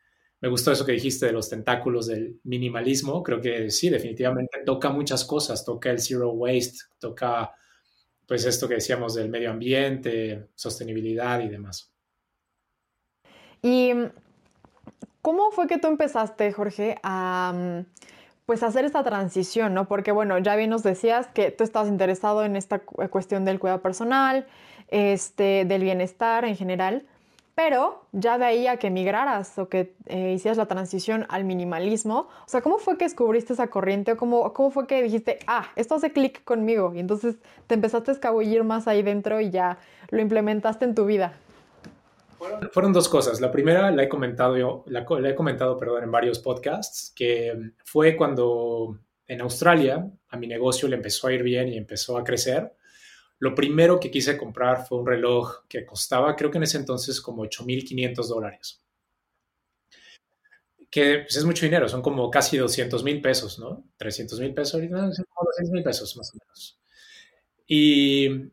me 0.40 0.48
gustó 0.48 0.72
eso 0.72 0.86
que 0.86 0.92
dijiste 0.92 1.26
de 1.26 1.32
los 1.32 1.51
tentáculos 1.51 2.07
del 2.07 2.40
minimalismo. 2.44 3.22
Creo 3.22 3.40
que 3.40 3.70
sí, 3.70 3.90
definitivamente 3.90 4.61
toca 4.64 4.88
muchas 4.88 5.24
cosas. 5.24 5.64
Toca 5.64 5.90
el 5.90 6.01
zero 6.01 6.30
waste, 6.30 6.78
toca 6.98 7.55
pues 8.26 8.46
esto 8.46 8.66
que 8.66 8.74
decíamos 8.74 9.14
del 9.14 9.28
medio 9.28 9.51
ambiente, 9.51 10.48
sostenibilidad 10.55 11.40
y 11.40 11.48
demás. 11.48 11.92
¿Y 13.62 13.92
cómo 15.22 15.50
fue 15.50 15.66
que 15.66 15.78
tú 15.78 15.88
empezaste, 15.88 16.52
Jorge, 16.52 16.96
a 17.02 17.82
pues 18.50 18.64
hacer 18.64 18.84
esta 18.84 19.04
transición, 19.04 19.74
¿no? 19.74 19.86
Porque 19.86 20.11
bueno, 20.11 20.36
ya 20.38 20.56
bien 20.56 20.70
nos 20.70 20.82
decías 20.82 21.28
que 21.28 21.52
tú 21.52 21.62
estás 21.62 21.86
interesado 21.86 22.44
en 22.44 22.56
esta 22.56 22.80
cuestión 22.80 23.44
del 23.44 23.61
cuidado 23.61 23.80
personal, 23.80 24.44
este, 24.88 25.64
del 25.66 25.82
bienestar 25.82 26.44
en 26.44 26.56
general. 26.56 27.06
Pero 27.54 28.02
ya 28.11 28.38
de 28.38 28.46
ahí 28.46 28.66
a 28.66 28.76
que 28.76 28.90
migraras 28.90 29.56
o 29.56 29.68
que 29.68 29.94
eh, 30.06 30.32
hicieras 30.32 30.56
la 30.56 30.66
transición 30.66 31.26
al 31.28 31.44
minimalismo, 31.44 32.26
o 32.44 32.48
sea, 32.48 32.61
¿cómo 32.61 32.78
fue 32.78 32.98
que 32.98 33.04
descubriste 33.04 33.52
esa 33.52 33.68
corriente? 33.68 34.16
¿Cómo, 34.16 34.52
cómo 34.52 34.72
fue 34.72 34.88
que 34.88 35.00
dijiste, 35.00 35.38
ah, 35.46 35.68
esto 35.76 35.94
hace 35.94 36.11
clic 36.11 36.42
conmigo? 36.42 36.92
Y 36.92 36.98
entonces 36.98 37.36
te 37.68 37.74
empezaste 37.74 38.11
a 38.11 38.14
escabullir 38.14 38.64
más 38.64 38.88
ahí 38.88 39.02
dentro 39.02 39.40
y 39.40 39.50
ya 39.50 39.78
lo 40.11 40.20
implementaste 40.20 40.84
en 40.84 40.96
tu 40.96 41.04
vida. 41.04 41.34
Fueron, 42.72 42.93
dos 42.93 43.09
cosas. 43.09 43.41
La 43.41 43.51
primera 43.51 43.91
la 43.91 44.05
he 44.05 44.09
comentado 44.09 44.57
yo, 44.57 44.84
la, 44.86 45.07
la 45.09 45.28
he 45.28 45.34
comentado, 45.34 45.78
perdón, 45.78 46.05
en 46.05 46.11
varios 46.11 46.38
podcasts, 46.38 47.12
que 47.14 47.72
fue 47.84 48.16
cuando 48.16 48.99
en 49.26 49.41
Australia 49.43 50.11
a 50.28 50.36
mi 50.36 50.47
negocio 50.47 50.88
le 50.88 50.97
empezó 50.97 51.28
a 51.28 51.32
ir 51.32 51.43
bien 51.43 51.68
y 51.68 51.76
empezó 51.76 52.16
a 52.16 52.24
crecer 52.24 52.72
lo 53.41 53.55
primero 53.55 53.99
que 53.99 54.11
quise 54.11 54.36
comprar 54.36 54.86
fue 54.86 54.99
un 54.99 55.07
reloj 55.07 55.66
que 55.66 55.86
costaba, 55.86 56.36
creo 56.36 56.51
que 56.51 56.59
en 56.59 56.64
ese 56.64 56.76
entonces, 56.76 57.22
como 57.22 57.43
8.500 57.43 58.28
dólares. 58.28 58.82
Que 60.91 61.20
pues, 61.20 61.36
es 61.36 61.45
mucho 61.45 61.64
dinero, 61.64 61.88
son 61.88 62.03
como 62.03 62.30
casi 62.30 62.59
200 62.59 63.03
mil 63.03 63.22
pesos, 63.22 63.59
¿no? 63.59 63.84
300 63.97 64.41
mil 64.41 64.53
pesos 64.53 64.74
ahorita, 64.74 64.95
como 64.95 65.51
200 65.53 65.70
mil 65.70 65.82
pesos 65.82 66.16
más 66.18 66.34
o 66.34 66.38
menos. 66.38 66.78
Y 67.66 68.53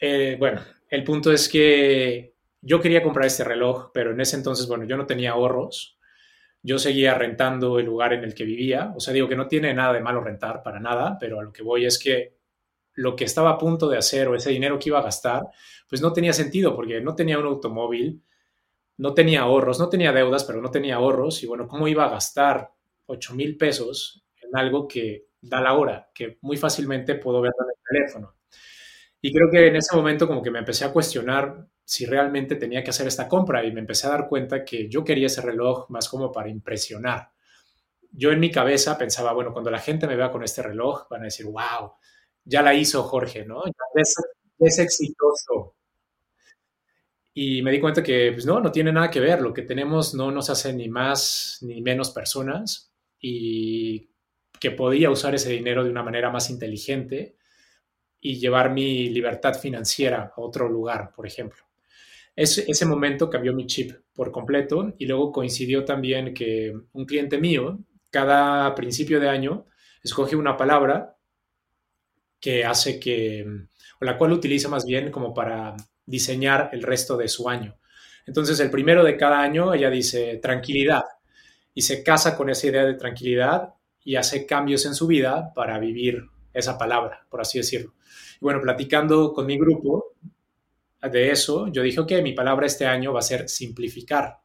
eh, 0.00 0.36
bueno, 0.36 0.62
el 0.90 1.04
punto 1.04 1.30
es 1.30 1.48
que 1.48 2.33
yo 2.64 2.80
quería 2.80 3.02
comprar 3.02 3.26
este 3.26 3.44
reloj, 3.44 3.90
pero 3.92 4.12
en 4.12 4.20
ese 4.20 4.36
entonces, 4.36 4.66
bueno, 4.66 4.84
yo 4.84 4.96
no 4.96 5.04
tenía 5.04 5.32
ahorros. 5.32 5.98
Yo 6.62 6.78
seguía 6.78 7.12
rentando 7.14 7.78
el 7.78 7.84
lugar 7.84 8.14
en 8.14 8.24
el 8.24 8.34
que 8.34 8.44
vivía. 8.44 8.94
O 8.96 9.00
sea, 9.00 9.12
digo 9.12 9.28
que 9.28 9.36
no 9.36 9.48
tiene 9.48 9.74
nada 9.74 9.92
de 9.92 10.00
malo 10.00 10.22
rentar 10.22 10.62
para 10.62 10.80
nada, 10.80 11.18
pero 11.20 11.38
a 11.38 11.42
lo 11.42 11.52
que 11.52 11.62
voy 11.62 11.84
es 11.84 11.98
que 11.98 12.38
lo 12.94 13.16
que 13.16 13.24
estaba 13.24 13.50
a 13.50 13.58
punto 13.58 13.86
de 13.88 13.98
hacer 13.98 14.28
o 14.28 14.34
ese 14.34 14.48
dinero 14.48 14.78
que 14.78 14.88
iba 14.88 14.98
a 14.98 15.02
gastar, 15.02 15.42
pues 15.88 16.00
no 16.00 16.14
tenía 16.14 16.32
sentido 16.32 16.74
porque 16.74 17.02
no 17.02 17.14
tenía 17.14 17.38
un 17.38 17.44
automóvil, 17.44 18.22
no 18.96 19.12
tenía 19.12 19.42
ahorros, 19.42 19.78
no 19.78 19.90
tenía 19.90 20.12
deudas, 20.12 20.44
pero 20.44 20.62
no 20.62 20.70
tenía 20.70 20.96
ahorros. 20.96 21.42
Y 21.42 21.46
bueno, 21.46 21.68
¿cómo 21.68 21.86
iba 21.86 22.06
a 22.06 22.10
gastar 22.10 22.70
8 23.06 23.34
mil 23.34 23.58
pesos 23.58 24.24
en 24.40 24.56
algo 24.56 24.88
que 24.88 25.26
da 25.42 25.60
la 25.60 25.74
hora, 25.74 26.08
que 26.14 26.38
muy 26.40 26.56
fácilmente 26.56 27.16
puedo 27.16 27.42
ver 27.42 27.52
en 27.58 27.66
el 27.68 27.98
teléfono? 28.00 28.36
Y 29.20 29.34
creo 29.34 29.50
que 29.50 29.66
en 29.66 29.76
ese 29.76 29.94
momento 29.94 30.26
como 30.26 30.42
que 30.42 30.50
me 30.50 30.60
empecé 30.60 30.86
a 30.86 30.92
cuestionar 30.92 31.66
si 31.84 32.06
realmente 32.06 32.56
tenía 32.56 32.82
que 32.82 32.90
hacer 32.90 33.06
esta 33.06 33.28
compra 33.28 33.64
y 33.64 33.72
me 33.72 33.80
empecé 33.80 34.06
a 34.06 34.10
dar 34.10 34.28
cuenta 34.28 34.64
que 34.64 34.88
yo 34.88 35.04
quería 35.04 35.26
ese 35.26 35.42
reloj 35.42 35.90
más 35.90 36.08
como 36.08 36.32
para 36.32 36.48
impresionar. 36.48 37.30
Yo 38.10 38.30
en 38.32 38.40
mi 38.40 38.50
cabeza 38.50 38.96
pensaba, 38.96 39.32
bueno, 39.32 39.52
cuando 39.52 39.70
la 39.70 39.80
gente 39.80 40.06
me 40.06 40.16
vea 40.16 40.30
con 40.30 40.42
este 40.42 40.62
reloj, 40.62 41.08
van 41.10 41.22
a 41.22 41.24
decir, 41.24 41.46
wow, 41.46 41.92
ya 42.44 42.62
la 42.62 42.74
hizo 42.74 43.02
Jorge, 43.02 43.44
¿no? 43.44 43.62
es, 43.94 44.14
es, 44.58 44.78
exitoso. 44.78 45.74
Y 47.34 47.62
me 47.62 47.72
di 47.72 47.80
cuenta 47.80 48.02
que, 48.02 48.30
pues 48.32 48.46
no, 48.46 48.60
no 48.60 48.70
tiene 48.70 48.92
nada 48.92 49.10
que 49.10 49.20
ver. 49.20 49.40
Lo 49.40 49.52
que 49.52 49.62
tenemos 49.62 50.14
no 50.14 50.30
nos 50.30 50.50
hace 50.50 50.72
ni 50.72 50.88
más 50.88 51.58
ni 51.62 51.82
menos 51.82 52.10
personas 52.10 52.92
y 53.18 54.10
que 54.60 54.70
podía 54.70 55.10
usar 55.10 55.34
ese 55.34 55.50
dinero 55.50 55.82
de 55.82 55.90
una 55.90 56.02
manera 56.02 56.30
más 56.30 56.48
inteligente 56.50 57.36
y 58.20 58.38
llevar 58.38 58.70
mi 58.70 59.08
libertad 59.10 59.54
financiera 59.54 60.32
a 60.34 60.40
otro 60.40 60.68
lugar, 60.68 61.12
por 61.14 61.26
ejemplo. 61.26 61.64
Ese, 62.36 62.64
ese 62.68 62.86
momento 62.86 63.30
cambió 63.30 63.52
mi 63.52 63.66
chip 63.66 63.92
por 64.12 64.32
completo 64.32 64.94
y 64.98 65.06
luego 65.06 65.32
coincidió 65.32 65.84
también 65.84 66.34
que 66.34 66.74
un 66.92 67.04
cliente 67.04 67.38
mío, 67.38 67.78
cada 68.10 68.74
principio 68.74 69.20
de 69.20 69.28
año, 69.28 69.66
escoge 70.02 70.36
una 70.36 70.56
palabra 70.56 71.16
que 72.40 72.64
hace 72.64 73.00
que, 73.00 73.46
o 74.00 74.04
la 74.04 74.18
cual 74.18 74.32
utiliza 74.32 74.68
más 74.68 74.84
bien 74.84 75.10
como 75.10 75.32
para 75.32 75.76
diseñar 76.04 76.70
el 76.72 76.82
resto 76.82 77.16
de 77.16 77.28
su 77.28 77.48
año. 77.48 77.76
Entonces, 78.26 78.60
el 78.60 78.70
primero 78.70 79.04
de 79.04 79.16
cada 79.16 79.40
año 79.40 79.72
ella 79.72 79.90
dice 79.90 80.38
tranquilidad 80.42 81.02
y 81.72 81.82
se 81.82 82.02
casa 82.02 82.36
con 82.36 82.50
esa 82.50 82.66
idea 82.66 82.84
de 82.84 82.94
tranquilidad 82.94 83.74
y 84.04 84.16
hace 84.16 84.46
cambios 84.46 84.84
en 84.86 84.94
su 84.94 85.06
vida 85.06 85.52
para 85.54 85.78
vivir 85.78 86.24
esa 86.52 86.76
palabra, 86.78 87.26
por 87.30 87.40
así 87.40 87.58
decirlo. 87.58 87.94
Y 88.36 88.40
bueno, 88.40 88.60
platicando 88.60 89.32
con 89.32 89.46
mi 89.46 89.58
grupo 89.58 90.12
de 91.10 91.30
eso, 91.30 91.68
yo 91.68 91.82
dije, 91.82 92.00
ok, 92.00 92.12
mi 92.22 92.32
palabra 92.32 92.66
este 92.66 92.86
año 92.86 93.12
va 93.12 93.20
a 93.20 93.22
ser 93.22 93.48
simplificar. 93.48 94.38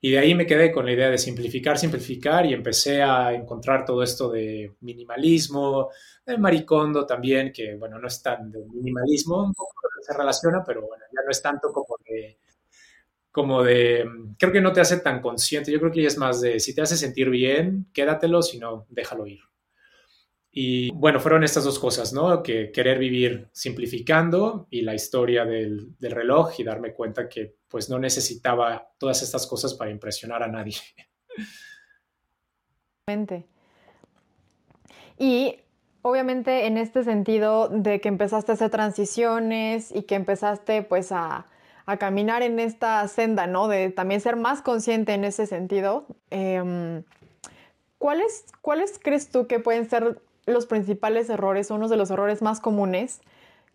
Y 0.00 0.12
de 0.12 0.18
ahí 0.18 0.34
me 0.34 0.46
quedé 0.46 0.70
con 0.70 0.86
la 0.86 0.92
idea 0.92 1.10
de 1.10 1.18
simplificar, 1.18 1.76
simplificar 1.76 2.46
y 2.46 2.54
empecé 2.54 3.02
a 3.02 3.32
encontrar 3.32 3.84
todo 3.84 4.02
esto 4.02 4.30
de 4.30 4.76
minimalismo, 4.80 5.90
de 6.24 6.38
maricondo 6.38 7.04
también, 7.04 7.52
que 7.52 7.74
bueno, 7.74 7.98
no 7.98 8.06
es 8.06 8.22
tan 8.22 8.50
de 8.50 8.64
minimalismo, 8.64 9.52
se 10.00 10.16
relaciona, 10.16 10.62
pero 10.64 10.82
bueno, 10.86 11.04
ya 11.12 11.22
no 11.24 11.30
es 11.30 11.42
tanto 11.42 11.72
como 11.72 11.96
de, 12.08 12.38
como 13.32 13.62
de, 13.64 14.08
creo 14.38 14.52
que 14.52 14.60
no 14.60 14.72
te 14.72 14.80
hace 14.80 14.98
tan 14.98 15.20
consciente, 15.20 15.72
yo 15.72 15.80
creo 15.80 15.92
que 15.92 16.06
es 16.06 16.16
más 16.16 16.40
de, 16.40 16.60
si 16.60 16.74
te 16.74 16.82
hace 16.82 16.96
sentir 16.96 17.28
bien, 17.28 17.88
quédatelo, 17.92 18.40
si 18.42 18.58
no, 18.58 18.86
déjalo 18.90 19.26
ir. 19.26 19.47
Y 20.60 20.90
bueno, 20.90 21.20
fueron 21.20 21.44
estas 21.44 21.62
dos 21.62 21.78
cosas, 21.78 22.12
¿no? 22.12 22.42
Que 22.42 22.72
querer 22.72 22.98
vivir 22.98 23.48
simplificando 23.52 24.66
y 24.70 24.82
la 24.82 24.92
historia 24.92 25.44
del, 25.44 25.94
reloj 26.00 26.58
y 26.58 26.64
darme 26.64 26.94
cuenta 26.94 27.28
que 27.28 27.54
pues 27.68 27.88
no 27.88 28.00
necesitaba 28.00 28.90
todas 28.98 29.22
estas 29.22 29.46
cosas 29.46 29.74
para 29.74 29.92
impresionar 29.92 30.42
a 30.42 30.48
nadie. 30.48 30.74
Y 35.16 35.60
obviamente 36.02 36.66
en 36.66 36.76
este 36.76 37.04
sentido 37.04 37.68
de 37.68 38.00
que 38.00 38.08
empezaste 38.08 38.50
a 38.50 38.54
hacer 38.54 38.70
transiciones 38.70 39.94
y 39.94 40.02
que 40.02 40.16
empezaste 40.16 40.82
pues 40.82 41.12
a, 41.12 41.46
caminar 42.00 42.42
en 42.42 42.58
esta 42.58 43.06
senda, 43.06 43.46
¿no? 43.46 43.68
De 43.68 43.90
también 43.90 44.20
ser 44.20 44.34
más 44.34 44.60
consciente 44.62 45.14
en 45.14 45.22
ese 45.22 45.46
sentido. 45.46 46.04
Em, 46.30 47.04
¿cuáles, 47.98 48.44
¿Cuáles 48.60 48.98
crees 48.98 49.30
tú 49.30 49.46
que 49.46 49.60
pueden 49.60 49.88
ser 49.88 50.20
los 50.48 50.66
principales 50.66 51.30
errores, 51.30 51.70
unos 51.70 51.90
de 51.90 51.96
los 51.96 52.10
errores 52.10 52.42
más 52.42 52.60
comunes 52.60 53.20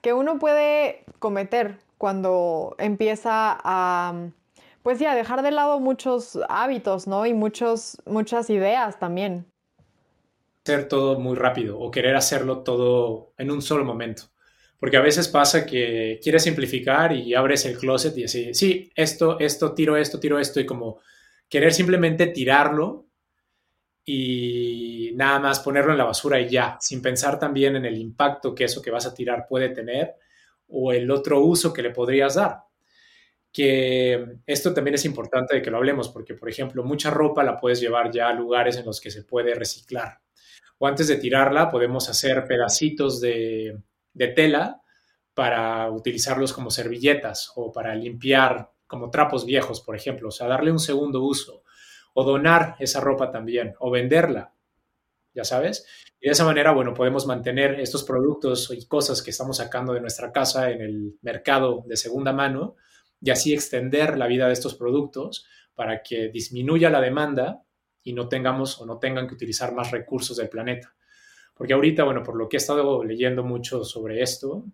que 0.01 0.13
uno 0.13 0.37
puede 0.37 1.05
cometer 1.19 1.77
cuando 1.97 2.75
empieza 2.77 3.57
a, 3.63 4.29
pues 4.81 4.99
ya, 4.99 5.15
dejar 5.15 5.43
de 5.43 5.51
lado 5.51 5.79
muchos 5.79 6.37
hábitos, 6.49 7.07
¿no? 7.07 7.25
Y 7.25 7.33
muchos, 7.33 8.01
muchas 8.05 8.49
ideas 8.49 8.99
también 8.99 9.45
hacer 10.65 10.87
todo 10.87 11.19
muy 11.19 11.35
rápido 11.35 11.77
o 11.79 11.91
querer 11.91 12.15
hacerlo 12.15 12.59
todo 12.59 13.33
en 13.37 13.51
un 13.51 13.61
solo 13.61 13.83
momento. 13.83 14.23
Porque 14.79 14.97
a 14.97 15.01
veces 15.01 15.27
pasa 15.27 15.65
que 15.65 16.19
quieres 16.21 16.43
simplificar 16.43 17.13
y 17.13 17.33
abres 17.33 17.65
el 17.65 17.77
closet 17.77 18.17
y 18.17 18.25
así, 18.25 18.53
sí, 18.53 18.91
esto, 18.95 19.39
esto, 19.39 19.73
tiro 19.73 19.95
esto, 19.95 20.19
tiro 20.19 20.39
esto 20.39 20.59
y 20.59 20.65
como 20.65 20.99
querer 21.47 21.73
simplemente 21.73 22.27
tirarlo 22.27 23.02
y 24.05 25.11
nada 25.15 25.39
más 25.39 25.59
ponerlo 25.61 25.91
en 25.91 25.97
la 25.97 26.05
basura 26.05 26.39
y 26.39 26.49
ya, 26.49 26.77
sin 26.79 27.01
pensar 27.01 27.39
también 27.39 27.75
en 27.75 27.85
el 27.85 27.97
impacto 27.97 28.53
que 28.53 28.65
eso 28.65 28.81
que 28.81 28.91
vas 28.91 29.05
a 29.05 29.13
tirar 29.13 29.45
puede 29.47 29.69
tener 29.69 30.15
o 30.67 30.91
el 30.91 31.09
otro 31.09 31.39
uso 31.41 31.71
que 31.71 31.81
le 31.81 31.91
podrías 31.91 32.35
dar. 32.35 32.63
Que 33.51 34.39
esto 34.45 34.73
también 34.73 34.95
es 34.95 35.05
importante 35.05 35.55
de 35.55 35.61
que 35.61 35.69
lo 35.69 35.77
hablemos 35.77 36.09
porque, 36.09 36.33
por 36.33 36.49
ejemplo, 36.49 36.83
mucha 36.83 37.11
ropa 37.11 37.43
la 37.43 37.59
puedes 37.59 37.79
llevar 37.79 38.11
ya 38.11 38.29
a 38.29 38.33
lugares 38.33 38.77
en 38.77 38.85
los 38.85 38.99
que 38.99 39.11
se 39.11 39.23
puede 39.23 39.53
reciclar. 39.53 40.19
O 40.79 40.87
antes 40.87 41.07
de 41.07 41.17
tirarla 41.17 41.69
podemos 41.69 42.09
hacer 42.09 42.45
pedacitos 42.45 43.21
de, 43.21 43.79
tela 44.35 44.81
para 45.33 45.89
utilizarlos 45.91 46.51
como 46.51 46.71
servilletas 46.71 47.51
o 47.55 47.71
para 47.71 47.95
limpiar 47.95 48.71
como 48.87 49.09
trapos 49.09 49.45
viejos, 49.45 49.81
por 49.81 49.95
ejemplo, 49.95 50.27
o 50.27 50.31
sea, 50.31 50.47
darle 50.47 50.71
un 50.71 50.79
segundo 50.79 51.23
uso 51.23 51.62
o 52.13 52.23
donar 52.23 52.75
esa 52.79 52.99
ropa 52.99 53.31
también 53.31 53.75
o 53.79 53.91
venderla, 53.91 54.53
ya 55.33 55.43
sabes. 55.43 55.85
Y 56.19 56.27
de 56.27 56.31
esa 56.31 56.45
manera, 56.45 56.71
bueno, 56.71 56.93
podemos 56.93 57.25
mantener 57.25 57.79
estos 57.79 58.03
productos 58.03 58.71
y 58.71 58.85
cosas 58.87 59.21
que 59.21 59.31
estamos 59.31 59.57
sacando 59.57 59.93
de 59.93 60.01
nuestra 60.01 60.31
casa 60.31 60.71
en 60.71 60.81
el 60.81 61.17
mercado 61.21 61.83
de 61.87 61.97
segunda 61.97 62.31
mano 62.31 62.75
y 63.19 63.31
así 63.31 63.53
extender 63.53 64.17
la 64.17 64.27
vida 64.27 64.47
de 64.47 64.53
estos 64.53 64.75
productos 64.75 65.45
para 65.75 66.03
que 66.03 66.29
disminuya 66.29 66.89
la 66.89 67.01
demanda 67.01 67.63
y 68.03 68.13
no 68.13 68.27
tengamos 68.27 68.79
o 68.79 68.85
no 68.85 68.99
tengan 68.99 69.27
que 69.27 69.33
utilizar 69.33 69.73
más 69.73 69.91
recursos 69.91 70.37
del 70.37 70.49
planeta. 70.49 70.93
Porque 71.53 71.73
ahorita, 71.73 72.03
bueno, 72.03 72.23
por 72.23 72.35
lo 72.35 72.49
que 72.49 72.57
he 72.57 72.59
estado 72.59 73.03
leyendo 73.03 73.43
mucho 73.43 73.83
sobre 73.83 74.21
esto, 74.21 74.65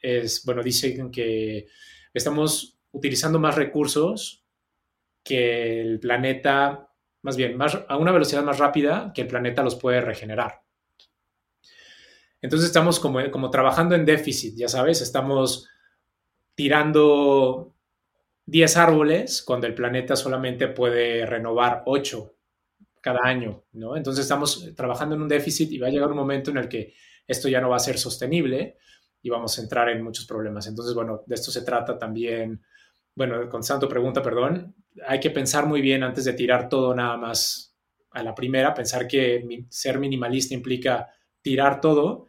es, 0.00 0.44
bueno, 0.44 0.62
dicen 0.62 1.10
que 1.10 1.66
estamos 2.14 2.78
utilizando 2.92 3.38
más 3.38 3.56
recursos 3.56 4.44
que 5.22 5.80
el 5.80 6.00
planeta, 6.00 6.87
más 7.28 7.36
bien, 7.36 7.58
a 7.60 7.98
una 7.98 8.10
velocidad 8.10 8.42
más 8.42 8.56
rápida 8.56 9.12
que 9.14 9.20
el 9.20 9.26
planeta 9.26 9.62
los 9.62 9.76
puede 9.76 10.00
regenerar. 10.00 10.62
Entonces 12.40 12.68
estamos 12.68 12.98
como, 12.98 13.30
como 13.30 13.50
trabajando 13.50 13.94
en 13.94 14.06
déficit, 14.06 14.56
ya 14.56 14.66
sabes, 14.66 15.02
estamos 15.02 15.68
tirando 16.54 17.74
10 18.46 18.76
árboles 18.78 19.42
cuando 19.42 19.66
el 19.66 19.74
planeta 19.74 20.16
solamente 20.16 20.68
puede 20.68 21.26
renovar 21.26 21.82
8 21.84 22.34
cada 23.02 23.20
año, 23.24 23.62
¿no? 23.72 23.94
Entonces 23.94 24.22
estamos 24.22 24.74
trabajando 24.74 25.14
en 25.14 25.20
un 25.20 25.28
déficit 25.28 25.70
y 25.70 25.78
va 25.78 25.88
a 25.88 25.90
llegar 25.90 26.08
un 26.08 26.16
momento 26.16 26.50
en 26.50 26.56
el 26.56 26.66
que 26.66 26.94
esto 27.26 27.50
ya 27.50 27.60
no 27.60 27.68
va 27.68 27.76
a 27.76 27.80
ser 27.80 27.98
sostenible 27.98 28.78
y 29.20 29.28
vamos 29.28 29.58
a 29.58 29.60
entrar 29.60 29.90
en 29.90 30.02
muchos 30.02 30.24
problemas. 30.24 30.66
Entonces, 30.66 30.94
bueno, 30.94 31.24
de 31.26 31.34
esto 31.34 31.50
se 31.50 31.60
trata 31.60 31.98
también, 31.98 32.62
bueno, 33.14 33.50
con 33.50 33.62
Santo 33.62 33.86
pregunta, 33.86 34.22
perdón, 34.22 34.74
hay 35.06 35.20
que 35.20 35.30
pensar 35.30 35.66
muy 35.66 35.80
bien 35.80 36.02
antes 36.02 36.24
de 36.24 36.32
tirar 36.32 36.68
todo 36.68 36.94
nada 36.94 37.16
más 37.16 37.76
a 38.10 38.22
la 38.22 38.34
primera, 38.34 38.74
pensar 38.74 39.06
que 39.06 39.66
ser 39.68 39.98
minimalista 39.98 40.54
implica 40.54 41.08
tirar 41.40 41.80
todo 41.80 42.26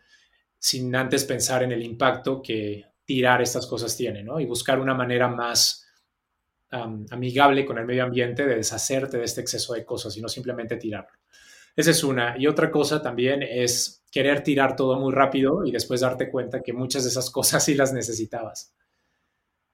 sin 0.57 0.93
antes 0.95 1.24
pensar 1.24 1.63
en 1.63 1.72
el 1.72 1.84
impacto 1.84 2.41
que 2.41 2.86
tirar 3.05 3.41
estas 3.41 3.65
cosas 3.65 3.95
tiene, 3.95 4.24
¿no? 4.24 4.39
Y 4.39 4.45
buscar 4.45 4.80
una 4.80 4.93
manera 4.93 5.28
más 5.28 5.86
amigable 6.72 7.65
con 7.65 7.80
el 7.80 7.86
medio 7.86 8.03
ambiente 8.03 8.45
de 8.45 8.55
deshacerte 8.55 9.17
de 9.17 9.24
este 9.24 9.41
exceso 9.41 9.74
de 9.74 9.84
cosas 9.84 10.15
y 10.15 10.22
no 10.22 10.30
simplemente 10.30 10.78
tirarlo. 10.78 11.17
Esa 11.76 11.91
es 11.91 12.03
una. 12.03 12.36
Y 12.38 12.45
otra 12.45 12.70
cosa 12.70 13.01
también 13.01 13.41
es 13.41 14.03
querer 14.11 14.43
tirar 14.43 14.76
todo 14.76 14.99
muy 14.99 15.13
rápido 15.13 15.65
y 15.65 15.72
después 15.72 16.01
darte 16.01 16.30
cuenta 16.30 16.61
que 16.61 16.74
muchas 16.74 17.03
de 17.03 17.09
esas 17.09 17.30
cosas 17.30 17.63
sí 17.65 17.74
las 17.74 17.93
necesitabas. 17.93 18.74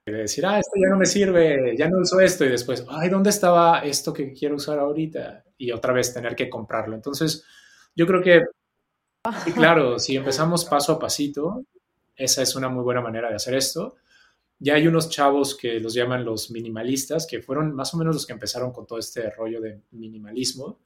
De 0.06 0.14
decir, 0.14 0.46
ah, 0.46 0.60
esto 0.60 0.72
ya 0.76 0.90
no 0.90 0.98
me 0.98 1.06
sirve, 1.06 1.76
ya 1.76 1.90
no 1.90 1.98
uso 2.00 2.20
esto 2.20 2.46
y 2.46 2.50
después, 2.50 2.86
ay, 2.90 3.10
¿dónde 3.10 3.32
estaba 3.32 3.80
esto 3.80 4.14
que 4.14 4.34
quiero 4.34 4.56
usar 4.56 4.78
ahorita? 4.78 5.44
Y 5.58 5.72
otra 5.72 5.94
vez 5.94 6.14
tener 6.14 6.36
que 6.36 6.48
comprarlo. 6.48 6.96
Entonces, 6.96 7.44
yo 7.96 8.06
creo 8.06 8.22
que, 8.22 8.42
claro, 9.56 9.98
si 9.98 10.16
empezamos 10.16 10.66
paso 10.66 10.94
a 10.94 11.00
pasito, 11.00 11.66
esa 12.16 12.44
es 12.44 12.56
una 12.56 12.70
muy 12.70 12.84
buena 12.84 13.02
manera 13.02 13.30
de 13.30 13.36
hacer 13.36 13.56
esto 13.56 13.96
ya 14.60 14.76
hay 14.76 14.88
unos 14.88 15.10
chavos 15.10 15.56
que 15.56 15.80
los 15.80 15.94
llaman 15.94 16.24
los 16.24 16.50
minimalistas, 16.52 17.28
que 17.28 17.42
fueron 17.42 17.74
más 17.76 17.94
o 17.94 17.98
menos 17.98 18.16
los 18.16 18.26
que 18.26 18.34
empezaron 18.34 18.72
con 18.72 18.88
todo 18.88 19.00
este 19.00 19.30
rollo 19.30 19.60
de 19.60 19.82
minimalismo. 19.92 20.80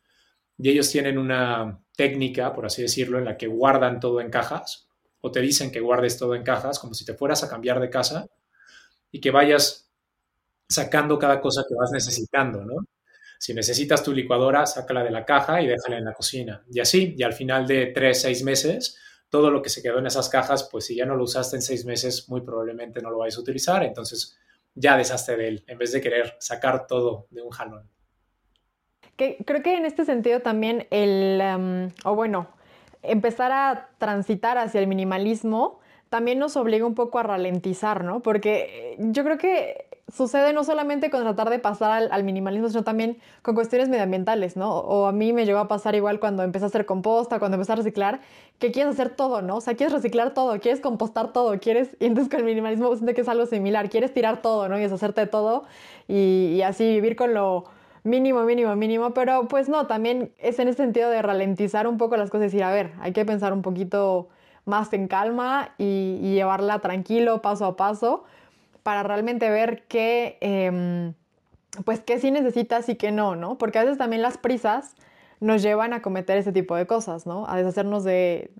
Y 0.58 0.70
ellos 0.70 0.90
tienen 0.90 1.18
una 1.18 1.80
técnica, 1.96 2.54
por 2.54 2.66
así 2.66 2.82
decirlo, 2.82 3.20
en 3.20 3.26
la 3.26 3.38
que 3.38 3.48
guardan 3.48 4.00
todo 4.00 4.22
en 4.22 4.30
cajas, 4.30 4.90
o 5.22 5.32
te 5.32 5.40
dicen 5.42 5.72
que 5.72 5.80
guardes 5.80 6.18
todo 6.18 6.36
en 6.36 6.44
cajas, 6.44 6.80
como 6.80 6.94
si 6.94 7.06
te 7.06 7.14
fueras 7.14 7.44
a 7.44 7.50
cambiar 7.50 7.80
de 7.80 7.90
casa 7.90 8.28
y 9.12 9.20
que 9.20 9.32
vayas 9.32 9.90
sacando 10.68 11.18
cada 11.18 11.42
cosa 11.42 11.64
que 11.68 11.76
vas 11.76 11.92
necesitando, 11.92 12.64
¿no? 12.64 12.86
Si 13.40 13.54
necesitas 13.54 14.04
tu 14.04 14.12
licuadora, 14.12 14.66
sácala 14.66 15.04
de 15.04 15.12
la 15.12 15.26
caja 15.26 15.62
y 15.62 15.68
déjala 15.68 15.98
en 15.98 16.06
la 16.06 16.14
cocina. 16.14 16.64
Y 16.70 16.82
así, 16.82 17.16
y 17.18 17.24
al 17.24 17.34
final 17.34 17.66
de 17.66 17.88
tres, 17.88 18.22
seis 18.22 18.44
meses, 18.44 18.98
todo 19.30 19.50
lo 19.50 19.62
que 19.62 19.70
se 19.70 19.82
quedó 19.82 20.00
en 20.00 20.08
esas 20.08 20.28
cajas, 20.28 20.68
pues 20.70 20.86
si 20.86 20.96
ya 20.96 21.06
no 21.06 21.16
lo 21.16 21.24
usaste 21.24 21.56
en 21.56 21.62
seis 21.62 21.86
meses, 21.86 22.28
muy 22.28 22.42
probablemente 22.42 23.02
no 23.02 23.10
lo 23.10 23.20
vais 23.20 23.38
a 23.38 23.40
utilizar. 23.40 23.84
Entonces 23.84 24.38
ya 24.76 24.98
deshazte 24.98 25.38
de 25.38 25.48
él, 25.48 25.64
en 25.68 25.78
vez 25.78 25.92
de 25.92 26.02
querer 26.02 26.36
sacar 26.40 26.86
todo 26.86 27.28
de 27.30 27.42
un 27.42 27.50
jalón. 27.50 27.90
creo 29.16 29.64
que 29.64 29.76
en 29.76 29.86
este 29.86 30.06
sentido 30.06 30.42
también 30.42 30.88
el, 30.92 31.42
em, 31.42 31.92
o 32.06 32.16
bueno, 32.16 32.50
empezar 33.02 33.52
a 33.52 33.90
transitar 33.98 34.58
hacia 34.58 34.80
el 34.80 34.88
minimalismo 34.88 35.79
también 36.10 36.40
nos 36.40 36.58
obliga 36.58 36.86
un 36.86 36.96
poco 36.96 37.20
a 37.20 37.24
ralentizar, 37.24 38.04
¿no? 38.04 38.22
Porque 38.22 38.96
yo 39.00 39.24
creo 39.24 39.38
que 39.38 39.90
sucede 40.12 40.54
no 40.54 40.64
solamente 40.64 41.10
con 41.10 41.22
tratar 41.22 41.50
de 41.50 41.60
pasar 41.60 42.10
al, 42.12 42.24
minimalismo, 42.24 42.70
sino 42.70 42.84
también 42.84 43.20
con 43.42 43.56
cuestiones 43.56 43.90
medioambientales, 43.90 44.58
¿no? 44.58 44.72
O 44.72 45.06
a 45.06 45.12
mí 45.12 45.34
me 45.34 45.46
llegó 45.46 45.60
a 45.60 45.68
pasar 45.68 45.96
igual 45.96 46.20
cuando 46.20 46.44
empecé 46.44 46.66
a 46.66 46.68
hacer 46.68 46.86
composta, 46.86 47.40
cuando 47.40 47.56
empecé 47.56 47.74
a 47.74 47.76
reciclar, 47.76 48.22
que 48.58 48.72
quieres 48.72 48.94
hacer 48.94 49.12
todo, 49.12 49.42
¿no? 49.42 49.58
O 49.58 49.62
sea, 49.62 49.76
quieres 49.76 49.94
reciclar 49.94 50.34
todo, 50.34 50.60
quieres 50.60 50.82
compostar 50.82 51.32
todo, 51.32 51.60
quieres, 51.60 51.96
y 52.00 52.06
entonces 52.06 52.30
con 52.32 52.40
el 52.40 52.46
minimalismo 52.46 52.94
siento 52.96 53.14
que 53.14 53.22
es 53.22 53.30
algo 53.30 53.46
similar, 53.46 53.90
quieres 53.90 54.14
tirar 54.14 54.42
todo, 54.42 54.68
¿no? 54.68 54.78
Y 54.80 54.82
deshacerte 54.82 55.22
de 55.22 55.28
todo 55.28 55.66
y, 56.08 56.54
y 56.56 56.62
así 56.64 56.86
vivir 56.86 57.16
con 57.16 57.34
lo 57.34 57.66
mínimo, 58.04 58.44
mínimo, 58.44 58.76
mínimo, 58.76 59.14
pero 59.14 59.48
pues 59.48 59.70
no, 59.70 59.86
también 59.86 60.32
es 60.40 60.58
en 60.60 60.70
ese 60.70 60.78
sentido 60.78 61.10
de 61.10 61.22
ralentizar 61.22 61.88
un 61.88 61.98
poco 61.98 62.18
las 62.18 62.30
cosas 62.30 62.46
y 62.46 62.48
decir, 62.48 62.64
a 62.64 62.72
ver, 62.72 62.94
hay 63.00 63.14
que 63.14 63.26
pensar 63.26 63.54
un 63.54 63.62
poquito 63.62 64.30
más 64.70 64.94
en 64.94 65.08
calma 65.08 65.74
y, 65.78 66.20
llevarla 66.22 66.80
tranquilo, 66.80 67.42
paso 67.42 67.66
a 67.66 67.76
paso 67.76 68.24
para 68.84 69.04
realmente 69.04 69.50
ver 69.50 69.84
qué, 69.88 70.38
em, 70.40 71.14
pues 71.84 72.00
qué 72.00 72.20
sí 72.20 72.32
necesitas 72.32 72.88
y 72.90 72.96
qué 72.96 73.12
no, 73.12 73.36
¿no? 73.36 73.58
Porque 73.58 73.80
a 73.80 73.84
veces 73.84 73.98
también 73.98 74.22
las 74.22 74.38
prisas 74.38 74.96
nos 75.42 75.62
llevan 75.62 75.94
a 75.94 76.02
cometer 76.02 76.38
ese 76.38 76.52
tipo 76.52 76.76
de 76.76 76.88
cosas, 76.88 77.26
¿no? 77.26 77.46
A 77.48 77.58
deshacernos 77.58 78.04
de, 78.04 78.52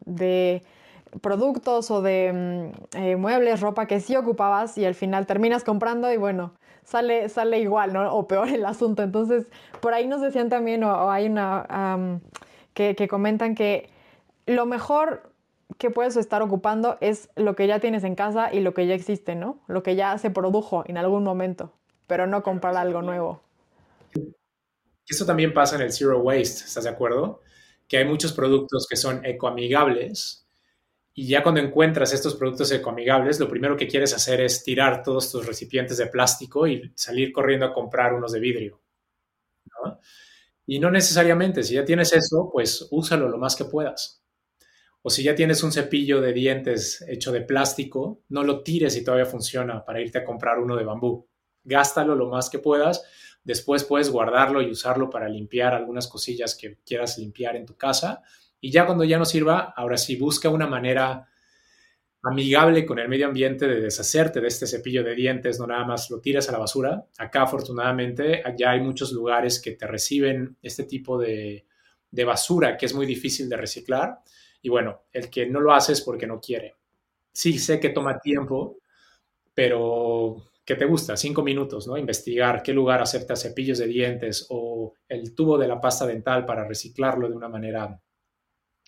productos 1.22 1.90
o 1.90 2.02
de 2.02 2.72
mm, 2.94 2.98
eh, 2.98 3.16
muebles, 3.16 3.62
ropa 3.62 3.88
que 3.88 4.00
sí 4.00 4.16
ocupabas 4.16 4.78
y 4.78 4.86
al 4.86 4.96
final 4.96 5.26
terminas 5.26 5.64
comprando 5.64 6.12
y 6.12 6.18
bueno, 6.18 6.54
sale, 6.84 7.30
sale 7.30 7.60
igual, 7.60 7.94
¿no? 7.94 8.14
O 8.14 8.28
peor 8.28 8.50
el 8.50 8.66
asunto. 8.66 9.04
Entonces, 9.04 9.48
por 9.80 9.94
ahí 9.94 10.08
nos 10.08 10.22
decían 10.22 10.50
también, 10.50 10.84
o, 10.84 11.10
hay 11.10 11.28
una, 11.28 12.20
que 12.74 13.08
comentan 13.10 13.56
que 13.56 13.90
lo 14.46 14.66
mejor 14.66 15.29
que 15.78 15.92
puedes 15.92 16.18
estar 16.18 16.42
ocupando 16.42 16.98
es 17.02 17.30
lo 17.36 17.56
que 17.56 17.68
ya 17.68 17.80
tienes 17.80 18.04
en 18.04 18.16
casa 18.16 18.54
y 18.54 18.60
lo 18.60 18.74
que 18.74 18.88
ya 18.88 18.96
existe, 18.96 19.36
¿no? 19.36 19.62
Lo 19.68 19.84
que 19.84 19.96
ya 19.96 20.18
se 20.18 20.32
produjo 20.32 20.84
en 20.88 20.98
algún 20.98 21.24
momento, 21.24 21.74
pero 22.08 22.28
no 22.28 22.44
comprar 22.44 22.76
algo 22.76 23.02
nuevo. 23.02 23.42
Eso 25.08 25.26
también 25.26 25.54
pasa 25.54 25.76
en 25.76 25.82
el 25.82 25.92
Zero 25.92 26.20
Waste, 26.20 26.66
¿estás 26.66 26.84
de 26.84 26.90
acuerdo? 26.90 27.42
que 27.90 27.98
hay 27.98 28.06
muchos 28.06 28.32
productos 28.32 28.88
que 28.88 28.96
son 28.96 29.26
ecoamigables 29.26 30.48
y 31.14 31.28
ya 31.28 31.42
cuando 31.42 31.60
encuentras 31.60 32.14
estos 32.14 32.36
productos 32.36 32.72
ecoamigables, 32.72 33.40
lo 33.40 33.50
primero 33.50 33.76
que 33.76 33.88
quieres 33.88 34.14
hacer 34.14 34.40
es 34.40 34.64
tirar 34.64 35.04
todos 35.04 35.32
tus 35.32 35.46
recipientes 35.46 35.98
de 35.98 36.06
plástico 36.06 36.68
y 36.68 36.94
salir 36.96 37.34
corriendo 37.34 37.66
a 37.66 37.74
comprar 37.74 38.14
unos 38.14 38.32
de 38.32 38.40
vidrio. 38.40 38.80
Y 40.68 40.80
no 40.80 40.92
necesariamente, 40.92 41.64
si 41.64 41.74
ya 41.74 41.84
tienes 41.84 42.14
eso, 42.14 42.50
pues 42.54 42.88
úsalo 42.92 43.28
lo 43.28 43.40
más 43.40 43.56
que 43.56 43.66
puedas. 43.66 44.24
O 45.02 45.10
si 45.10 45.24
ya 45.24 45.36
tienes 45.36 45.64
un 45.64 45.72
cepillo 45.72 46.22
de 46.22 46.34
dientes 46.34 47.06
hecho 47.08 47.32
de 47.32 47.42
plástico, 47.42 48.22
no 48.30 48.44
lo 48.44 48.64
tires 48.64 48.96
y 48.98 49.04
todavía 49.04 49.26
funciona 49.26 49.86
para 49.86 50.02
irte 50.02 50.20
a 50.20 50.26
comprar 50.26 50.60
uno 50.60 50.76
de 50.76 50.84
bambú. 50.84 51.28
Gástalo 51.64 52.16
lo 52.16 52.28
más 52.28 52.50
que 52.50 52.60
puedas. 52.60 53.04
Después 53.44 53.84
puedes 53.84 54.10
guardarlo 54.10 54.62
y 54.62 54.70
usarlo 54.70 55.10
para 55.10 55.30
limpiar 55.30 55.74
algunas 55.74 56.08
cosillas 56.08 56.56
que 56.56 56.78
quieras 56.86 57.18
limpiar 57.18 57.56
en 57.56 57.66
tu 57.66 57.78
casa 57.78 58.24
y 58.62 58.72
ya 58.72 58.86
cuando 58.86 59.04
ya 59.04 59.18
no 59.18 59.26
sirva, 59.26 59.74
ahora 59.76 59.98
sí 59.98 60.16
busca 60.16 60.50
una 60.50 60.68
manera 60.68 61.28
amigable 62.22 62.86
con 62.86 63.00
el 63.00 63.08
medio 63.08 63.28
ambiente 63.28 63.68
de 63.68 63.80
deshacerte 63.80 64.42
de 64.42 64.48
este 64.48 64.68
cepillo 64.68 65.04
de 65.04 65.16
dientes, 65.16 65.58
no 65.58 65.68
nada 65.68 65.86
más 65.86 66.10
lo 66.10 66.20
tiras 66.20 66.50
a 66.50 66.52
la 66.52 66.58
basura. 66.58 67.06
Acá 67.18 67.44
afortunadamente 67.44 68.44
ya 68.58 68.72
hay 68.72 68.82
muchos 68.82 69.14
lugares 69.14 69.62
que 69.62 69.72
te 69.72 69.88
reciben 69.88 70.58
este 70.62 70.84
tipo 70.84 71.18
de, 71.18 71.66
de 72.12 72.24
basura 72.26 72.76
que 72.76 72.86
es 72.86 72.94
muy 72.94 73.06
difícil 73.06 73.48
de 73.48 73.56
reciclar. 73.56 74.20
Y 74.62 74.70
bueno, 74.70 75.04
el 75.12 75.30
que 75.30 75.46
no 75.48 75.62
lo 75.62 75.74
hace 75.74 75.94
es 75.94 76.02
porque 76.02 76.28
no 76.28 76.40
quiere. 76.40 76.76
Sí, 77.32 77.58
sé 77.60 77.80
que 77.80 77.90
toma 77.90 78.20
tiempo, 78.20 78.80
pero 79.54 80.52
¿qué 80.66 80.76
te 80.76 80.86
gusta? 80.86 81.16
Cinco 81.16 81.42
minutos, 81.44 81.88
¿no? 81.88 81.98
Investigar 81.98 82.62
qué 82.62 82.74
lugar 82.74 83.02
acepta 83.02 83.36
cepillos 83.36 83.78
de 83.78 83.88
dientes 83.88 84.48
o 84.50 84.94
el 85.08 85.34
tubo 85.34 85.58
de 85.58 85.68
la 85.68 85.80
pasta 85.80 86.06
dental 86.06 86.46
para 86.46 86.68
reciclarlo 86.68 87.30
de 87.30 87.36
una 87.36 87.50
manera 87.50 88.00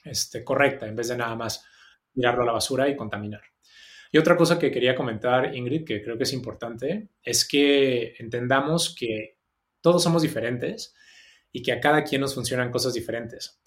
este, 0.03 0.43
correcta 0.43 0.87
en 0.87 0.95
vez 0.95 1.07
de 1.09 1.17
nada 1.17 1.35
más 1.35 1.65
tirarlo 2.13 2.43
a 2.43 2.45
la 2.45 2.51
basura 2.53 2.89
y 2.89 2.95
contaminar. 2.95 3.41
Y 4.11 4.17
otra 4.17 4.35
cosa 4.35 4.59
que 4.59 4.71
quería 4.71 4.93
comentar, 4.93 5.55
Ingrid, 5.55 5.85
que 5.85 6.03
creo 6.03 6.17
que 6.17 6.23
es 6.23 6.33
importante, 6.33 7.09
es 7.23 7.47
que 7.47 8.13
entendamos 8.19 8.93
que 8.93 9.37
todos 9.79 10.03
somos 10.03 10.21
diferentes 10.21 10.93
y 11.51 11.61
que 11.61 11.71
a 11.71 11.79
cada 11.79 12.03
quien 12.03 12.21
nos 12.21 12.35
funcionan 12.35 12.71
cosas 12.71 12.93
diferentes. 12.93 13.60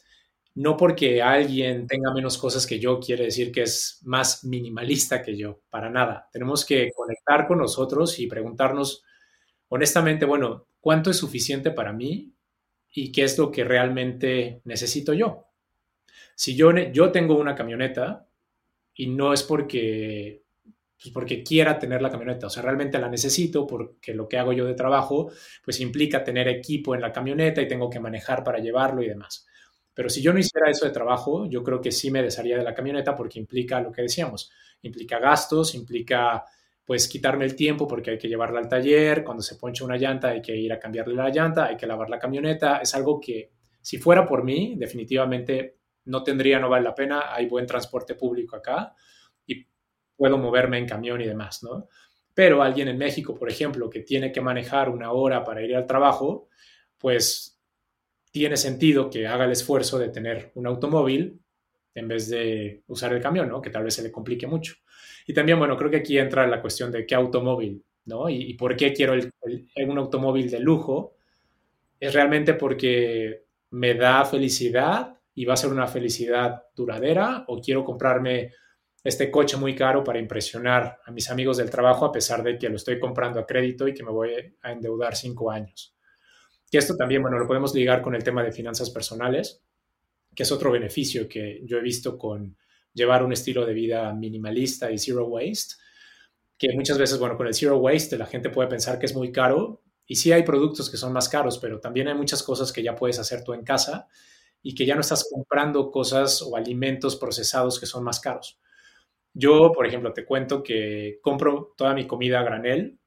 No 0.54 0.76
porque 0.76 1.20
alguien 1.20 1.86
tenga 1.88 2.12
menos 2.14 2.38
cosas 2.38 2.66
que 2.66 2.78
yo 2.78 3.00
quiere 3.00 3.24
decir 3.24 3.50
que 3.50 3.62
es 3.62 4.00
más 4.04 4.44
minimalista 4.44 5.20
que 5.20 5.36
yo, 5.36 5.62
para 5.68 5.90
nada. 5.90 6.28
Tenemos 6.32 6.64
que 6.64 6.90
conectar 6.94 7.48
con 7.48 7.58
nosotros 7.58 8.18
y 8.20 8.28
preguntarnos 8.28 9.02
honestamente, 9.68 10.24
bueno, 10.24 10.68
¿cuánto 10.80 11.10
es 11.10 11.16
suficiente 11.16 11.72
para 11.72 11.92
mí 11.92 12.32
y 12.92 13.10
qué 13.10 13.24
es 13.24 13.36
lo 13.36 13.50
que 13.50 13.64
realmente 13.64 14.60
necesito 14.64 15.12
yo? 15.12 15.46
Si 16.36 16.54
yo, 16.56 16.72
yo 16.92 17.10
tengo 17.12 17.36
una 17.36 17.54
camioneta 17.56 18.28
y 18.94 19.08
no 19.08 19.32
es 19.32 19.42
porque, 19.42 20.44
pues 21.00 21.12
porque 21.12 21.42
quiera 21.42 21.78
tener 21.78 22.00
la 22.02 22.10
camioneta, 22.10 22.46
o 22.46 22.50
sea, 22.50 22.62
realmente 22.62 22.98
la 23.00 23.08
necesito 23.08 23.66
porque 23.66 24.14
lo 24.14 24.28
que 24.28 24.38
hago 24.38 24.52
yo 24.52 24.66
de 24.66 24.74
trabajo, 24.74 25.30
pues 25.64 25.80
implica 25.80 26.24
tener 26.24 26.48
equipo 26.48 26.94
en 26.94 27.00
la 27.00 27.12
camioneta 27.12 27.60
y 27.60 27.68
tengo 27.68 27.90
que 27.90 28.00
manejar 28.00 28.44
para 28.44 28.58
llevarlo 28.60 29.02
y 29.02 29.08
demás. 29.08 29.46
Pero 29.94 30.08
si 30.08 30.20
yo 30.20 30.32
no 30.32 30.40
hiciera 30.40 30.70
eso 30.70 30.84
de 30.84 30.90
trabajo, 30.90 31.46
yo 31.46 31.62
creo 31.62 31.80
que 31.80 31.92
sí 31.92 32.10
me 32.10 32.22
desharía 32.22 32.58
de 32.58 32.64
la 32.64 32.74
camioneta 32.74 33.14
porque 33.14 33.38
implica 33.38 33.80
lo 33.80 33.92
que 33.92 34.02
decíamos, 34.02 34.50
implica 34.82 35.18
gastos, 35.18 35.74
implica 35.74 36.44
pues 36.84 37.08
quitarme 37.08 37.44
el 37.44 37.56
tiempo 37.56 37.86
porque 37.86 38.10
hay 38.10 38.18
que 38.18 38.28
llevarla 38.28 38.60
al 38.60 38.68
taller, 38.68 39.24
cuando 39.24 39.42
se 39.42 39.56
poncha 39.56 39.84
una 39.84 39.96
llanta 39.96 40.28
hay 40.28 40.42
que 40.42 40.54
ir 40.54 40.72
a 40.72 40.78
cambiarle 40.78 41.14
la 41.14 41.30
llanta, 41.30 41.66
hay 41.66 41.76
que 41.76 41.86
lavar 41.86 42.10
la 42.10 42.18
camioneta, 42.18 42.78
es 42.78 42.94
algo 42.94 43.20
que 43.20 43.52
si 43.80 43.98
fuera 43.98 44.26
por 44.26 44.44
mí, 44.44 44.74
definitivamente 44.76 45.78
no 46.06 46.22
tendría, 46.22 46.58
no 46.58 46.68
vale 46.68 46.84
la 46.84 46.94
pena, 46.94 47.34
hay 47.34 47.46
buen 47.46 47.66
transporte 47.66 48.14
público 48.14 48.56
acá 48.56 48.94
y 49.46 49.66
puedo 50.16 50.36
moverme 50.36 50.78
en 50.78 50.86
camión 50.86 51.20
y 51.20 51.26
demás, 51.26 51.62
¿no? 51.62 51.88
Pero 52.34 52.62
alguien 52.62 52.88
en 52.88 52.98
México, 52.98 53.34
por 53.34 53.48
ejemplo, 53.48 53.88
que 53.88 54.00
tiene 54.00 54.32
que 54.32 54.40
manejar 54.40 54.90
una 54.90 55.12
hora 55.12 55.44
para 55.44 55.62
ir 55.62 55.74
al 55.76 55.86
trabajo, 55.86 56.48
pues 56.98 57.53
tiene 58.34 58.56
sentido 58.56 59.10
que 59.10 59.28
haga 59.28 59.44
el 59.44 59.52
esfuerzo 59.52 59.96
de 59.96 60.08
tener 60.08 60.50
un 60.56 60.66
automóvil 60.66 61.40
en 61.94 62.08
vez 62.08 62.28
de 62.28 62.82
usar 62.88 63.12
el 63.12 63.22
camión, 63.22 63.48
¿no? 63.48 63.62
Que 63.62 63.70
tal 63.70 63.84
vez 63.84 63.94
se 63.94 64.02
le 64.02 64.10
complique 64.10 64.48
mucho. 64.48 64.74
Y 65.24 65.32
también, 65.32 65.56
bueno, 65.56 65.76
creo 65.76 65.88
que 65.88 65.98
aquí 65.98 66.18
entra 66.18 66.44
la 66.48 66.60
cuestión 66.60 66.90
de 66.90 67.06
qué 67.06 67.14
automóvil, 67.14 67.84
¿no? 68.06 68.28
Y, 68.28 68.54
por 68.54 68.74
qué 68.74 68.92
quiero 68.92 69.14
un 69.14 69.98
automóvil 69.98 70.50
de 70.50 70.58
lujo. 70.58 71.14
Es 72.00 72.12
realmente 72.12 72.54
porque 72.54 73.44
me 73.70 73.94
da 73.94 74.24
felicidad 74.24 75.16
y 75.32 75.44
va 75.44 75.54
a 75.54 75.56
ser 75.56 75.70
una 75.70 75.86
felicidad 75.86 76.64
duradera 76.74 77.44
o 77.46 77.60
quiero 77.60 77.84
comprarme 77.84 78.50
este 79.04 79.30
coche 79.30 79.56
muy 79.56 79.76
caro 79.76 80.02
para 80.02 80.18
impresionar 80.18 80.98
a 81.04 81.12
mis 81.12 81.30
amigos 81.30 81.58
del 81.58 81.70
trabajo 81.70 82.04
a 82.04 82.10
pesar 82.10 82.42
de 82.42 82.58
que 82.58 82.68
lo 82.68 82.74
estoy 82.74 82.98
comprando 82.98 83.38
a 83.38 83.46
crédito 83.46 83.86
y 83.86 83.94
que 83.94 84.02
me 84.02 84.10
voy 84.10 84.30
a 84.60 84.72
endeudar 84.72 85.14
cinco 85.14 85.52
años. 85.52 85.93
Que 86.74 86.78
esto 86.78 86.96
también, 86.96 87.22
bueno, 87.22 87.38
lo 87.38 87.46
podemos 87.46 87.72
ligar 87.72 88.02
con 88.02 88.16
el 88.16 88.24
tema 88.24 88.42
de 88.42 88.50
finanzas 88.50 88.90
personales, 88.90 89.62
que 90.34 90.42
es 90.42 90.50
otro 90.50 90.72
beneficio 90.72 91.28
que 91.28 91.60
yo 91.62 91.78
he 91.78 91.80
visto 91.80 92.18
con 92.18 92.56
llevar 92.92 93.22
un 93.22 93.32
estilo 93.32 93.64
de 93.64 93.72
vida 93.72 94.12
minimalista 94.12 94.90
y 94.90 94.98
zero 94.98 95.24
waste, 95.24 95.76
que 96.58 96.72
muchas 96.74 96.98
veces, 96.98 97.20
bueno, 97.20 97.36
con 97.36 97.46
el 97.46 97.54
zero 97.54 97.76
waste 97.76 98.18
la 98.18 98.26
gente 98.26 98.50
puede 98.50 98.68
pensar 98.68 98.98
que 98.98 99.06
es 99.06 99.14
muy 99.14 99.30
caro 99.30 99.84
y 100.04 100.16
sí 100.16 100.32
hay 100.32 100.42
productos 100.42 100.90
que 100.90 100.96
son 100.96 101.12
más 101.12 101.28
caros, 101.28 101.58
pero 101.58 101.78
también 101.78 102.08
hay 102.08 102.14
muchas 102.16 102.42
cosas 102.42 102.72
que 102.72 102.82
ya 102.82 102.96
puedes 102.96 103.20
hacer 103.20 103.44
tú 103.44 103.52
en 103.52 103.62
casa 103.62 104.08
y 104.60 104.74
que 104.74 104.84
ya 104.84 104.96
no 104.96 105.02
estás 105.02 105.28
comprando 105.32 105.92
cosas 105.92 106.42
o 106.42 106.56
alimentos 106.56 107.14
procesados 107.14 107.78
que 107.78 107.86
son 107.86 108.02
más 108.02 108.18
caros. 108.18 108.58
Yo, 109.32 109.70
por 109.72 109.86
ejemplo, 109.86 110.12
te 110.12 110.24
cuento 110.24 110.60
que 110.64 111.20
compro 111.22 111.72
toda 111.76 111.94
mi 111.94 112.08
comida 112.08 112.40
a 112.40 112.42
granel 112.42 112.98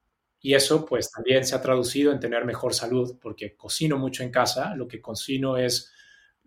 y 0.47 0.53
eso 0.53 0.85
pues 0.85 1.11
también 1.11 1.43
se 1.43 1.55
ha 1.55 1.61
traducido 1.61 2.09
en 2.13 2.21
tener 2.21 2.45
mejor 2.45 2.73
salud 2.73 3.17
porque 3.21 3.57
cocino 3.57 3.97
mucho 3.97 4.23
en 4.23 4.31
casa, 4.31 4.73
lo 4.75 4.87
que 4.87 5.01
cocino 5.01 5.57
es 5.57 5.91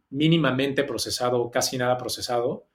mínimamente 0.09 0.85
procesado, 0.85 1.51
casi 1.51 1.77
nada 1.77 1.99
procesado. 1.99 2.67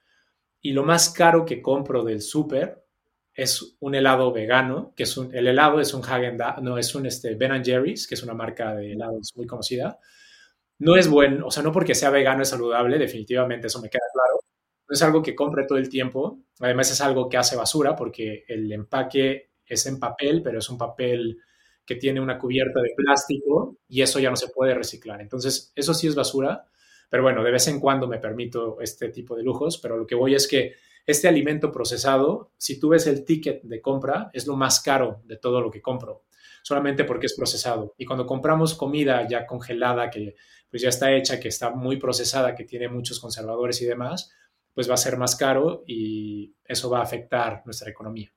Y 0.61 0.73
lo 0.73 0.84
más 0.84 1.09
caro 1.09 1.43
que 1.43 1.63
compro 1.63 2.03
del 2.03 2.21
súper 2.21 2.86
es 3.34 3.76
un 3.80 3.95
helado 3.95 4.32
vegano, 4.32 4.93
que 4.95 5.01
es 5.01 5.17
un, 5.17 5.34
el 5.34 5.47
helado 5.47 5.80
es 5.80 5.95
un 5.95 6.03
Hagen 6.05 6.38
no, 6.61 6.78
es 6.78 6.93
un 6.93 7.07
este, 7.07 7.34
Ben 7.34 7.65
Jerry's, 7.65 8.05
que 8.05 8.13
es 8.13 8.21
una 8.21 8.36
marca 8.36 8.76
de 8.76 8.91
helados 8.91 9.34
muy 9.36 9.47
conocida, 9.47 9.97
no 10.78 10.95
es 10.95 11.07
bueno, 11.07 11.47
o 11.47 11.49
sea, 11.49 11.63
no 11.63 11.71
porque 11.71 11.95
sea 11.95 12.11
vegano 12.11 12.43
es 12.43 12.49
saludable, 12.49 12.99
definitivamente 12.99 13.65
eso 13.65 13.82
me 13.82 13.89
queda 13.89 14.05
claro. 14.13 14.41
No 14.88 14.93
es 14.93 15.01
algo 15.01 15.23
que 15.23 15.34
compre 15.34 15.65
todo 15.65 15.80
el 15.80 15.89
tiempo, 15.89 16.43
además 16.59 16.91
es 16.91 17.01
algo 17.01 17.28
que 17.30 17.38
hace 17.38 17.55
basura 17.55 17.95
porque 17.95 18.45
el 18.47 18.71
empaque 18.71 19.55
es 19.68 19.86
en 19.86 19.99
papel, 19.99 20.41
pero 20.43 20.59
es 20.59 20.70
un 20.70 20.78
papel 20.78 21.39
que 21.86 21.95
tiene 21.95 22.20
una 22.20 22.39
cubierta 22.39 22.82
de 22.82 22.93
plástico 22.95 23.78
y 23.88 24.01
eso 24.01 24.20
ya 24.20 24.30
no 24.30 24.36
se 24.36 24.49
puede 24.49 24.74
reciclar. 24.74 25.22
Entonces, 25.22 25.72
eso 25.76 25.93
sí 25.93 26.07
es 26.07 26.16
basura, 26.16 26.66
pero 27.09 27.24
bueno, 27.24 27.43
de 27.43 27.51
vez 27.51 27.68
en 27.68 27.80
cuando 27.80 28.07
me 28.07 28.18
permito 28.18 28.82
este 28.82 29.09
tipo 29.09 29.36
de 29.36 29.43
lujos, 29.43 29.78
pero 29.78 29.97
lo 29.97 30.07
que 30.07 30.16
voy 30.16 30.34
es 30.34 30.47
que 30.47 30.74
este 31.05 31.28
alimento 31.28 31.72
procesado, 31.72 32.51
si 32.57 32.80
tú 32.80 32.89
ves 32.89 33.05
el 33.05 33.24
ticket 33.24 33.61
de 33.61 33.82
compra, 33.82 34.32
es 34.34 34.47
lo 34.47 34.55
más 34.55 34.82
caro 34.82 35.22
de 35.26 35.38
todo 35.38 35.61
lo 35.61 35.70
que 35.70 35.82
compro, 35.82 36.24
solamente 36.63 37.03
porque 37.03 37.28
es 37.28 37.36
procesado. 37.36 37.93
Y 37.97 38.05
cuando 38.05 38.26
compramos 38.26 38.74
comida 38.74 39.28
ya 39.28 39.45
congelada, 39.45 40.09
que 40.09 40.36
pues 40.70 40.82
ya 40.82 40.89
está 40.89 41.13
hecha, 41.13 41.39
que 41.39 41.49
está 41.49 41.70
muy 41.70 41.97
procesada, 41.97 42.55
que 42.55 42.66
tiene 42.66 42.89
muchos 42.89 43.20
conservadores 43.20 43.82
y 43.84 43.86
demás, 43.86 44.32
pues 44.74 44.89
va 44.89 44.95
a 44.95 44.97
ser 44.97 45.16
más 45.18 45.36
caro 45.36 45.84
y 45.88 46.53
eso 46.66 46.89
va 46.89 46.99
a 46.99 47.03
afectar 47.03 47.61
nuestra 47.66 47.89
economía. 47.89 48.32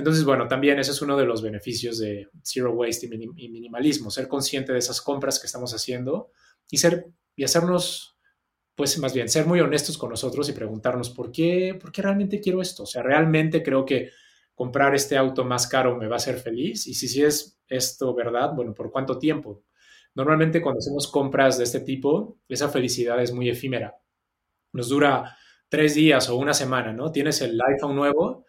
Entonces, 0.00 0.24
bueno, 0.24 0.48
también 0.48 0.78
ese 0.78 0.92
es 0.92 1.02
uno 1.02 1.14
de 1.14 1.26
los 1.26 1.42
beneficios 1.42 1.98
de 1.98 2.30
Zero 2.42 2.72
Waste 2.72 3.04
y, 3.04 3.48
minimalismo, 3.50 4.10
ser 4.10 4.28
consciente 4.28 4.72
de 4.72 4.78
esas 4.78 5.02
compras 5.02 5.38
que 5.38 5.46
estamos 5.46 5.74
haciendo 5.74 6.30
y 6.70 6.78
ser 6.78 7.08
y 7.36 7.44
hacernos, 7.44 8.16
pues 8.74 8.98
más 8.98 9.12
bien, 9.12 9.28
ser 9.28 9.44
muy 9.44 9.60
honestos 9.60 9.98
con 9.98 10.08
nosotros 10.08 10.48
y 10.48 10.52
preguntarnos 10.52 11.10
por 11.10 11.30
qué, 11.30 11.76
por 11.78 11.92
qué 11.92 12.00
realmente 12.00 12.40
quiero 12.40 12.62
esto. 12.62 12.84
O 12.84 12.86
sea, 12.86 13.02
realmente 13.02 13.62
creo 13.62 13.84
que 13.84 14.08
comprar 14.54 14.94
este 14.94 15.18
auto 15.18 15.44
más 15.44 15.66
caro 15.66 15.98
me 15.98 16.08
va 16.08 16.14
a 16.14 16.16
hacer 16.16 16.38
feliz 16.38 16.86
y 16.86 16.94
si 16.94 17.06
sí 17.06 17.22
es 17.22 17.60
esto 17.68 18.14
verdad, 18.14 18.54
bueno, 18.54 18.72
¿por 18.72 18.90
cuánto 18.90 19.18
tiempo? 19.18 19.64
Normalmente 20.14 20.62
cuando 20.62 20.78
hacemos 20.78 21.08
compras 21.08 21.58
de 21.58 21.64
este 21.64 21.80
tipo, 21.80 22.38
esa 22.48 22.70
felicidad 22.70 23.22
es 23.22 23.32
muy 23.32 23.50
efímera. 23.50 23.98
Nos 24.72 24.88
dura 24.88 25.36
tres 25.68 25.94
días 25.94 26.30
o 26.30 26.36
una 26.36 26.54
semana, 26.54 26.94
¿no? 26.94 27.12
Tienes 27.12 27.42
el 27.42 27.60
iPhone 27.60 27.94
nuevo 27.94 28.46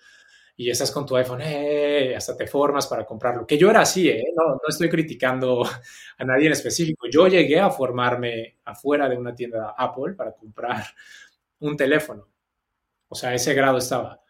y 0.57 0.69
estás 0.69 0.91
con 0.91 1.05
tu 1.05 1.15
iPhone, 1.15 1.41
eh, 1.41 2.15
hasta 2.15 2.35
te 2.37 2.47
formas 2.47 2.87
para 2.87 3.05
comprarlo. 3.05 3.47
Que 3.47 3.57
yo 3.57 3.69
era 3.69 3.81
así, 3.81 4.09
¿eh? 4.09 4.23
No, 4.35 4.53
no 4.53 4.61
estoy 4.67 4.89
criticando 4.89 5.63
a 6.17 6.23
nadie 6.23 6.47
en 6.47 6.53
específico. 6.53 7.07
Yo 7.11 7.27
llegué 7.27 7.59
a 7.59 7.69
formarme 7.69 8.59
afuera 8.65 9.09
de 9.09 9.17
una 9.17 9.33
tienda 9.33 9.73
Apple 9.77 10.13
para 10.13 10.33
comprar 10.33 10.83
un 11.59 11.75
teléfono. 11.77 12.27
O 13.07 13.15
sea, 13.15 13.33
ese 13.33 13.53
grado 13.53 13.77
estaba. 13.77 14.21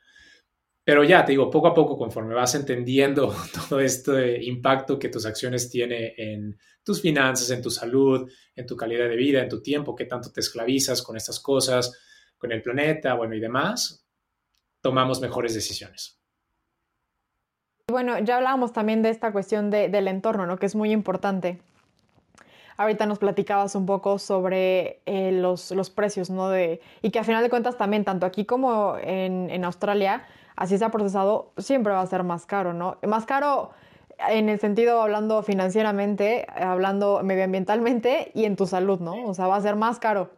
pero 0.84 1.04
ya, 1.04 1.24
te 1.24 1.32
digo, 1.34 1.50
poco 1.50 1.68
a 1.68 1.74
poco, 1.74 1.98
conforme 1.98 2.34
vas 2.34 2.56
entendiendo 2.56 3.36
todo 3.70 3.80
este 3.80 4.44
impacto 4.44 4.98
que 5.00 5.10
tus 5.10 5.26
acciones 5.26 5.70
tienen 5.70 6.14
en 6.18 6.58
tus 6.84 7.02
finanzas, 7.02 7.52
en 7.52 7.62
tu 7.62 7.70
salud, 7.70 8.30
en 8.56 8.66
tu 8.66 8.76
calidad 8.76 9.08
de 9.08 9.16
vida, 9.16 9.42
en 9.42 9.50
tu 9.50 9.62
tiempo, 9.62 9.96
qué 9.96 10.06
tanto 10.06 10.32
te 10.32 10.40
esclavizas 10.40 11.02
con 11.02 11.16
estas 11.18 11.40
cosas, 11.40 11.92
con 12.38 12.52
el 12.52 12.62
planeta, 12.62 13.14
bueno, 13.14 13.36
y 13.36 13.40
demás, 13.40 14.01
tomamos 14.82 15.22
mejores 15.22 15.54
decisiones. 15.54 16.20
Bueno, 17.88 18.20
ya 18.20 18.38
hablábamos 18.38 18.74
también 18.74 19.02
de 19.02 19.10
esta 19.10 19.32
cuestión 19.32 19.70
del 19.70 20.08
entorno, 20.08 20.46
¿no? 20.46 20.58
Que 20.58 20.66
es 20.66 20.76
muy 20.76 20.92
importante. 20.92 21.62
Ahorita 22.78 23.06
nos 23.06 23.20
platicabas 23.20 23.76
un 23.76 23.86
poco 23.86 24.18
sobre 24.18 25.02
eh, 25.06 25.32
los, 25.34 25.90
precios, 25.90 26.30
¿no? 26.30 26.50
De, 26.50 26.82
y 27.02 27.12
que 27.12 27.20
a 27.20 27.24
final 27.24 27.44
de 27.44 27.50
cuentas 27.50 27.78
también, 27.78 28.06
tanto 28.06 28.26
aquí 28.26 28.46
como 28.46 28.98
en, 28.98 29.50
en 29.50 29.66
Australia, 29.66 30.26
así 30.56 30.78
se 30.78 30.86
ha 30.86 30.90
procesado, 30.90 31.52
siempre 31.58 31.94
va 31.94 32.02
a 32.02 32.08
ser 32.08 32.24
más 32.24 32.46
caro, 32.46 32.74
¿no? 32.74 32.98
Más 33.06 33.26
caro 33.26 33.72
en 34.30 34.50
el 34.50 34.60
sentido 34.60 35.02
hablando 35.02 35.44
financieramente, 35.44 36.48
hablando 36.56 37.22
medioambientalmente 37.24 38.32
y 38.34 38.46
en 38.46 38.56
tu 38.56 38.66
salud, 38.66 39.00
¿no? 39.00 39.26
O 39.26 39.34
sea, 39.34 39.48
va 39.48 39.58
a 39.58 39.62
ser 39.62 39.76
más 39.76 40.00
caro. 40.00 40.32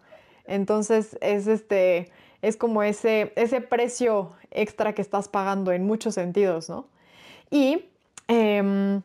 Entonces, 0.45 1.17
es 1.21 1.47
este 1.47 2.11
es 2.43 2.57
como 2.57 2.83
ese, 2.83 3.31
ese 3.37 3.61
precio 3.61 4.33
extra 4.51 4.93
que 4.93 5.01
estás 5.01 5.29
pagando 5.29 5.71
en 5.71 5.87
muchos 5.87 6.15
sentidos, 6.15 6.69
¿no? 6.69 6.87
Y 7.49 7.85
em, 8.27 9.01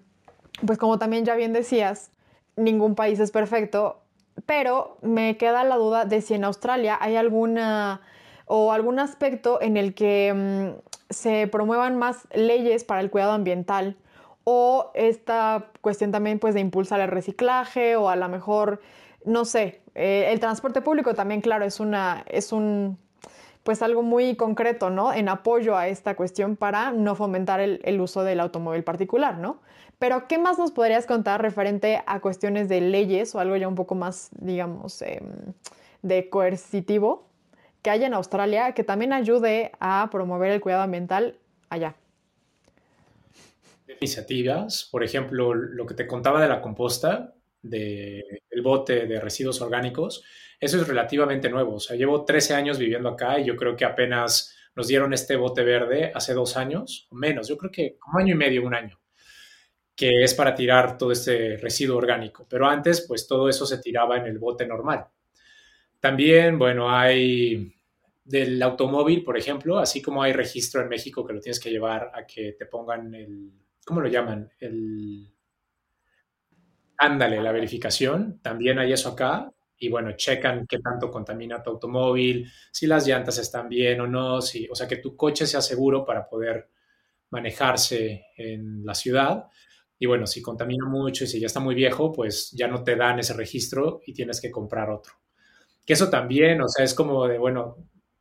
pues 0.66 0.76
como 0.76 0.98
también 0.98 1.24
ya 1.24 1.36
bien 1.36 1.52
decías, 1.52 2.10
ningún 2.56 2.96
país 2.96 3.20
es 3.20 3.30
perfecto, 3.30 4.00
pero 4.44 4.98
me 5.02 5.36
queda 5.36 5.62
la 5.62 5.76
duda 5.76 6.04
de 6.04 6.20
si 6.20 6.34
en 6.34 6.44
Australia 6.44 6.98
hay 7.00 7.14
alguna 7.14 8.00
o 8.46 8.72
algún 8.72 8.98
aspecto 8.98 9.62
en 9.62 9.76
el 9.76 9.94
que 9.94 10.34
mm, 10.34 11.12
se 11.12 11.46
promuevan 11.46 11.96
más 11.96 12.26
leyes 12.34 12.82
para 12.82 13.00
el 13.00 13.08
cuidado 13.08 13.32
ambiental 13.32 13.96
o 14.42 14.90
esta 14.94 15.70
cuestión 15.80 16.10
también 16.10 16.40
pues 16.40 16.54
de 16.54 16.60
impulsar 16.60 17.00
el 17.00 17.08
reciclaje 17.08 17.94
o 17.94 18.08
a 18.08 18.16
lo 18.16 18.28
mejor, 18.28 18.80
no 19.24 19.44
sé, 19.44 19.80
eh, 19.94 20.30
el 20.32 20.40
transporte 20.40 20.80
público 20.80 21.14
también, 21.14 21.40
claro, 21.40 21.64
es, 21.64 21.78
una, 21.78 22.24
es 22.26 22.50
un 22.50 22.98
pues 23.68 23.82
algo 23.82 24.02
muy 24.02 24.34
concreto, 24.34 24.88
¿no? 24.88 25.12
En 25.12 25.28
apoyo 25.28 25.76
a 25.76 25.88
esta 25.88 26.16
cuestión 26.16 26.56
para 26.56 26.90
no 26.90 27.14
fomentar 27.14 27.60
el, 27.60 28.00
uso 28.00 28.24
del 28.24 28.40
automóvil 28.40 28.82
particular, 28.82 29.36
¿no? 29.36 29.60
Pero, 29.98 30.26
¿qué 30.26 30.38
más 30.38 30.58
nos 30.58 30.70
podrías 30.70 31.04
contar 31.04 31.42
referente 31.42 32.02
a 32.06 32.20
cuestiones 32.20 32.70
de 32.70 32.80
leyes 32.80 33.34
o 33.34 33.40
algo 33.40 33.56
ya 33.56 33.68
un 33.68 33.74
poco 33.74 33.94
más, 33.94 34.30
digamos, 34.40 35.02
em, 35.02 35.52
de 36.00 36.30
coercitivo 36.30 37.28
que 37.82 37.90
haya 37.90 38.06
en 38.06 38.14
Australia 38.14 38.72
que 38.72 38.84
también 38.84 39.12
ayude 39.12 39.72
a 39.80 40.08
promover 40.10 40.50
el 40.50 40.62
cuidado 40.62 40.84
ambiental 40.84 41.36
allá? 41.68 41.94
Iniciativas, 44.00 44.88
por 44.90 45.04
ejemplo, 45.04 45.52
lo 45.52 45.84
que 45.84 45.92
te 45.92 46.06
contaba 46.06 46.40
de 46.40 46.48
la 46.48 46.62
composta, 46.62 47.34
del 47.60 48.24
bote 48.62 49.04
de 49.04 49.20
residuos 49.20 49.60
orgánicos, 49.60 50.24
eso 50.60 50.80
es 50.80 50.88
relativamente 50.88 51.48
nuevo. 51.48 51.74
O 51.74 51.80
sea, 51.80 51.96
llevo 51.96 52.24
13 52.24 52.54
años 52.54 52.78
viviendo 52.78 53.08
acá 53.08 53.38
y 53.38 53.44
yo 53.44 53.56
creo 53.56 53.76
que 53.76 53.84
apenas 53.84 54.56
nos 54.74 54.88
dieron 54.88 55.12
este 55.12 55.36
bote 55.36 55.62
verde 55.62 56.12
hace 56.14 56.34
dos 56.34 56.56
años 56.56 57.06
o 57.10 57.14
menos. 57.14 57.48
Yo 57.48 57.56
creo 57.56 57.70
que 57.70 57.96
como 57.98 58.18
año 58.18 58.34
y 58.34 58.38
medio, 58.38 58.64
un 58.64 58.74
año, 58.74 59.00
que 59.94 60.22
es 60.22 60.34
para 60.34 60.54
tirar 60.54 60.96
todo 60.96 61.12
este 61.12 61.56
residuo 61.56 61.96
orgánico. 61.96 62.46
Pero 62.48 62.66
antes, 62.66 63.04
pues 63.06 63.26
todo 63.26 63.48
eso 63.48 63.66
se 63.66 63.78
tiraba 63.78 64.16
en 64.16 64.26
el 64.26 64.38
bote 64.38 64.66
normal. 64.66 65.06
También, 66.00 66.58
bueno, 66.58 66.90
hay 66.90 67.74
del 68.24 68.62
automóvil, 68.62 69.24
por 69.24 69.36
ejemplo, 69.38 69.78
así 69.78 70.02
como 70.02 70.22
hay 70.22 70.32
registro 70.32 70.82
en 70.82 70.88
México 70.88 71.26
que 71.26 71.32
lo 71.32 71.40
tienes 71.40 71.58
que 71.58 71.70
llevar 71.70 72.12
a 72.14 72.26
que 72.26 72.52
te 72.52 72.66
pongan 72.66 73.14
el, 73.14 73.50
¿cómo 73.84 74.00
lo 74.00 74.08
llaman? 74.08 74.50
El, 74.60 75.32
ándale, 76.98 77.40
la 77.40 77.52
verificación, 77.52 78.38
también 78.42 78.78
hay 78.78 78.92
eso 78.92 79.08
acá, 79.08 79.52
y 79.78 79.88
bueno, 79.88 80.12
checan 80.12 80.66
qué 80.66 80.78
tanto 80.78 81.10
contamina 81.10 81.62
tu 81.62 81.70
automóvil, 81.70 82.50
si 82.72 82.86
las 82.86 83.06
llantas 83.06 83.38
están 83.38 83.68
bien 83.68 84.00
o 84.00 84.06
no, 84.06 84.40
si, 84.40 84.66
o 84.68 84.74
sea, 84.74 84.88
que 84.88 84.96
tu 84.96 85.16
coche 85.16 85.46
sea 85.46 85.60
seguro 85.60 86.04
para 86.04 86.28
poder 86.28 86.68
manejarse 87.30 88.26
en 88.36 88.84
la 88.84 88.94
ciudad. 88.94 89.46
Y 89.98 90.06
bueno, 90.06 90.26
si 90.26 90.42
contamina 90.42 90.86
mucho 90.86 91.24
y 91.24 91.26
si 91.26 91.40
ya 91.40 91.46
está 91.46 91.60
muy 91.60 91.74
viejo, 91.74 92.12
pues 92.12 92.50
ya 92.52 92.68
no 92.68 92.82
te 92.82 92.96
dan 92.96 93.18
ese 93.18 93.34
registro 93.34 94.00
y 94.06 94.12
tienes 94.12 94.40
que 94.40 94.50
comprar 94.50 94.90
otro. 94.90 95.14
Que 95.84 95.94
eso 95.94 96.08
también, 96.08 96.60
o 96.60 96.68
sea, 96.68 96.84
es 96.84 96.94
como 96.94 97.26
de, 97.26 97.38
bueno, 97.38 97.76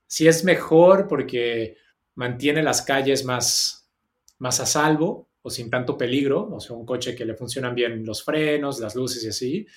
si 0.08 0.28
es 0.28 0.44
mejor 0.44 1.08
porque 1.08 1.78
mantiene 2.16 2.64
las 2.64 2.82
calles 2.82 3.26
más, 3.26 3.90
más 4.40 4.60
a 4.60 4.66
salvo 4.66 5.30
o 5.42 5.50
sin 5.50 5.70
tanto 5.70 5.98
peligro, 5.98 6.50
o 6.52 6.60
sea, 6.60 6.76
un 6.76 6.86
coche 6.86 7.16
que 7.16 7.26
le 7.26 7.36
funcionan 7.36 7.76
bien 7.76 8.06
los 8.06 8.24
frenos, 8.24 8.80
las 8.80 8.96
luces 8.96 9.24
y 9.24 9.28
así, 9.30 9.68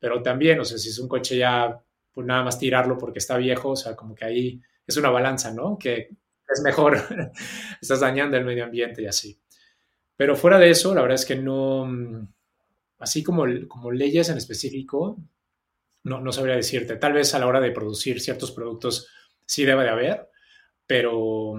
pero 0.00 0.22
también, 0.22 0.58
o 0.58 0.64
sea, 0.64 0.78
si 0.78 0.88
es 0.88 0.98
un 0.98 1.06
coche 1.06 1.36
ya, 1.36 1.78
pues 2.10 2.26
nada 2.26 2.42
más 2.42 2.58
tirarlo 2.58 2.98
porque 2.98 3.20
está 3.20 3.36
viejo, 3.36 3.70
o 3.70 3.76
sea, 3.76 3.94
como 3.94 4.14
que 4.14 4.24
ahí 4.24 4.60
es 4.86 4.96
una 4.96 5.10
balanza, 5.10 5.52
¿no? 5.52 5.78
Que 5.78 6.08
es 6.48 6.62
mejor, 6.62 6.98
estás 7.80 8.00
dañando 8.00 8.36
el 8.36 8.44
medio 8.44 8.64
ambiente 8.64 9.02
y 9.02 9.06
así. 9.06 9.38
Pero 10.16 10.34
fuera 10.34 10.58
de 10.58 10.70
eso, 10.70 10.94
la 10.94 11.02
verdad 11.02 11.16
es 11.16 11.26
que 11.26 11.36
no, 11.36 11.88
así 12.98 13.22
como, 13.22 13.44
como 13.68 13.92
leyes 13.92 14.28
en 14.30 14.38
específico, 14.38 15.18
no, 16.04 16.20
no 16.20 16.32
sabría 16.32 16.56
decirte. 16.56 16.96
Tal 16.96 17.12
vez 17.12 17.34
a 17.34 17.38
la 17.38 17.46
hora 17.46 17.60
de 17.60 17.70
producir 17.70 18.20
ciertos 18.20 18.52
productos 18.52 19.08
sí 19.44 19.64
debe 19.64 19.84
de 19.84 19.90
haber, 19.90 20.28
pero 20.86 21.54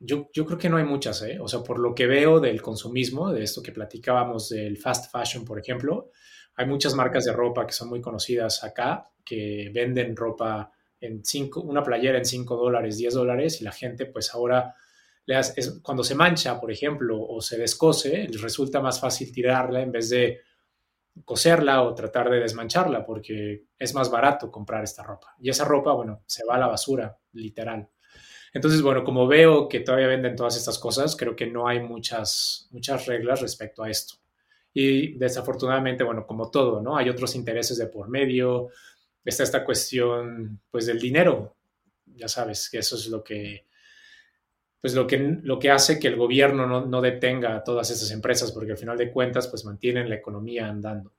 yo, 0.00 0.30
yo, 0.32 0.46
creo 0.46 0.58
que 0.58 0.68
no 0.68 0.76
hay 0.76 0.84
muchas, 0.84 1.22
¿eh? 1.22 1.38
O 1.40 1.48
sea, 1.48 1.60
por 1.60 1.78
lo 1.78 1.94
que 1.94 2.06
veo 2.06 2.40
del 2.40 2.60
consumismo, 2.60 3.32
de 3.32 3.42
esto 3.42 3.62
que 3.62 3.72
platicábamos 3.72 4.48
del 4.50 4.76
fast 4.78 5.10
fashion, 5.10 5.44
por 5.44 5.58
ejemplo, 5.58 6.10
hay 6.58 6.66
muchas 6.66 6.94
marcas 6.94 7.24
de 7.24 7.32
ropa 7.32 7.64
que 7.64 7.72
son 7.72 7.88
muy 7.88 8.00
conocidas 8.00 8.64
acá, 8.64 9.08
que 9.24 9.70
venden 9.72 10.16
ropa 10.16 10.72
en 11.00 11.24
cinco, 11.24 11.60
una 11.60 11.84
playera 11.84 12.18
en 12.18 12.24
5 12.24 12.56
dólares, 12.56 12.98
10 12.98 13.14
dólares, 13.14 13.60
y 13.60 13.64
la 13.64 13.70
gente 13.70 14.06
pues 14.06 14.34
ahora 14.34 14.74
cuando 15.82 16.02
se 16.02 16.14
mancha, 16.14 16.58
por 16.58 16.72
ejemplo, 16.72 17.20
o 17.20 17.40
se 17.40 17.58
descose, 17.58 18.26
les 18.28 18.40
resulta 18.40 18.80
más 18.80 18.98
fácil 18.98 19.30
tirarla 19.30 19.82
en 19.82 19.92
vez 19.92 20.08
de 20.08 20.40
coserla 21.24 21.82
o 21.82 21.94
tratar 21.94 22.30
de 22.30 22.40
desmancharla, 22.40 23.04
porque 23.04 23.66
es 23.78 23.94
más 23.94 24.10
barato 24.10 24.50
comprar 24.50 24.82
esta 24.84 25.02
ropa. 25.02 25.34
Y 25.38 25.50
esa 25.50 25.64
ropa, 25.64 25.92
bueno, 25.92 26.22
se 26.26 26.44
va 26.44 26.56
a 26.56 26.58
la 26.58 26.66
basura, 26.66 27.18
literal. 27.32 27.88
Entonces, 28.54 28.80
bueno, 28.80 29.04
como 29.04 29.26
veo 29.26 29.68
que 29.68 29.80
todavía 29.80 30.06
venden 30.08 30.34
todas 30.34 30.56
estas 30.56 30.78
cosas, 30.78 31.14
creo 31.14 31.36
que 31.36 31.46
no 31.46 31.68
hay 31.68 31.80
muchas, 31.80 32.68
muchas 32.70 33.06
reglas 33.06 33.42
respecto 33.42 33.82
a 33.82 33.90
esto. 33.90 34.14
Y 34.80 35.14
desafortunadamente, 35.14 36.04
bueno, 36.04 36.24
como 36.24 36.52
todo, 36.52 36.80
¿no? 36.80 36.96
Hay 36.96 37.08
otros 37.08 37.34
intereses 37.34 37.78
de 37.78 37.88
por 37.88 38.08
medio, 38.08 38.68
está 39.24 39.42
esta 39.42 39.64
cuestión, 39.64 40.60
pues, 40.70 40.86
del 40.86 41.00
dinero. 41.00 41.56
Ya 42.14 42.28
sabes, 42.28 42.70
que 42.70 42.78
eso 42.78 42.94
es 42.94 43.08
lo 43.08 43.24
que, 43.24 43.66
pues, 44.80 44.94
lo 44.94 45.04
que, 45.04 45.18
lo 45.42 45.58
que 45.58 45.72
hace 45.72 45.98
que 45.98 46.06
el 46.06 46.14
gobierno 46.14 46.64
no, 46.64 46.86
no 46.86 47.00
detenga 47.00 47.56
a 47.56 47.64
todas 47.64 47.90
estas 47.90 48.12
empresas, 48.12 48.52
porque 48.52 48.70
al 48.70 48.78
final 48.78 48.96
de 48.96 49.10
cuentas, 49.10 49.48
pues, 49.48 49.64
mantienen 49.64 50.08
la 50.08 50.14
economía 50.14 50.68
andando. 50.68 51.12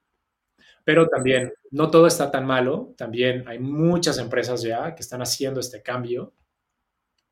Pero 0.85 1.09
también, 1.09 1.51
no 1.71 1.91
todo 1.91 2.07
está 2.07 2.31
tan 2.31 2.45
malo, 2.45 2.93
también 2.95 3.45
hay 3.45 3.59
muchas 3.59 4.19
empresas 4.19 4.61
ya 4.61 4.95
que 4.95 5.01
están 5.01 5.21
haciendo 5.21 5.59
este 5.59 5.81
cambio 5.83 6.31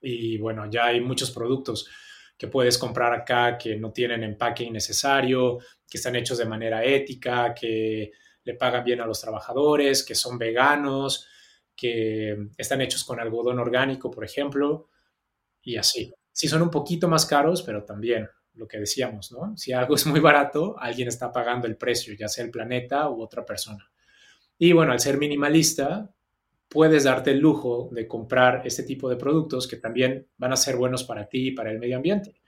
y 0.01 0.38
bueno, 0.39 0.69
ya 0.69 0.88
hay 0.88 0.99
muchos 0.99 1.32
productos 1.32 1.89
que 2.38 2.48
puedes 2.48 2.78
comprar 2.78 3.14
acá 3.14 3.58
que 3.58 3.76
no 3.76 3.92
tienen 3.92 4.24
empaque 4.24 4.64
innecesario, 4.64 5.60
que 5.90 5.98
están 5.98 6.16
hechos 6.16 6.38
de 6.38 6.46
manera 6.46 6.84
ética, 6.84 7.54
que 7.54 8.12
le 8.44 8.54
pagan 8.54 8.84
bien 8.84 9.02
a 9.02 9.06
los 9.06 9.20
trabajadores, 9.20 10.04
que 10.04 10.16
son 10.16 10.38
veganos, 10.38 11.28
que 11.76 12.50
están 12.58 12.82
hechos 12.82 13.04
con 13.04 13.20
algodón 13.20 13.60
orgánico, 13.60 14.10
por 14.12 14.24
ejemplo, 14.24 14.90
y 15.62 15.78
así. 15.78 16.14
Sí 16.32 16.48
son 16.48 16.62
un 16.62 16.70
poquito 16.70 17.08
más 17.08 17.26
caros, 17.26 17.64
pero 17.64 17.84
también 17.84 18.30
lo 18.54 18.68
que 18.68 18.80
decíamos, 18.80 19.32
¿no? 19.32 19.56
Si 19.58 19.74
algo 19.74 19.96
es 19.96 20.06
muy 20.06 20.20
barato, 20.20 20.76
alguien 20.80 21.08
está 21.08 21.32
pagando 21.32 21.68
el 21.68 21.78
precio, 21.78 22.16
ya 22.16 22.28
sea 22.28 22.46
el 22.46 22.52
planeta 22.52 23.10
u 23.10 23.22
otra 23.22 23.46
persona. 23.46 23.90
Y 24.58 24.72
bueno, 24.72 24.92
al 24.92 25.00
ser 25.00 25.18
minimalista, 25.18 26.12
puedes 26.70 27.05
darte 27.05 27.32
el 27.32 27.39
lujo 27.39 27.89
de 27.91 28.07
comprar 28.07 28.61
este 28.65 28.84
tipo 28.84 29.09
de 29.09 29.15
productos 29.15 29.68
que 29.68 29.78
también 29.78 30.28
van 30.38 30.53
a 30.53 30.57
ser 30.57 30.76
buenos 30.76 31.03
para 31.03 31.28
ti 31.28 31.47
y 31.47 31.51
para 31.51 31.72
el 31.72 31.80
medio 31.80 31.97
ambiente. 31.97 32.41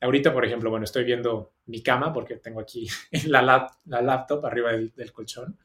Ahorita, 0.00 0.32
por 0.32 0.44
ejemplo, 0.46 0.70
bueno, 0.70 0.84
estoy 0.84 1.04
viendo 1.04 1.52
mi 1.66 1.82
cama 1.82 2.12
porque 2.12 2.36
tengo 2.36 2.60
aquí 2.60 2.88
la, 3.26 3.70
la 3.84 4.02
laptop 4.02 4.46
arriba 4.46 4.72
del, 4.72 5.12
colchón. 5.12 5.58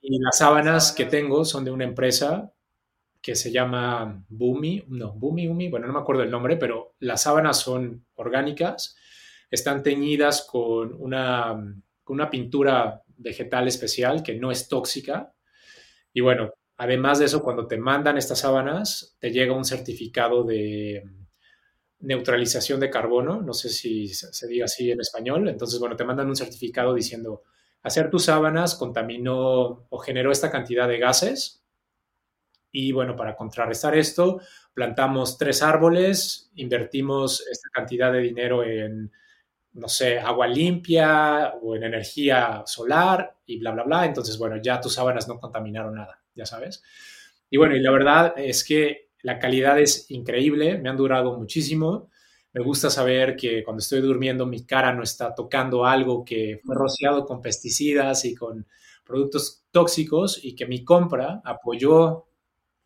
Y 0.00 0.18
las 0.20 0.38
sábanas 0.38 0.92
que 0.92 1.04
tengo 1.04 1.44
son 1.44 1.64
de 1.64 1.70
una 1.70 1.84
empresa 1.84 2.52
que 3.22 3.34
se 3.34 3.50
llama 3.50 4.24
Bumi, 4.28 4.84
no, 4.88 5.12
Bumi, 5.12 5.48
Umi, 5.48 5.68
bueno, 5.68 5.86
no 5.86 5.92
me 5.92 5.98
acuerdo 5.98 6.22
el 6.22 6.30
nombre, 6.30 6.56
pero 6.56 6.94
las 7.00 7.22
sábanas 7.22 7.58
son 7.58 8.06
orgánicas, 8.14 8.96
están 9.50 9.82
teñidas 9.82 10.46
con 10.48 10.94
una, 10.94 11.56
con 12.04 12.14
una 12.14 12.30
pintura 12.30 13.02
vegetal 13.16 13.66
especial 13.66 14.22
que 14.22 14.34
no 14.34 14.52
es 14.52 14.68
tóxica. 14.68 15.32
Y 16.12 16.20
bueno, 16.20 16.52
Además 16.78 17.18
de 17.18 17.26
eso, 17.26 17.42
cuando 17.42 17.66
te 17.66 17.78
mandan 17.78 18.18
estas 18.18 18.40
sábanas, 18.40 19.16
te 19.18 19.30
llega 19.30 19.54
un 19.54 19.64
certificado 19.64 20.44
de, 20.44 21.02
neutralización 22.00 22.80
de 22.80 22.90
carbono, 22.90 23.40
no 23.40 23.52
sé 23.52 23.68
si 23.68 24.08
se 24.08 24.46
diga 24.46 24.66
así 24.66 24.90
en 24.90 25.00
español, 25.00 25.48
entonces, 25.48 25.80
bueno, 25.80 25.96
te 25.96 26.04
mandan 26.04 26.28
un 26.28 26.36
certificado 26.36 26.94
diciendo, 26.94 27.42
hacer 27.82 28.10
tus 28.10 28.24
sábanas 28.24 28.74
contaminó 28.74 29.86
o 29.88 29.98
generó 29.98 30.30
esta 30.32 30.50
cantidad 30.50 30.88
de 30.88 30.98
gases. 30.98 31.62
Y 32.72 32.92
bueno, 32.92 33.16
para 33.16 33.36
contrarrestar 33.36 33.96
esto, 33.96 34.40
plantamos 34.74 35.38
tres 35.38 35.62
árboles, 35.62 36.50
invertimos 36.56 37.46
esta 37.50 37.70
cantidad 37.72 38.12
de 38.12 38.20
dinero 38.20 38.62
en, 38.64 39.10
no 39.72 39.88
sé, 39.88 40.18
agua 40.18 40.46
limpia 40.46 41.54
o 41.62 41.74
en 41.74 41.84
energía 41.84 42.62
solar 42.66 43.36
y 43.46 43.58
bla, 43.58 43.70
bla, 43.70 43.84
bla. 43.84 44.04
Entonces, 44.04 44.36
bueno, 44.36 44.56
ya 44.62 44.80
tus 44.80 44.94
sábanas 44.94 45.26
no 45.26 45.40
contaminaron 45.40 45.94
nada, 45.94 46.20
ya 46.36 46.46
sabes. 46.46 46.82
Y 47.50 47.56
bueno, 47.56 47.74
y 47.76 47.80
la 47.80 47.90
verdad 47.90 48.34
es 48.36 48.64
que 48.64 49.08
la 49.22 49.38
calidad 49.38 49.80
es 49.80 50.10
increíble, 50.10 50.78
me 50.78 50.88
han 50.88 50.96
durado 50.96 51.36
muchísimo. 51.36 52.10
Me 52.52 52.62
gusta 52.62 52.90
saber 52.90 53.36
que 53.36 53.64
cuando 53.64 53.80
estoy 53.80 54.00
durmiendo 54.00 54.46
mi 54.46 54.64
cara 54.64 54.92
no 54.92 55.02
está 55.02 55.34
tocando 55.34 55.84
algo 55.84 56.24
que 56.24 56.60
fue 56.64 56.74
rociado 56.74 57.24
con 57.26 57.42
pesticidas 57.42 58.24
y 58.24 58.34
con 58.34 58.66
productos 59.04 59.64
tóxicos 59.70 60.40
y 60.42 60.54
que 60.54 60.66
mi 60.66 60.84
compra 60.84 61.40
apoyó 61.44 62.26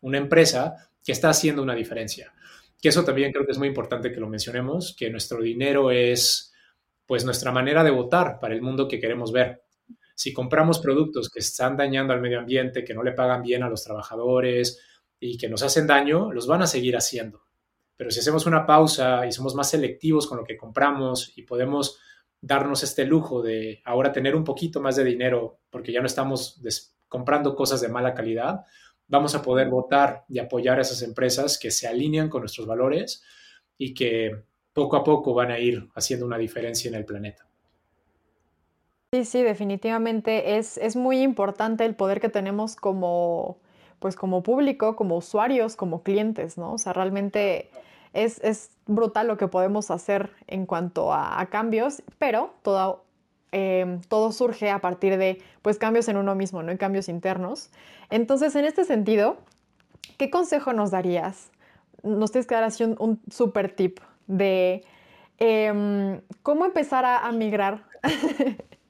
una 0.01 0.17
empresa 0.17 0.89
que 1.03 1.11
está 1.11 1.29
haciendo 1.29 1.63
una 1.63 1.75
diferencia. 1.75 2.33
Que 2.81 2.89
eso 2.89 3.03
también 3.03 3.31
creo 3.31 3.45
que 3.45 3.51
es 3.51 3.57
muy 3.57 3.67
importante 3.67 4.11
que 4.11 4.19
lo 4.19 4.27
mencionemos, 4.27 4.95
que 4.97 5.09
nuestro 5.09 5.41
dinero 5.41 5.91
es 5.91 6.53
pues 7.05 7.25
nuestra 7.25 7.51
manera 7.51 7.83
de 7.83 7.91
votar 7.91 8.39
para 8.39 8.53
el 8.53 8.61
mundo 8.61 8.87
que 8.87 8.99
queremos 8.99 9.31
ver. 9.31 9.63
Si 10.21 10.33
compramos 10.33 10.77
productos 10.77 11.31
que 11.31 11.39
están 11.39 11.75
dañando 11.75 12.13
al 12.13 12.21
medio 12.21 12.37
ambiente, 12.37 12.83
que 12.83 12.93
no 12.93 13.01
le 13.01 13.13
pagan 13.13 13.41
bien 13.41 13.63
a 13.63 13.69
los 13.69 13.83
trabajadores 13.83 14.79
y 15.19 15.35
que 15.35 15.49
nos 15.49 15.63
hacen 15.63 15.87
daño, 15.87 16.31
los 16.31 16.45
van 16.45 16.61
a 16.61 16.67
seguir 16.67 16.95
haciendo. 16.95 17.47
Pero 17.97 18.11
si 18.11 18.19
hacemos 18.19 18.45
una 18.45 18.67
pausa 18.67 19.25
y 19.25 19.31
somos 19.31 19.55
más 19.55 19.71
selectivos 19.71 20.27
con 20.27 20.37
lo 20.37 20.43
que 20.43 20.57
compramos 20.57 21.35
y 21.35 21.41
podemos 21.41 21.97
darnos 22.39 22.83
este 22.83 23.03
lujo 23.03 23.41
de 23.41 23.81
ahora 23.83 24.11
tener 24.11 24.35
un 24.35 24.43
poquito 24.43 24.79
más 24.79 24.95
de 24.95 25.05
dinero 25.05 25.61
porque 25.71 25.91
ya 25.91 26.01
no 26.01 26.05
estamos 26.05 26.61
comprando 27.07 27.55
cosas 27.55 27.81
de 27.81 27.89
mala 27.89 28.13
calidad, 28.13 28.59
vamos 29.07 29.33
a 29.33 29.41
poder 29.41 29.69
votar 29.69 30.25
y 30.29 30.37
apoyar 30.37 30.77
a 30.77 30.83
esas 30.83 31.01
empresas 31.01 31.57
que 31.57 31.71
se 31.71 31.87
alinean 31.87 32.29
con 32.29 32.41
nuestros 32.41 32.67
valores 32.67 33.23
y 33.75 33.95
que 33.95 34.43
poco 34.71 34.97
a 34.97 35.03
poco 35.03 35.33
van 35.33 35.49
a 35.49 35.57
ir 35.57 35.89
haciendo 35.95 36.27
una 36.27 36.37
diferencia 36.37 36.89
en 36.89 36.93
el 36.93 37.05
planeta. 37.05 37.50
Sí, 39.13 39.25
sí, 39.25 39.43
definitivamente 39.43 40.57
es, 40.57 40.77
es 40.77 40.95
muy 40.95 41.21
importante 41.21 41.83
el 41.83 41.95
poder 41.95 42.21
que 42.21 42.29
tenemos 42.29 42.77
como, 42.77 43.57
pues 43.99 44.15
como 44.15 44.41
público, 44.41 44.95
como 44.95 45.17
usuarios, 45.17 45.75
como 45.75 46.01
clientes, 46.01 46.57
¿no? 46.57 46.71
O 46.71 46.77
sea, 46.77 46.93
realmente 46.93 47.69
es, 48.13 48.71
brutal 48.87 49.27
lo 49.27 49.35
que 49.35 49.49
podemos 49.49 49.91
hacer 49.91 50.31
en 50.47 50.65
cuanto 50.65 51.11
a, 51.13 51.45
cambios, 51.51 52.03
pero 52.19 52.53
todo, 52.61 53.03
em, 53.51 53.99
todo 54.01 54.31
surge 54.31 54.69
a 54.69 54.79
partir 54.79 55.17
de 55.17 55.41
pues, 55.61 55.77
cambios 55.77 56.07
en 56.07 56.15
uno 56.15 56.33
mismo, 56.33 56.63
¿no? 56.63 56.77
cambios 56.77 57.09
internos. 57.09 57.69
Entonces, 58.09 58.55
en 58.55 58.63
este 58.63 58.85
sentido, 58.85 59.39
¿qué 60.17 60.29
consejo 60.29 60.71
nos 60.71 60.91
darías? 60.91 61.51
Nos 62.01 62.31
tienes 62.31 62.47
que 62.47 62.55
dar 62.55 62.63
así 62.63 62.85
un, 62.85 63.19
super 63.29 63.75
tip 63.75 63.99
de 64.27 64.85
em, 65.37 66.21
cómo 66.43 66.65
empezar 66.65 67.03
a, 67.03 67.29
migrar 67.33 67.83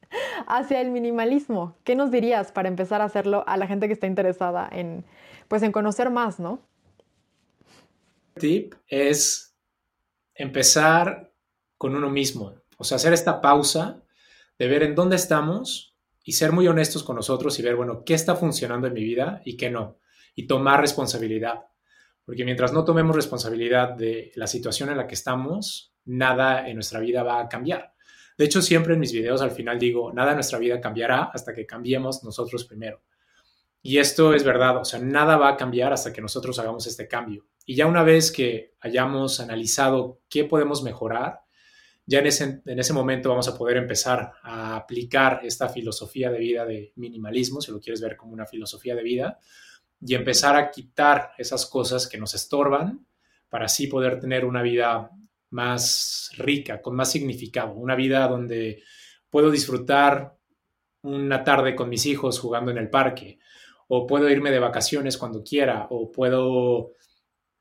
hacia 0.51 0.81
el 0.81 0.91
minimalismo. 0.91 1.77
¿Qué 1.83 1.95
nos 1.95 2.11
dirías 2.11 2.51
para 2.51 2.67
empezar 2.67 3.01
a 3.01 3.05
hacerlo 3.05 3.43
a 3.47 3.55
la 3.57 3.67
gente 3.67 3.87
que 3.87 3.93
está 3.93 4.07
interesada 4.07 4.67
en, 4.71 5.05
pues, 5.47 5.63
en 5.63 5.71
conocer 5.71 6.09
más, 6.09 6.39
¿no? 6.39 6.59
tip 8.39 8.73
es 8.87 9.55
empezar 10.33 11.31
con 11.77 11.95
uno 11.95 12.09
mismo, 12.09 12.55
o 12.77 12.83
sea, 12.83 12.95
hacer 12.95 13.13
esta 13.13 13.41
pausa 13.41 14.01
de 14.57 14.67
ver 14.67 14.83
en 14.83 14.95
dónde 14.95 15.15
estamos 15.15 15.95
y 16.23 16.33
ser 16.33 16.51
muy 16.51 16.67
honestos 16.67 17.03
con 17.03 17.15
nosotros 17.15 17.57
y 17.59 17.61
ver, 17.61 17.75
bueno, 17.75 18.03
qué 18.05 18.13
está 18.13 18.35
funcionando 18.35 18.87
en 18.87 18.93
mi 18.93 19.03
vida 19.03 19.41
y 19.45 19.57
qué 19.57 19.69
no, 19.69 19.99
y 20.35 20.47
tomar 20.47 20.79
responsabilidad. 20.81 21.65
Porque 22.25 22.45
mientras 22.45 22.71
no 22.71 22.85
tomemos 22.85 23.15
responsabilidad 23.15 23.95
de 23.95 24.31
la 24.35 24.47
situación 24.47 24.89
en 24.89 24.97
la 24.97 25.07
que 25.07 25.15
estamos, 25.15 25.93
nada 26.05 26.67
en 26.67 26.75
nuestra 26.75 26.99
vida 26.99 27.23
va 27.23 27.41
a 27.41 27.49
cambiar. 27.49 27.93
De 28.37 28.45
hecho, 28.45 28.61
siempre 28.61 28.93
en 28.93 28.99
mis 28.99 29.11
videos 29.13 29.41
al 29.41 29.51
final 29.51 29.79
digo, 29.79 30.11
nada 30.13 30.31
en 30.31 30.37
nuestra 30.37 30.59
vida 30.59 30.81
cambiará 30.81 31.23
hasta 31.33 31.53
que 31.53 31.65
cambiemos 31.65 32.23
nosotros 32.23 32.65
primero. 32.65 33.01
Y 33.83 33.97
esto 33.97 34.33
es 34.33 34.43
verdad, 34.43 34.77
o 34.77 34.85
sea, 34.85 34.99
nada 34.99 35.37
va 35.37 35.49
a 35.49 35.57
cambiar 35.57 35.91
hasta 35.91 36.13
que 36.13 36.21
nosotros 36.21 36.59
hagamos 36.59 36.85
este 36.85 37.07
cambio. 37.07 37.47
Y 37.65 37.75
ya 37.75 37.87
una 37.87 38.03
vez 38.03 38.31
que 38.31 38.75
hayamos 38.79 39.39
analizado 39.39 40.21
qué 40.29 40.45
podemos 40.45 40.83
mejorar, 40.83 41.41
ya 42.05 42.19
en 42.19 42.27
ese, 42.27 42.61
en 42.65 42.79
ese 42.79 42.93
momento 42.93 43.29
vamos 43.29 43.47
a 43.47 43.57
poder 43.57 43.77
empezar 43.77 44.33
a 44.43 44.75
aplicar 44.75 45.41
esta 45.43 45.69
filosofía 45.69 46.29
de 46.29 46.39
vida 46.39 46.65
de 46.65 46.93
minimalismo, 46.95 47.61
si 47.61 47.71
lo 47.71 47.79
quieres 47.79 48.01
ver 48.01 48.17
como 48.17 48.33
una 48.33 48.45
filosofía 48.45 48.95
de 48.95 49.03
vida, 49.03 49.39
y 49.99 50.15
empezar 50.15 50.55
a 50.55 50.69
quitar 50.71 51.31
esas 51.37 51.65
cosas 51.65 52.07
que 52.07 52.17
nos 52.17 52.33
estorban 52.33 53.05
para 53.49 53.65
así 53.65 53.87
poder 53.87 54.19
tener 54.19 54.45
una 54.45 54.61
vida 54.61 55.11
más 55.51 56.31
rica, 56.37 56.81
con 56.81 56.95
más 56.95 57.11
significado, 57.11 57.73
una 57.73 57.95
vida 57.95 58.27
donde 58.27 58.83
puedo 59.29 59.51
disfrutar 59.51 60.35
una 61.03 61.43
tarde 61.43 61.75
con 61.75 61.89
mis 61.89 62.05
hijos 62.05 62.39
jugando 62.39 62.71
en 62.71 62.77
el 62.77 62.89
parque, 62.89 63.39
o 63.87 64.07
puedo 64.07 64.29
irme 64.29 64.51
de 64.51 64.59
vacaciones 64.59 65.17
cuando 65.17 65.43
quiera, 65.43 65.87
o 65.89 66.11
puedo 66.11 66.93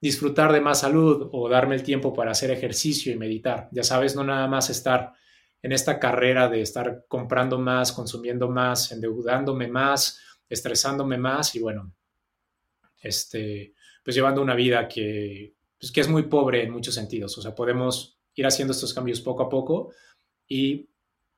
disfrutar 0.01 0.53
de 0.53 0.61
más 0.61 0.81
salud 0.81 1.29
o 1.33 1.49
darme 1.49 1.75
el 1.75 1.83
tiempo 1.83 2.15
para 2.15 2.31
hacer 2.31 2.51
ejercicio 2.51 3.13
y 3.13 3.19
meditar. 3.19 3.69
Ya 3.73 3.83
sabes, 3.83 4.17
no 4.17 4.25
nada 4.25 4.47
más 4.47 4.71
estar 4.71 5.13
en 5.63 5.73
esta 5.73 5.99
carrera 5.99 6.49
de 6.49 6.63
estar 6.63 7.05
comprando 7.07 7.59
más, 7.59 7.93
consumiendo 7.93 8.49
más, 8.49 8.93
endeudándome 8.93 9.69
más, 9.69 10.21
estresándome 10.49 11.19
más 11.19 11.55
y 11.55 11.61
bueno, 11.61 11.93
este, 13.03 13.75
pues 14.03 14.17
llevando 14.17 14.41
una 14.41 14.55
vida 14.55 14.89
que, 14.89 15.55
pues 15.81 15.91
que 15.91 16.01
es 16.01 16.09
muy 16.09 16.25
pobre 16.25 16.63
en 16.63 16.71
muchos 16.71 16.95
sentidos. 16.95 17.37
O 17.39 17.43
sea, 17.43 17.55
podemos 17.55 18.21
ir 18.35 18.47
haciendo 18.47 18.73
estos 18.73 18.93
cambios 18.93 19.21
poco 19.21 19.43
a 19.43 19.49
poco 19.49 19.91
y 20.47 20.91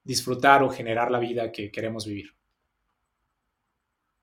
disfrutar 0.04 0.62
o 0.62 0.70
generar 0.70 1.10
la 1.10 1.20
vida 1.20 1.52
que 1.52 1.70
queremos 1.70 2.06
vivir. 2.06 2.34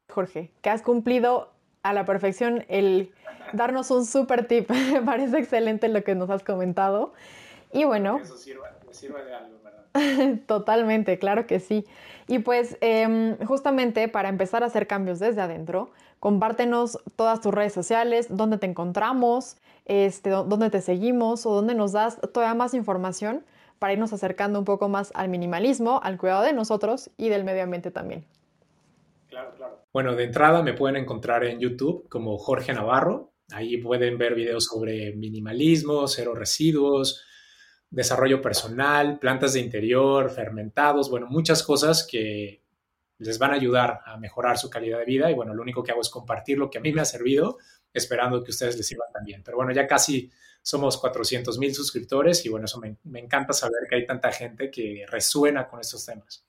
Jorge, 0.10 0.52
que 0.62 0.70
has 0.70 0.82
cumplido 0.82 1.52
a 1.84 1.94
la 1.94 2.06
perfección 2.06 2.66
el 2.68 3.14
darnos 3.54 3.92
un 3.92 4.06
super 4.06 4.48
tip. 4.48 4.70
Me 4.70 5.02
parece 5.06 5.40
excelente 5.40 5.88
lo 5.88 6.04
que 6.04 6.16
nos 6.16 6.30
has 6.30 6.44
comentado. 6.44 7.14
Y 7.72 7.86
bueno. 7.86 8.20
Eso 8.22 8.38
sirva, 8.38 8.72
de 9.24 9.34
algo, 9.34 9.60
¿verdad? 9.64 10.40
Totalmente, 10.48 11.18
claro 11.18 11.48
que 11.48 11.60
sí. 11.60 11.86
Y 12.28 12.40
pues 12.40 12.78
em, 12.82 13.38
justamente 13.46 14.08
para 14.10 14.28
empezar 14.30 14.64
a 14.64 14.66
hacer 14.66 14.88
cambios 14.88 15.20
desde 15.20 15.42
adentro, 15.42 15.92
compártenos 16.20 17.00
todas 17.16 17.40
tus 17.42 17.54
redes 17.54 17.74
sociales, 17.74 18.28
dónde 18.30 18.58
te 18.58 18.66
encontramos, 18.66 19.58
este, 19.90 20.30
dónde 20.30 20.70
te 20.70 20.82
seguimos 20.82 21.48
o 21.48 21.54
dónde 21.54 21.74
nos 21.74 21.92
das 21.92 22.22
todavía 22.32 22.54
más 22.54 22.76
información 22.76 23.44
para 23.80 23.94
irnos 23.94 24.14
acercando 24.14 24.60
un 24.60 24.66
poco 24.66 24.88
más 24.88 25.12
al 25.16 25.30
minimalismo, 25.30 26.00
al 26.04 26.18
cuidado 26.18 26.44
de 26.44 26.54
nosotros 26.54 27.10
y 27.18 27.30
del 27.30 27.44
medio 27.44 27.64
ambiente 27.64 27.90
también. 27.90 28.26
Claro, 29.30 29.52
claro. 29.58 29.84
Bueno, 29.92 30.16
de 30.16 30.26
entrada 30.26 30.62
me 30.62 30.74
pueden 30.74 30.96
encontrar 30.96 31.44
en 31.44 31.60
YouTube 31.60 32.08
como 32.08 32.38
Jorge 32.38 32.72
Navarro. 32.72 33.34
Ahí 33.52 33.78
pueden 33.78 34.20
ver 34.20 34.36
videos 34.36 34.66
sobre 34.66 35.16
minimalismo, 35.16 36.08
cero 36.08 36.36
residuos, 36.36 37.26
desarrollo 37.90 38.44
personal, 38.44 39.18
plantas 39.18 39.54
de 39.54 39.62
interior, 39.62 40.30
fermentados, 40.30 41.10
bueno, 41.10 41.26
muchas 41.28 41.64
cosas 41.64 42.06
que 42.06 42.62
les 43.18 43.40
van 43.40 43.52
a 43.52 43.56
ayudar 43.56 44.02
a 44.06 44.18
mejorar 44.18 44.60
su 44.60 44.70
calidad 44.70 45.00
de 45.00 45.06
vida. 45.06 45.32
Y 45.32 45.34
bueno, 45.34 45.56
lo 45.56 45.64
único 45.64 45.84
que 45.84 45.92
hago 45.92 46.02
es 46.02 46.10
compartir 46.10 46.60
lo 46.60 46.70
que 46.70 46.78
a 46.78 46.82
mí 46.82 46.94
me 46.94 47.02
ha 47.02 47.06
servido, 47.06 47.58
esperando 47.94 48.44
que 48.44 48.52
ustedes 48.52 48.78
les 48.78 48.88
sirvan 48.88 49.12
también. 49.12 49.42
Pero 49.44 49.58
bueno, 49.58 49.72
ya 49.72 49.88
casi 49.88 50.30
somos 50.62 50.98
400 50.98 51.58
mil 51.58 51.74
suscriptores 51.74 52.46
y 52.46 52.50
bueno, 52.50 52.66
eso 52.66 52.80
me, 52.80 52.98
me 53.04 53.20
encanta 53.20 53.54
saber 53.54 53.88
que 53.90 53.96
hay 53.96 54.06
tanta 54.06 54.32
gente 54.32 54.70
que 54.70 55.06
resuena 55.08 55.68
con 55.68 55.80
estos 55.80 56.06
temas. 56.06 56.46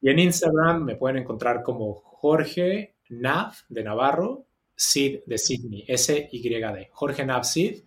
Y 0.00 0.10
en 0.10 0.18
Instagram 0.18 0.84
me 0.84 0.96
pueden 0.96 1.18
encontrar 1.18 1.62
como 1.62 1.94
Jorge 1.94 2.96
Nav 3.08 3.54
de 3.68 3.82
Navarro, 3.82 4.46
Sid 4.74 5.20
de 5.26 5.38
Sydney, 5.38 5.84
S-Y-D, 5.88 6.90
Jorge 6.92 7.24
Nav 7.24 7.44
Sid. 7.44 7.82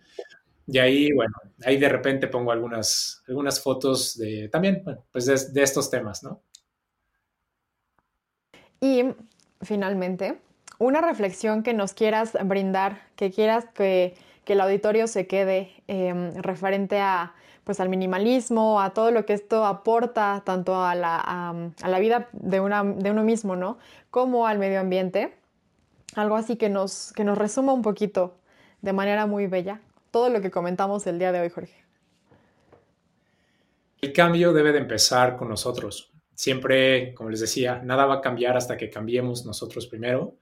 Y 0.66 0.78
ahí, 0.78 1.12
bueno, 1.12 1.32
ahí 1.64 1.78
de 1.78 1.88
repente 1.88 2.28
pongo 2.28 2.52
algunas, 2.52 3.22
algunas 3.26 3.60
fotos 3.60 4.16
de 4.16 4.48
también, 4.48 4.82
bueno, 4.84 5.04
pues 5.10 5.52
de, 5.52 5.62
estos 5.62 5.90
temas, 5.90 6.22
¿no? 6.22 6.42
Y 8.80 9.04
finalmente, 9.62 10.40
una 10.80 11.02
reflexión 11.02 11.62
que 11.62 11.74
nos 11.74 11.92
quieras 11.92 12.36
brindar, 12.44 13.02
que 13.14 13.30
quieras 13.30 13.66
que, 13.72 14.16
el 14.46 14.60
auditorio 14.60 15.06
se 15.06 15.28
quede 15.28 15.70
em, 15.86 16.34
referente 16.34 16.98
a 16.98 17.34
pues 17.62 17.78
al 17.78 17.88
minimalismo, 17.88 18.80
a 18.80 18.90
todo 18.90 19.12
lo 19.12 19.24
que 19.24 19.32
esto 19.32 19.64
aporta 19.64 20.42
tanto 20.44 20.82
a 20.82 20.96
la, 20.96 21.20
a, 21.20 21.88
la 21.88 21.98
vida 22.00 22.28
de, 22.32 22.58
una, 22.58 22.82
de 22.82 23.12
uno 23.12 23.22
mismo, 23.22 23.54
¿no? 23.54 23.78
Como 24.10 24.48
al 24.48 24.58
medio 24.58 24.80
ambiente. 24.80 25.36
Algo 26.16 26.34
así 26.34 26.56
que 26.56 26.68
nos, 26.68 27.12
que 27.12 27.22
nos 27.22 27.38
resuma 27.38 27.72
un 27.72 27.82
poquito 27.82 28.34
de 28.82 28.92
manera 28.92 29.26
muy 29.26 29.46
bella 29.46 29.80
todo 30.10 30.30
lo 30.30 30.40
que 30.40 30.50
comentamos 30.50 31.06
el 31.06 31.20
día 31.20 31.30
de 31.30 31.42
hoy, 31.42 31.50
Jorge. 31.50 31.84
El 34.00 34.12
cambio 34.12 34.52
debe 34.52 34.72
de 34.72 34.78
empezar 34.78 35.36
con 35.36 35.48
nosotros. 35.48 36.10
Siempre, 36.34 37.14
como 37.14 37.30
les 37.30 37.38
decía, 37.38 37.80
nada 37.84 38.04
va 38.04 38.14
a 38.14 38.20
cambiar 38.20 38.56
hasta 38.56 38.76
que 38.76 38.90
cambiemos 38.90 39.46
nosotros 39.46 39.86
primero 39.86 40.39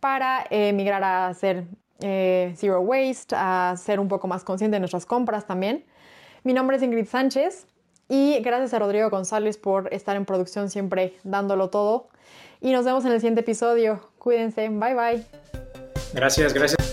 para 0.00 0.44
eh, 0.50 0.72
migrar 0.72 1.04
a 1.04 1.32
ser 1.34 1.66
eh, 2.00 2.52
zero 2.56 2.80
waste, 2.80 3.36
a 3.38 3.76
ser 3.76 4.00
un 4.00 4.08
poco 4.08 4.26
más 4.26 4.42
consciente 4.42 4.74
de 4.74 4.80
nuestras 4.80 5.06
compras 5.06 5.46
también. 5.46 5.84
Mi 6.42 6.52
nombre 6.52 6.78
es 6.78 6.82
Ingrid 6.82 7.06
Sánchez 7.06 7.68
y 8.08 8.40
gracias 8.40 8.74
a 8.74 8.80
Rodrigo 8.80 9.08
González 9.08 9.56
por 9.56 9.94
estar 9.94 10.16
en 10.16 10.24
producción 10.24 10.68
siempre 10.68 11.14
dándolo 11.22 11.70
todo. 11.70 12.08
Y 12.60 12.72
nos 12.72 12.84
vemos 12.84 13.04
en 13.04 13.12
el 13.12 13.20
siguiente 13.20 13.42
episodio. 13.42 14.00
Cuídense. 14.18 14.68
Bye 14.68 14.94
bye. 14.94 15.24
Gracias, 16.12 16.52
gracias. 16.52 16.85